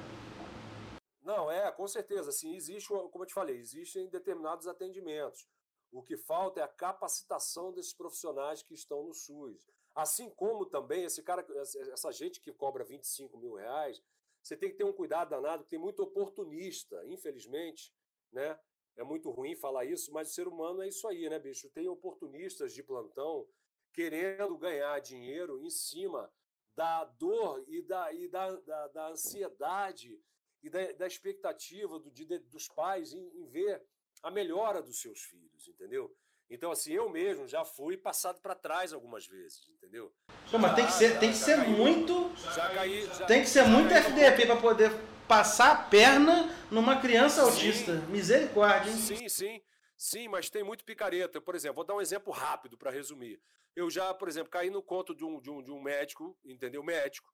Não, 1.24 1.50
é, 1.50 1.72
com 1.72 1.88
certeza. 1.88 2.30
Assim, 2.30 2.54
existe, 2.54 2.86
como 2.86 3.24
eu 3.24 3.26
te 3.26 3.34
falei, 3.34 3.56
existem 3.56 4.08
determinados 4.08 4.68
atendimentos. 4.68 5.44
O 5.90 6.04
que 6.04 6.16
falta 6.16 6.60
é 6.60 6.62
a 6.62 6.68
capacitação 6.68 7.72
desses 7.72 7.92
profissionais 7.92 8.62
que 8.62 8.74
estão 8.74 9.02
no 9.02 9.12
SUS. 9.12 9.66
Assim 9.92 10.30
como 10.30 10.64
também 10.64 11.02
esse 11.02 11.20
cara, 11.20 11.44
essa 11.92 12.12
gente 12.12 12.40
que 12.40 12.52
cobra 12.52 12.84
25 12.84 13.36
mil 13.38 13.54
reais, 13.54 14.00
você 14.40 14.56
tem 14.56 14.70
que 14.70 14.76
ter 14.76 14.84
um 14.84 14.92
cuidado 14.92 15.30
danado, 15.30 15.64
tem 15.64 15.80
muito 15.80 16.00
oportunista, 16.00 17.04
infelizmente, 17.06 17.92
né? 18.30 18.56
É 18.96 19.04
muito 19.04 19.30
ruim 19.30 19.54
falar 19.54 19.84
isso, 19.84 20.12
mas 20.12 20.30
o 20.30 20.34
ser 20.34 20.48
humano 20.48 20.82
é 20.82 20.88
isso 20.88 21.06
aí, 21.06 21.28
né, 21.28 21.38
bicho? 21.38 21.68
Tem 21.70 21.88
oportunistas 21.88 22.72
de 22.72 22.82
plantão 22.82 23.46
querendo 23.92 24.56
ganhar 24.56 24.98
dinheiro 25.00 25.60
em 25.60 25.70
cima 25.70 26.30
da 26.74 27.04
dor 27.04 27.64
e 27.68 27.82
da, 27.82 28.12
e 28.12 28.28
da, 28.28 28.54
da, 28.56 28.88
da 28.88 29.08
ansiedade 29.08 30.20
e 30.62 30.68
da, 30.68 30.92
da 30.92 31.06
expectativa 31.06 31.98
do, 31.98 32.10
de, 32.10 32.24
dos 32.40 32.68
pais 32.68 33.12
em, 33.12 33.26
em 33.38 33.46
ver 33.46 33.82
a 34.22 34.30
melhora 34.30 34.82
dos 34.82 35.00
seus 35.00 35.22
filhos, 35.22 35.68
entendeu? 35.68 36.14
Então, 36.48 36.70
assim, 36.70 36.92
eu 36.92 37.08
mesmo 37.10 37.48
já 37.48 37.64
fui 37.64 37.96
passado 37.96 38.40
para 38.40 38.54
trás 38.54 38.92
algumas 38.92 39.26
vezes, 39.26 39.68
entendeu? 39.68 40.12
Mas 40.52 40.74
tem 40.74 40.86
que 40.86 40.92
ser, 40.92 41.12
já, 41.14 41.18
tem 41.18 41.30
que 41.30 41.36
ser 41.36 41.56
caí, 41.56 41.70
muito. 41.70 42.30
Caí, 42.54 43.06
já, 43.06 43.26
tem 43.26 43.42
que 43.42 43.48
ser 43.48 43.64
muito 43.64 43.92
FDP 43.92 44.46
para 44.46 44.56
poder 44.56 44.92
passar 45.26 45.72
a 45.72 45.76
perna 45.84 46.54
numa 46.70 47.00
criança 47.00 47.42
sim, 47.44 47.50
autista. 47.50 47.92
Misericórdia, 48.08 48.90
hein? 48.90 48.96
Sim, 48.96 49.28
sim. 49.28 49.62
Sim, 49.96 50.28
mas 50.28 50.50
tem 50.50 50.62
muito 50.62 50.84
picareta. 50.84 51.40
Por 51.40 51.54
exemplo, 51.54 51.76
vou 51.76 51.84
dar 51.84 51.94
um 51.94 52.00
exemplo 52.00 52.32
rápido 52.32 52.76
para 52.76 52.90
resumir. 52.90 53.40
Eu 53.74 53.90
já, 53.90 54.12
por 54.12 54.28
exemplo, 54.28 54.50
caí 54.50 54.70
no 54.70 54.82
conto 54.82 55.14
de 55.14 55.24
um, 55.24 55.40
de 55.40 55.50
um, 55.50 55.62
de 55.62 55.70
um 55.70 55.80
médico, 55.80 56.38
entendeu? 56.44 56.82
Médico, 56.82 57.28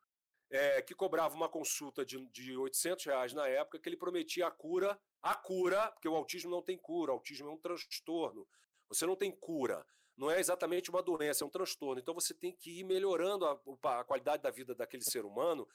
é, 0.51 0.80
que 0.82 0.95
cobrava 0.95 1.34
uma 1.34 1.49
consulta 1.49 2.05
de, 2.05 2.24
de 2.30 2.57
800 2.57 3.05
reais 3.05 3.32
na 3.32 3.49
época, 3.49 3.78
que 3.78 3.88
ele 3.88 3.97
prometia 3.97 4.47
a 4.47 4.51
cura 4.51 4.99
a 5.22 5.34
cura, 5.34 5.90
porque 5.93 6.09
o 6.09 6.16
autismo 6.16 6.51
não 6.51 6.61
tem 6.61 6.76
cura, 6.76 7.12
o 7.12 7.14
autismo 7.14 7.49
é 7.49 7.53
um 7.53 7.57
transtorno. 7.57 8.47
Você 8.88 9.07
não 9.07 9.14
tem 9.14 9.30
cura. 9.30 9.86
Não 10.16 10.30
é 10.30 10.40
exatamente 10.40 10.90
uma 10.90 11.03
doença, 11.03 11.45
é 11.45 11.47
um 11.47 11.51
transtorno. 11.51 12.01
Então 12.01 12.12
você 12.12 12.34
tem 12.34 12.53
que 12.53 12.80
ir 12.80 12.84
melhorando 12.84 13.47
a, 13.47 14.01
a 14.01 14.05
qualidade 14.05 14.43
da 14.43 14.51
vida 14.51 14.74
daquele 14.74 15.05
ser 15.05 15.24
humano 15.24 15.66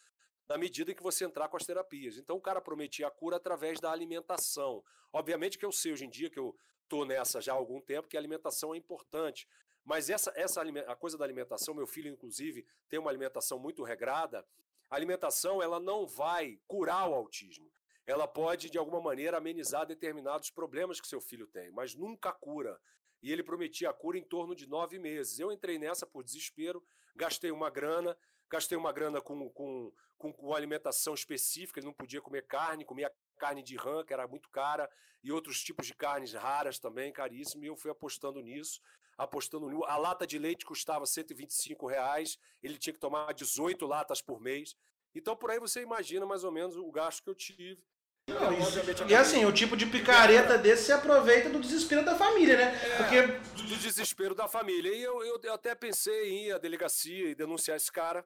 na 0.47 0.57
medida 0.57 0.93
que 0.93 1.03
você 1.03 1.25
entrar 1.25 1.47
com 1.49 1.57
as 1.57 1.65
terapias. 1.65 2.17
Então 2.17 2.37
o 2.37 2.41
cara 2.41 2.61
prometia 2.61 3.07
a 3.07 3.11
cura 3.11 3.37
através 3.37 3.79
da 3.79 3.91
alimentação. 3.91 4.83
Obviamente 5.11 5.57
que 5.57 5.65
eu 5.65 5.71
sei 5.71 5.93
hoje 5.93 6.05
em 6.05 6.09
dia 6.09 6.29
que 6.29 6.39
eu 6.39 6.55
tô 6.87 7.05
nessa 7.05 7.41
já 7.41 7.53
há 7.53 7.55
algum 7.55 7.81
tempo 7.81 8.07
que 8.07 8.17
a 8.17 8.19
alimentação 8.19 8.73
é 8.73 8.77
importante. 8.77 9.47
Mas 9.83 10.09
essa, 10.09 10.31
essa 10.35 10.61
a 10.61 10.95
coisa 10.95 11.17
da 11.17 11.25
alimentação, 11.25 11.73
meu 11.73 11.87
filho 11.87 12.09
inclusive 12.09 12.65
tem 12.89 12.99
uma 12.99 13.09
alimentação 13.09 13.57
muito 13.59 13.83
regrada. 13.83 14.45
A 14.89 14.95
alimentação 14.95 15.61
ela 15.61 15.79
não 15.79 16.05
vai 16.05 16.59
curar 16.67 17.09
o 17.09 17.13
autismo 17.13 17.71
ela 18.07 18.25
pode, 18.25 18.69
de 18.69 18.77
alguma 18.77 19.01
maneira, 19.01 19.37
amenizar 19.37 19.85
determinados 19.85 20.49
problemas 20.49 21.01
que 21.01 21.07
seu 21.07 21.19
filho 21.19 21.45
tem, 21.45 21.69
mas 21.71 21.93
nunca 21.93 22.31
cura. 22.31 22.79
E 23.21 23.33
ele 23.33 23.43
prometia 23.43 23.89
a 23.89 23.93
cura 23.93 24.17
em 24.17 24.23
torno 24.23 24.55
de 24.55 24.65
nove 24.65 24.97
meses. 24.97 25.37
Eu 25.37 25.51
entrei 25.51 25.77
nessa 25.77 26.07
por 26.07 26.23
desespero, 26.23 26.81
gastei 27.13 27.51
uma 27.51 27.69
grana, 27.69 28.17
gastei 28.49 28.77
uma 28.77 28.91
grana 28.91 29.21
com, 29.21 29.49
com, 29.49 29.91
com, 30.17 30.33
com 30.33 30.53
alimentação 30.53 31.13
específica, 31.13 31.79
ele 31.79 31.87
não 31.87 31.93
podia 31.93 32.21
comer 32.21 32.45
carne, 32.45 32.85
comia 32.85 33.11
carne 33.37 33.61
de 33.61 33.75
rã, 33.75 34.03
que 34.03 34.13
era 34.13 34.27
muito 34.27 34.49
cara, 34.49 34.89
e 35.23 35.31
outros 35.31 35.61
tipos 35.61 35.87
de 35.87 35.93
carnes 35.93 36.33
raras 36.33 36.79
também, 36.79 37.11
caríssimo, 37.11 37.63
e 37.63 37.67
eu 37.67 37.75
fui 37.75 37.91
apostando 37.91 38.41
nisso, 38.41 38.81
apostando 39.17 39.69
nisso. 39.69 39.83
A 39.85 39.97
lata 39.97 40.25
de 40.25 40.37
leite 40.37 40.65
custava 40.65 41.05
125 41.05 41.87
reais, 41.87 42.37
ele 42.61 42.77
tinha 42.77 42.93
que 42.93 42.99
tomar 42.99 43.33
18 43.33 43.85
latas 43.85 44.21
por 44.21 44.39
mês. 44.39 44.75
Então, 45.13 45.35
por 45.35 45.51
aí 45.51 45.59
você 45.59 45.81
imagina 45.81 46.25
mais 46.25 46.43
ou 46.43 46.51
menos 46.51 46.75
o 46.75 46.91
gasto 46.91 47.23
que 47.23 47.29
eu 47.29 47.35
tive. 47.35 47.83
Não, 48.27 49.07
e 49.07 49.15
assim, 49.15 49.45
o 49.45 49.53
tipo 49.53 49.77
de 49.77 49.85
picareta 49.85 50.57
desse 50.57 50.87
se 50.87 50.91
aproveita 50.91 51.49
do 51.49 51.61
desespero 51.61 52.03
da 52.03 52.13
família, 52.13 52.57
né? 52.57 52.79
É, 52.83 52.97
Porque... 52.97 53.21
Do 53.63 53.77
desespero 53.77 54.35
da 54.35 54.49
família. 54.49 54.93
E 54.93 55.01
eu, 55.01 55.23
eu, 55.23 55.39
eu, 55.41 55.53
até 55.53 55.73
pensei 55.73 56.31
em 56.31 56.47
ir 56.47 56.51
à 56.51 56.57
delegacia 56.57 57.29
e 57.29 57.35
denunciar 57.35 57.77
esse 57.77 57.89
cara. 57.89 58.25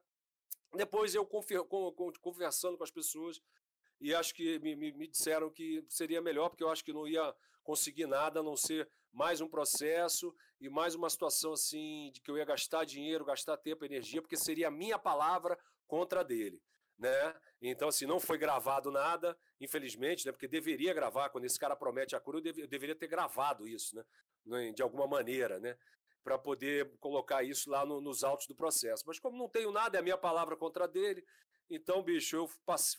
Depois 0.74 1.14
eu 1.16 1.26
conversando 1.26 2.78
com 2.78 2.84
as 2.84 2.92
pessoas 2.92 3.42
e 4.00 4.16
acho 4.16 4.34
que 4.34 4.58
me, 4.60 4.76
me, 4.76 4.92
me, 4.94 5.08
disseram 5.08 5.50
que 5.50 5.86
seria 5.90 6.22
melhor, 6.22 6.50
porque 6.50 6.64
eu 6.64 6.70
acho 6.70 6.84
que 6.84 6.94
não 6.94 7.08
ia 7.08 7.36
conseguir 7.64 8.08
nada 8.08 8.40
a 8.40 8.44
não 8.44 8.56
ser 8.56 8.90
mais 9.12 9.42
um 9.42 9.48
processo 9.48 10.34
e 10.60 10.70
mais 10.70 10.96
uma 10.96 11.10
situação 11.10 11.54
assim 11.54 12.12
de 12.14 12.22
que 12.22 12.32
eu 12.32 12.38
ia 12.38 12.46
gastar 12.46 12.86
dinheiro, 12.86 13.26
gastar 13.26 13.58
tempo, 13.58 13.86
energia, 13.86 14.22
porque 14.22 14.38
seria 14.38 14.70
a 14.70 14.72
minha 14.72 14.98
palavra 14.98 15.58
contra 15.88 16.22
a 16.22 16.24
dele 16.24 16.62
né? 17.02 17.36
Então, 17.60 17.90
assim, 17.90 18.06
não 18.06 18.20
foi 18.20 18.38
gravado 18.38 18.92
nada, 18.92 19.36
infelizmente, 19.60 20.26
né? 20.26 20.32
Porque 20.32 20.48
deveria 20.48 20.94
gravar, 20.94 21.30
quando 21.30 21.46
esse 21.46 21.60
cara 21.60 21.76
promete 21.76 22.16
a 22.16 22.20
cura, 22.20 22.40
eu, 22.40 22.54
eu 22.56 22.68
deveria 22.68 22.96
ter 22.96 23.08
gravado 23.08 23.68
isso, 23.68 23.96
né? 24.46 24.72
De 24.72 24.84
alguma 24.84 25.08
maneira, 25.08 25.60
né? 25.60 25.76
Para 26.24 26.38
poder 26.38 26.92
colocar 27.00 27.44
isso 27.44 27.70
lá 27.70 27.86
no, 27.86 28.00
nos 28.00 28.24
autos 28.24 28.48
do 28.48 28.56
processo. 28.56 29.04
Mas 29.08 29.20
como 29.20 29.38
não 29.38 29.50
tenho 29.50 29.72
nada, 29.72 29.98
é 29.98 30.00
a 30.00 30.04
minha 30.04 30.18
palavra 30.18 30.56
contra 30.56 30.88
dele, 30.88 31.26
então, 31.72 32.04
bicho, 32.04 32.36
eu 32.36 32.50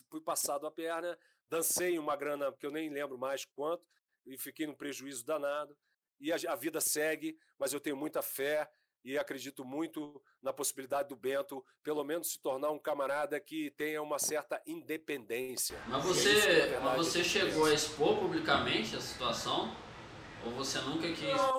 fui 0.09 0.19
passado 0.19 0.65
a 0.65 0.71
perna, 0.71 1.15
dancei 1.47 1.99
uma 1.99 2.15
grana 2.15 2.51
que 2.51 2.65
eu 2.65 2.71
nem 2.71 2.89
lembro 2.89 3.19
mais 3.19 3.45
quanto, 3.45 3.85
e 4.25 4.35
fiquei 4.35 4.65
num 4.65 4.73
prejuízo 4.73 5.23
danado. 5.23 5.77
E 6.19 6.33
a, 6.33 6.37
a 6.49 6.55
vida 6.55 6.81
segue, 6.81 7.37
mas 7.59 7.71
eu 7.71 7.79
tenho 7.79 7.95
muita 7.95 8.23
fé 8.23 8.67
e 9.05 9.17
acredito 9.17 9.63
muito 9.63 10.19
na 10.41 10.51
possibilidade 10.51 11.09
do 11.09 11.15
Bento, 11.15 11.63
pelo 11.83 12.03
menos, 12.03 12.31
se 12.31 12.39
tornar 12.39 12.71
um 12.71 12.79
camarada 12.79 13.39
que 13.39 13.69
tenha 13.71 14.01
uma 14.01 14.17
certa 14.17 14.59
independência. 14.65 15.77
Mas 15.87 16.03
você, 16.03 16.79
mas 16.81 16.97
você 16.97 17.23
chegou 17.23 17.65
a 17.65 17.73
expor 17.73 18.17
publicamente 18.17 18.95
a 18.95 19.01
situação? 19.01 19.75
Ou 20.45 20.51
você 20.53 20.79
nunca 20.79 21.07
quis? 21.09 21.35
Não. 21.35 21.52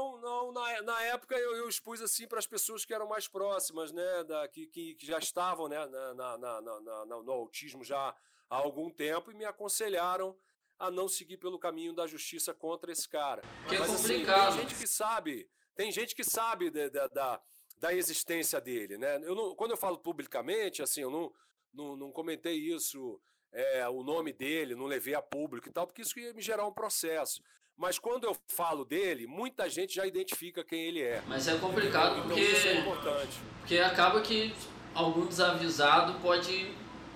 Na, 0.55 0.83
na 0.83 1.03
época 1.03 1.37
eu, 1.37 1.57
eu 1.57 1.69
expus 1.69 2.01
assim 2.01 2.27
para 2.27 2.39
as 2.39 2.47
pessoas 2.47 2.85
que 2.85 2.95
eram 2.95 3.09
mais 3.09 3.29
próximas, 3.29 3.93
né? 3.93 4.25
Da, 4.25 4.49
que, 4.49 4.67
que, 4.69 4.95
que 4.95 5.07
já 5.07 5.19
estavam 5.19 5.69
né, 5.69 5.85
na, 5.87 6.15
na, 6.15 6.39
na, 6.39 6.61
na, 6.61 7.05
no 7.07 7.33
autismo 7.33 7.85
já 7.85 8.15
há 8.49 8.57
algum 8.57 8.89
tempo 8.89 9.31
e 9.31 9.35
me 9.35 9.45
aconselharam 9.45 10.37
a 10.79 10.91
não 10.91 11.09
seguir 11.09 11.37
pelo 11.37 11.59
caminho 11.59 11.93
da 11.93 12.07
justiça 12.07 12.55
contra 12.55 12.91
esse 12.91 13.09
cara. 13.09 13.43
Que 13.69 13.79
Mas, 13.79 13.91
é 13.91 13.97
complicado. 13.97 14.49
Assim, 14.49 14.59
tem 14.59 14.69
gente 14.69 14.75
que 14.81 14.87
sabe 14.87 15.49
tem 15.75 15.91
gente 15.91 16.15
que 16.15 16.25
sabe 16.25 16.71
de, 16.71 16.89
da, 16.91 17.41
da 17.79 17.93
existência 17.93 18.61
dele, 18.61 18.97
né? 18.97 19.17
Eu 19.23 19.35
não, 19.35 19.55
quando 19.55 19.73
eu 19.73 19.77
falo 19.77 19.99
publicamente, 19.99 20.83
assim, 20.83 21.01
eu 21.01 21.11
não, 21.11 21.33
não, 21.73 21.97
não 21.97 22.13
comentei 22.13 22.55
isso, 22.55 23.21
é, 23.53 23.89
o 23.89 24.03
nome 24.03 24.33
dele, 24.33 24.75
não 24.75 24.87
levei 24.87 25.15
a 25.15 25.23
público 25.23 25.69
e 25.69 25.73
tal, 25.73 25.87
porque 25.87 26.03
isso 26.03 26.19
ia 26.19 26.33
me 26.33 26.43
gerar 26.43 26.67
um 26.67 26.73
processo. 26.73 27.43
Mas 27.77 27.99
quando 27.99 28.25
eu 28.25 28.37
falo 28.49 28.85
dele, 28.85 29.27
muita 29.27 29.69
gente 29.69 29.95
já 29.95 30.07
identifica 30.07 30.63
quem 30.63 30.87
ele 30.87 31.03
é. 31.03 31.23
Mas 31.27 31.49
é 31.49 31.59
complicado 31.59 32.19
então, 32.19 32.29
porque, 32.29 32.41
isso 32.41 32.69
é 32.69 32.75
importante. 32.81 33.41
porque 33.59 33.79
acaba 33.79 34.21
que 34.21 34.55
algum 34.95 35.27
desavisado 35.27 36.21
pode, 36.21 36.73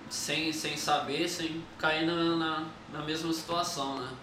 sem, 0.09 0.51
sem 0.51 0.75
saber, 0.75 1.29
sem 1.29 1.63
cair 1.77 2.05
na, 2.05 2.35
na, 2.35 2.73
na 2.91 3.01
mesma 3.03 3.31
situação, 3.31 3.99
né? 3.99 4.17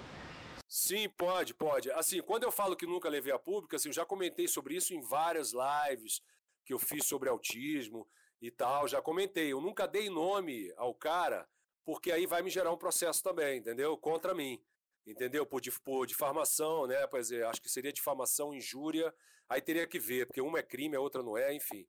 Sim, 0.69 1.09
pode, 1.09 1.55
pode. 1.55 1.91
Assim, 1.93 2.21
quando 2.21 2.43
eu 2.43 2.53
falo 2.53 2.77
que 2.77 2.87
nunca 2.87 3.09
levei 3.09 3.33
a 3.33 3.39
público, 3.39 3.75
assim, 3.75 3.89
eu 3.89 3.95
já 3.95 4.05
comentei 4.05 4.47
sobre 4.47 4.75
isso 4.77 4.93
em 4.93 5.01
várias 5.01 5.53
lives 5.53 6.21
que 6.67 6.75
eu 6.75 6.79
fiz 6.79 7.07
sobre 7.07 7.31
autismo 7.31 8.07
e 8.43 8.51
tal, 8.51 8.87
já 8.87 9.01
comentei. 9.01 9.53
Eu 9.53 9.61
nunca 9.61 9.87
dei 9.87 10.11
nome 10.11 10.71
ao 10.77 10.93
cara, 10.93 11.49
porque 11.83 12.13
aí 12.13 12.27
vai 12.27 12.43
me 12.43 12.51
gerar 12.51 12.73
um 12.73 12.77
processo 12.77 13.23
também, 13.23 13.59
entendeu? 13.59 13.97
Contra 13.97 14.35
mim, 14.35 14.61
entendeu? 15.07 15.47
Por, 15.47 15.61
por 15.85 16.07
difamação, 16.07 16.87
né? 16.87 17.07
Pois 17.07 17.31
é, 17.31 17.45
acho 17.45 17.63
que 17.63 17.69
seria 17.69 17.93
difamação, 17.93 18.53
injúria, 18.53 19.15
aí 19.49 19.61
teria 19.61 19.87
que 19.87 19.99
ver, 19.99 20.27
porque 20.27 20.41
uma 20.41 20.59
é 20.59 20.63
crime, 20.63 20.97
a 20.97 21.01
outra 21.01 21.23
não 21.23 21.37
é, 21.37 21.55
enfim. 21.55 21.87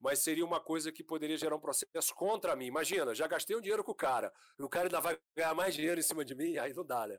mas 0.00 0.20
seria 0.20 0.44
uma 0.44 0.60
coisa 0.60 0.92
que 0.92 1.02
poderia 1.02 1.36
gerar 1.36 1.56
um 1.56 1.60
processo 1.60 2.14
contra 2.14 2.54
mim. 2.54 2.66
Imagina, 2.66 3.14
já 3.14 3.26
gastei 3.26 3.56
um 3.56 3.60
dinheiro 3.60 3.82
com 3.82 3.92
o 3.92 3.94
cara, 3.94 4.32
o 4.58 4.68
cara 4.68 4.86
ainda 4.86 5.00
vai 5.00 5.18
ganhar 5.34 5.54
mais 5.54 5.74
dinheiro 5.74 5.98
em 5.98 6.02
cima 6.02 6.24
de 6.24 6.34
mim, 6.34 6.58
aí 6.58 6.72
não 6.74 6.84
dá, 6.84 7.06
né? 7.06 7.18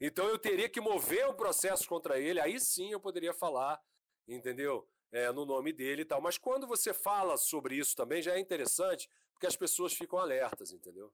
Então 0.00 0.26
eu 0.26 0.38
teria 0.38 0.68
que 0.68 0.80
mover 0.80 1.26
o 1.28 1.34
processo 1.34 1.86
contra 1.88 2.18
ele, 2.18 2.40
aí 2.40 2.58
sim 2.60 2.92
eu 2.92 3.00
poderia 3.00 3.32
falar, 3.32 3.80
entendeu? 4.28 4.88
É, 5.12 5.30
no 5.30 5.44
nome 5.44 5.72
dele 5.72 6.02
e 6.02 6.04
tal. 6.04 6.20
Mas 6.20 6.36
quando 6.36 6.66
você 6.66 6.92
fala 6.92 7.36
sobre 7.36 7.76
isso 7.76 7.94
também, 7.94 8.20
já 8.20 8.34
é 8.34 8.40
interessante, 8.40 9.08
porque 9.32 9.46
as 9.46 9.54
pessoas 9.54 9.92
ficam 9.92 10.18
alertas, 10.18 10.72
entendeu? 10.72 11.12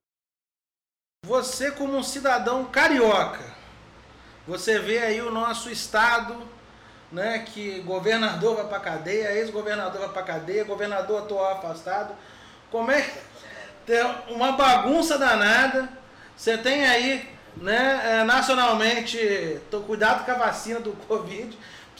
Você, 1.23 1.71
como 1.71 1.95
um 1.95 2.01
cidadão 2.01 2.71
carioca, 2.71 3.43
você 4.47 4.79
vê 4.79 4.99
aí 4.99 5.21
o 5.21 5.31
nosso 5.31 5.69
estado, 5.69 6.35
né, 7.11 7.39
que 7.39 7.81
governador 7.81 8.55
vai 8.55 8.65
para 8.65 8.79
cadeia, 8.79 9.33
ex-governador 9.33 9.99
vai 9.99 10.09
para 10.09 10.23
cadeia, 10.23 10.63
governador 10.63 11.23
atual 11.23 11.53
afastado. 11.53 12.13
Como 12.71 12.91
é 12.91 13.01
que 13.01 13.19
tem 13.85 14.03
uma 14.29 14.53
bagunça 14.53 15.17
danada? 15.17 15.89
Você 16.35 16.57
tem 16.57 16.85
aí, 16.85 17.29
né, 17.57 18.01
é, 18.03 18.23
nacionalmente, 18.23 19.59
tô 19.69 19.81
cuidado 19.81 20.25
com 20.25 20.31
a 20.31 20.35
vacina 20.35 20.79
do 20.79 20.93
Covid. 21.07 21.57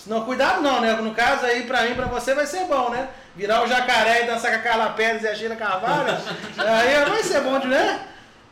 Não, 0.07 0.25
cuidado 0.25 0.61
não, 0.61 0.81
né? 0.81 0.93
No 0.93 1.13
caso 1.13 1.45
aí, 1.45 1.63
pra 1.63 1.83
mim, 1.83 1.93
pra 1.93 2.05
você, 2.05 2.33
vai 2.33 2.47
ser 2.47 2.65
bom, 2.65 2.89
né? 2.89 3.09
Virar 3.35 3.63
o 3.63 3.67
jacaré 3.67 4.23
e 4.23 4.27
dançar 4.27 4.51
com 4.51 4.57
a 4.57 4.61
Carla 4.61 4.89
Pérez 4.91 5.23
e 5.23 5.27
a 5.27 5.35
Sheila 5.35 5.55
Carvalho, 5.55 6.17
aí 6.57 7.05
vai 7.05 7.23
ser 7.23 7.41
bom, 7.41 7.59
né? 7.59 7.99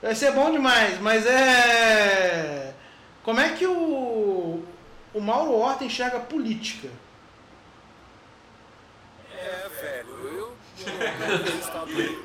Vai 0.02 0.16
ser 0.16 0.32
bom 0.32 0.52
demais, 0.52 1.00
mas 1.00 1.26
é. 1.26 2.69
Como 3.24 3.40
é 3.40 3.56
que 3.56 3.66
o, 3.66 4.64
o 5.14 5.22
Mauro 5.22 5.54
Horta 5.54 5.84
enxerga 5.84 6.20
política? 6.20 6.90
É, 9.34 9.70
velho, 9.70 10.28
eu. 10.28 10.58
Rio, 11.88 12.18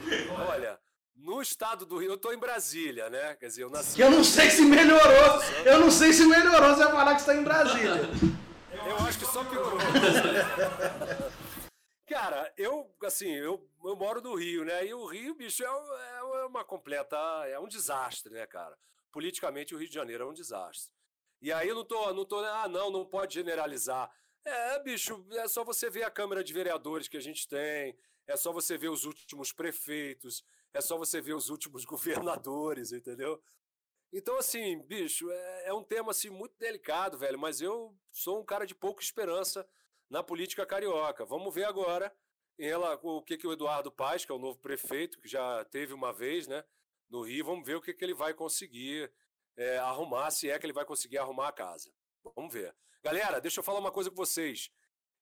olha, 0.49 0.78
no 1.16 1.40
estado 1.42 1.84
do 1.86 1.99
Rio, 1.99 2.12
eu 2.12 2.18
tô 2.18 2.32
em 2.32 2.38
Brasília, 2.38 3.11
né? 3.11 3.34
Quer 3.36 3.47
dizer, 3.47 3.62
eu 3.62 3.70
nasci. 3.70 4.01
Eu 4.01 4.11
não 4.11 4.22
sei 4.22 4.51
se 4.51 4.62
melhorou. 4.62 5.42
Eu 5.64 5.80
não 5.80 5.90
sei 5.90 6.12
se 6.12 6.24
melhorou 6.26 6.74
você 6.74 6.84
vai 6.84 6.92
falar 6.92 7.14
que 7.14 7.20
está 7.20 7.34
em 7.34 7.42
Brasília. 7.42 8.03
Eu 8.86 8.97
acho 9.07 9.18
que 9.18 9.24
só 9.24 9.42
piorou. 9.45 9.78
Cara, 12.07 12.53
eu, 12.57 12.95
assim, 13.05 13.30
eu, 13.30 13.66
eu 13.82 13.97
moro 13.97 14.20
no 14.20 14.34
Rio, 14.34 14.64
né? 14.64 14.86
E 14.86 14.92
o 14.92 15.07
Rio, 15.07 15.34
bicho, 15.34 15.64
é, 15.64 15.66
é 15.66 16.45
uma 16.45 16.62
completa. 16.62 17.16
É 17.47 17.59
um 17.59 17.66
desastre, 17.66 18.32
né, 18.32 18.47
cara? 18.47 18.76
Politicamente, 19.14 19.72
o 19.72 19.78
Rio 19.78 19.86
de 19.88 19.94
Janeiro 19.94 20.24
é 20.24 20.26
um 20.26 20.32
desastre. 20.32 20.92
E 21.40 21.52
aí 21.52 21.68
eu 21.68 21.76
não 21.76 21.84
tô, 21.84 22.12
não 22.12 22.24
tô, 22.24 22.38
ah, 22.40 22.68
não, 22.68 22.90
não 22.90 23.06
pode 23.06 23.34
generalizar. 23.34 24.10
É, 24.44 24.82
bicho, 24.82 25.24
é 25.30 25.46
só 25.46 25.62
você 25.62 25.88
ver 25.88 26.02
a 26.02 26.10
Câmara 26.10 26.42
de 26.42 26.52
Vereadores 26.52 27.06
que 27.06 27.16
a 27.16 27.20
gente 27.20 27.46
tem, 27.46 27.96
é 28.26 28.36
só 28.36 28.52
você 28.52 28.76
ver 28.76 28.88
os 28.88 29.04
últimos 29.04 29.52
prefeitos, 29.52 30.44
é 30.72 30.80
só 30.80 30.98
você 30.98 31.20
ver 31.20 31.34
os 31.34 31.48
últimos 31.48 31.84
governadores, 31.86 32.90
entendeu? 32.90 33.40
Então, 34.12 34.36
assim, 34.36 34.82
bicho, 34.82 35.30
é, 35.30 35.68
é 35.68 35.72
um 35.72 35.84
tema 35.84 36.10
assim, 36.10 36.28
muito 36.28 36.58
delicado, 36.58 37.16
velho, 37.16 37.38
mas 37.38 37.60
eu 37.60 37.96
sou 38.10 38.40
um 38.40 38.44
cara 38.44 38.66
de 38.66 38.74
pouca 38.74 39.00
esperança 39.00 39.64
na 40.10 40.24
política 40.24 40.66
carioca. 40.66 41.24
Vamos 41.24 41.54
ver 41.54 41.66
agora 41.66 42.12
ela, 42.58 42.98
o 43.00 43.22
que, 43.22 43.36
que 43.36 43.46
o 43.46 43.52
Eduardo 43.52 43.92
Paz, 43.92 44.24
que 44.24 44.32
é 44.32 44.34
o 44.34 44.40
novo 44.40 44.58
prefeito, 44.58 45.20
que 45.20 45.28
já 45.28 45.64
teve 45.66 45.92
uma 45.92 46.12
vez 46.12 46.48
né, 46.48 46.64
no 47.09 47.22
Rio, 47.22 47.44
vamos 47.44 47.66
ver 47.66 47.76
o 47.76 47.80
que, 47.80 47.92
que 47.92 48.05
ele 48.05 48.14
vai 48.14 48.34
conseguir 48.34 49.11
é, 49.57 49.78
arrumar, 49.78 50.30
se 50.30 50.50
é 50.50 50.59
que 50.59 50.66
ele 50.66 50.72
vai 50.72 50.84
conseguir 50.84 51.18
arrumar 51.18 51.48
a 51.48 51.52
casa. 51.52 51.90
Vamos 52.34 52.52
ver. 52.52 52.74
Galera, 53.02 53.40
deixa 53.40 53.61
eu 53.61 53.64
falar 53.64 53.78
uma 53.78 53.92
coisa 53.92 54.11
com 54.11 54.16
vocês. 54.16 54.70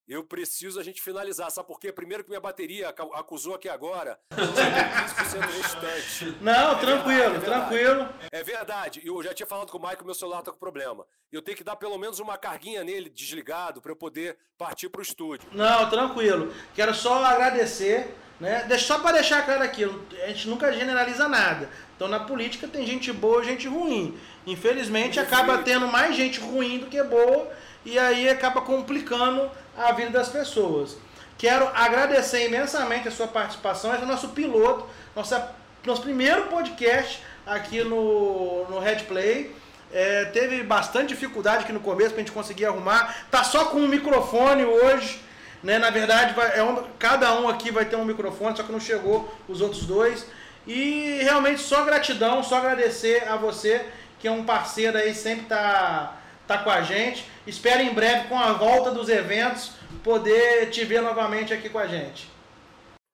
Eu 0.06 0.24
preciso 0.24 0.80
a 0.80 0.82
gente 0.82 1.00
finalizar, 1.00 1.48
sabe 1.50 1.68
por 1.68 1.78
quê? 1.78 1.92
Primeiro 1.92 2.24
que 2.24 2.28
minha 2.28 2.40
bateria 2.40 2.88
acusou 2.88 3.54
aqui 3.54 3.68
agora 3.68 4.18
15% 4.32 5.40
restante. 5.40 6.36
Não, 6.40 6.72
é 6.72 6.80
tranquilo, 6.80 7.30
verdade, 7.30 7.44
tranquilo. 7.44 8.08
É 8.32 8.42
verdade. 8.42 9.00
Eu 9.04 9.22
já 9.22 9.32
tinha 9.32 9.46
falado 9.46 9.70
com 9.70 9.78
o 9.78 9.80
Michael, 9.80 10.04
meu 10.04 10.14
celular 10.14 10.42
tá 10.42 10.50
com 10.50 10.58
problema. 10.58 11.06
Eu 11.30 11.40
tenho 11.40 11.56
que 11.56 11.62
dar 11.62 11.76
pelo 11.76 11.96
menos 11.98 12.18
uma 12.18 12.36
carguinha 12.36 12.82
nele 12.82 13.08
desligado 13.08 13.80
para 13.80 13.92
eu 13.92 13.96
poder 13.96 14.36
partir 14.58 14.88
pro 14.88 15.02
estúdio. 15.02 15.48
Não, 15.52 15.88
tranquilo. 15.88 16.52
Quero 16.74 16.92
só 16.94 17.24
agradecer, 17.24 18.12
né? 18.42 18.66
Só 18.76 18.98
para 18.98 19.12
deixar 19.12 19.44
claro 19.44 19.62
aqui, 19.62 19.84
a 20.24 20.26
gente 20.26 20.48
nunca 20.48 20.72
generaliza 20.72 21.28
nada. 21.28 21.70
Então 21.94 22.08
na 22.08 22.18
política 22.18 22.66
tem 22.66 22.84
gente 22.84 23.12
boa 23.12 23.40
e 23.40 23.46
gente 23.46 23.68
ruim. 23.68 24.18
Infelizmente 24.44 25.20
acaba 25.20 25.58
tendo 25.58 25.86
mais 25.86 26.16
gente 26.16 26.40
ruim 26.40 26.78
do 26.78 26.86
que 26.86 27.00
boa 27.04 27.48
e 27.84 27.96
aí 27.96 28.28
acaba 28.28 28.60
complicando 28.60 29.48
a 29.78 29.92
vida 29.92 30.10
das 30.10 30.28
pessoas. 30.28 30.96
Quero 31.38 31.68
agradecer 31.72 32.48
imensamente 32.48 33.06
a 33.06 33.12
sua 33.12 33.28
participação. 33.28 33.92
Esse 33.92 34.02
é 34.02 34.04
o 34.04 34.08
nosso 34.08 34.30
piloto, 34.30 34.88
nossa, 35.14 35.52
nosso 35.86 36.02
primeiro 36.02 36.48
podcast 36.48 37.22
aqui 37.46 37.84
no, 37.84 38.68
no 38.68 38.80
Red 38.80 39.04
Play. 39.04 39.54
É, 39.92 40.24
teve 40.26 40.64
bastante 40.64 41.10
dificuldade 41.10 41.62
aqui 41.62 41.72
no 41.72 41.78
começo 41.78 42.10
para 42.10 42.18
a 42.18 42.24
gente 42.24 42.32
conseguir 42.32 42.64
arrumar. 42.64 43.24
Tá 43.30 43.44
só 43.44 43.66
com 43.66 43.78
um 43.78 43.86
microfone 43.86 44.64
hoje. 44.64 45.20
Né? 45.62 45.78
Na 45.78 45.90
verdade, 45.90 46.34
vai, 46.34 46.58
é 46.58 46.62
um, 46.62 46.90
cada 46.98 47.38
um 47.40 47.48
aqui 47.48 47.70
vai 47.70 47.84
ter 47.84 47.96
um 47.96 48.04
microfone, 48.04 48.56
só 48.56 48.62
que 48.62 48.72
não 48.72 48.80
chegou 48.80 49.32
os 49.48 49.60
outros 49.60 49.86
dois. 49.86 50.26
E 50.66 51.18
realmente 51.22 51.60
só 51.60 51.84
gratidão, 51.84 52.42
só 52.42 52.56
agradecer 52.56 53.26
a 53.28 53.36
você, 53.36 53.86
que 54.18 54.28
é 54.28 54.30
um 54.30 54.44
parceiro 54.44 54.96
aí, 54.96 55.14
sempre 55.14 55.46
tá, 55.46 56.20
tá 56.46 56.58
com 56.58 56.70
a 56.70 56.82
gente. 56.82 57.24
Espero 57.46 57.82
em 57.82 57.92
breve, 57.92 58.28
com 58.28 58.38
a 58.38 58.52
volta 58.52 58.90
dos 58.90 59.08
eventos, 59.08 59.72
poder 60.02 60.70
te 60.70 60.84
ver 60.84 61.00
novamente 61.02 61.52
aqui 61.52 61.68
com 61.68 61.78
a 61.78 61.86
gente. 61.86 62.30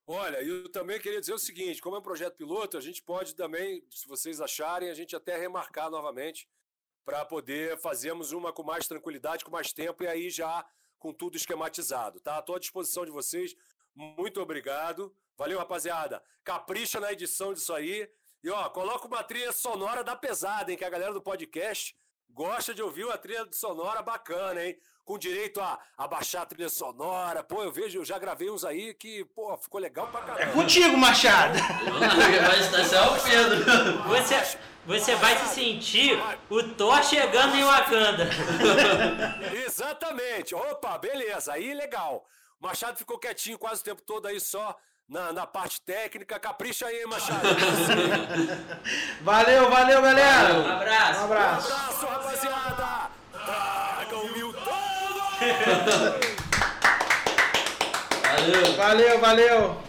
Olha, 0.07 0.43
eu 0.43 0.71
também 0.71 0.99
queria 0.99 1.21
dizer 1.21 1.35
o 1.35 1.39
seguinte: 1.39 1.83
como 1.83 1.97
é 1.97 1.99
um 1.99 2.03
projeto 2.03 2.37
piloto, 2.37 2.79
a 2.79 2.81
gente 2.81 3.03
pode 3.03 3.35
também, 3.35 3.85
se 3.91 4.07
vocês 4.07 4.41
acharem, 4.41 4.91
a 4.91 4.95
gente 4.95 5.15
até 5.15 5.37
remarcar 5.37 5.91
novamente 5.91 6.49
para 7.05 7.25
poder 7.25 7.79
fazermos 7.79 8.33
uma 8.33 8.53
com 8.53 8.63
mais 8.63 8.87
tranquilidade, 8.87 9.45
com 9.45 9.51
mais 9.51 9.73
tempo 9.73 10.03
e 10.03 10.07
aí 10.07 10.31
já 10.31 10.65
com 10.99 11.13
tudo 11.13 11.37
esquematizado, 11.37 12.21
tá? 12.21 12.39
Estou 12.39 12.57
à 12.57 12.59
disposição 12.59 13.05
de 13.05 13.11
vocês. 13.11 13.55
Muito 13.95 14.41
obrigado. 14.41 15.15
Valeu, 15.37 15.59
rapaziada. 15.59 16.23
Capricha 16.45 17.01
na 17.01 17.13
edição 17.13 17.55
disso 17.55 17.73
aí. 17.73 18.11
E 18.43 18.51
ó, 18.51 18.69
coloca 18.71 19.07
uma 19.07 19.23
trilha 19.25 19.53
sonora 19.53 20.05
da 20.05 20.15
pesada, 20.15 20.71
hein? 20.71 20.79
Que 20.79 20.85
a 20.85 20.91
galera 20.91 21.13
do 21.13 21.23
podcast 21.23 21.97
gosta 22.31 22.75
de 22.75 22.83
ouvir 22.83 23.05
uma 23.05 23.19
trilha 23.19 23.49
sonora 23.53 24.03
bacana, 24.03 24.65
hein? 24.65 24.79
Com 25.09 25.17
direito 25.17 25.59
a, 25.59 25.79
a 25.97 26.07
baixar 26.07 26.43
a 26.43 26.45
trilha 26.45 26.69
sonora. 26.69 27.43
Pô, 27.43 27.63
eu 27.63 27.73
vejo, 27.73 27.99
eu 27.99 28.05
já 28.05 28.19
gravei 28.19 28.51
uns 28.51 28.63
aí 28.63 28.93
que, 28.93 29.25
pô, 29.35 29.57
ficou 29.57 29.81
legal 29.81 30.07
pra 30.09 30.21
caramba. 30.21 30.43
É 30.43 30.53
contigo, 30.53 30.99
Machado! 30.99 31.59
O 33.17 33.23
Pedro. 33.23 34.03
Você, 34.03 34.59
você 34.85 35.15
vai 35.17 35.39
se 35.39 35.55
sentir 35.55 36.21
o 36.51 36.63
Thor 36.75 37.03
chegando 37.03 37.57
em 37.57 37.65
Wakanda. 37.65 38.29
Exatamente. 39.65 40.55
Opa, 40.55 40.99
beleza. 40.99 41.55
Aí 41.55 41.73
legal. 41.73 42.27
O 42.61 42.67
Machado 42.67 42.99
ficou 42.99 43.19
quietinho 43.19 43.59
quase 43.59 43.81
o 43.81 43.85
tempo 43.85 44.03
todo 44.03 44.27
aí 44.27 44.39
só 44.39 44.77
na, 45.09 45.33
na 45.33 45.47
parte 45.47 45.81
técnica. 45.81 46.39
Capricha 46.39 46.85
aí, 46.85 47.07
Machado. 47.07 47.49
valeu, 49.23 49.71
valeu, 49.71 50.03
galera. 50.03 50.53
Um 50.53 50.71
abraço. 50.71 51.21
Um 51.21 51.25
abraço. 51.25 51.73
Um 51.73 51.77
abraço, 51.77 52.07
rapaziada. 52.07 52.98
Valeu. 58.23 58.77
Valeu, 58.77 59.21
valeu. 59.21 59.88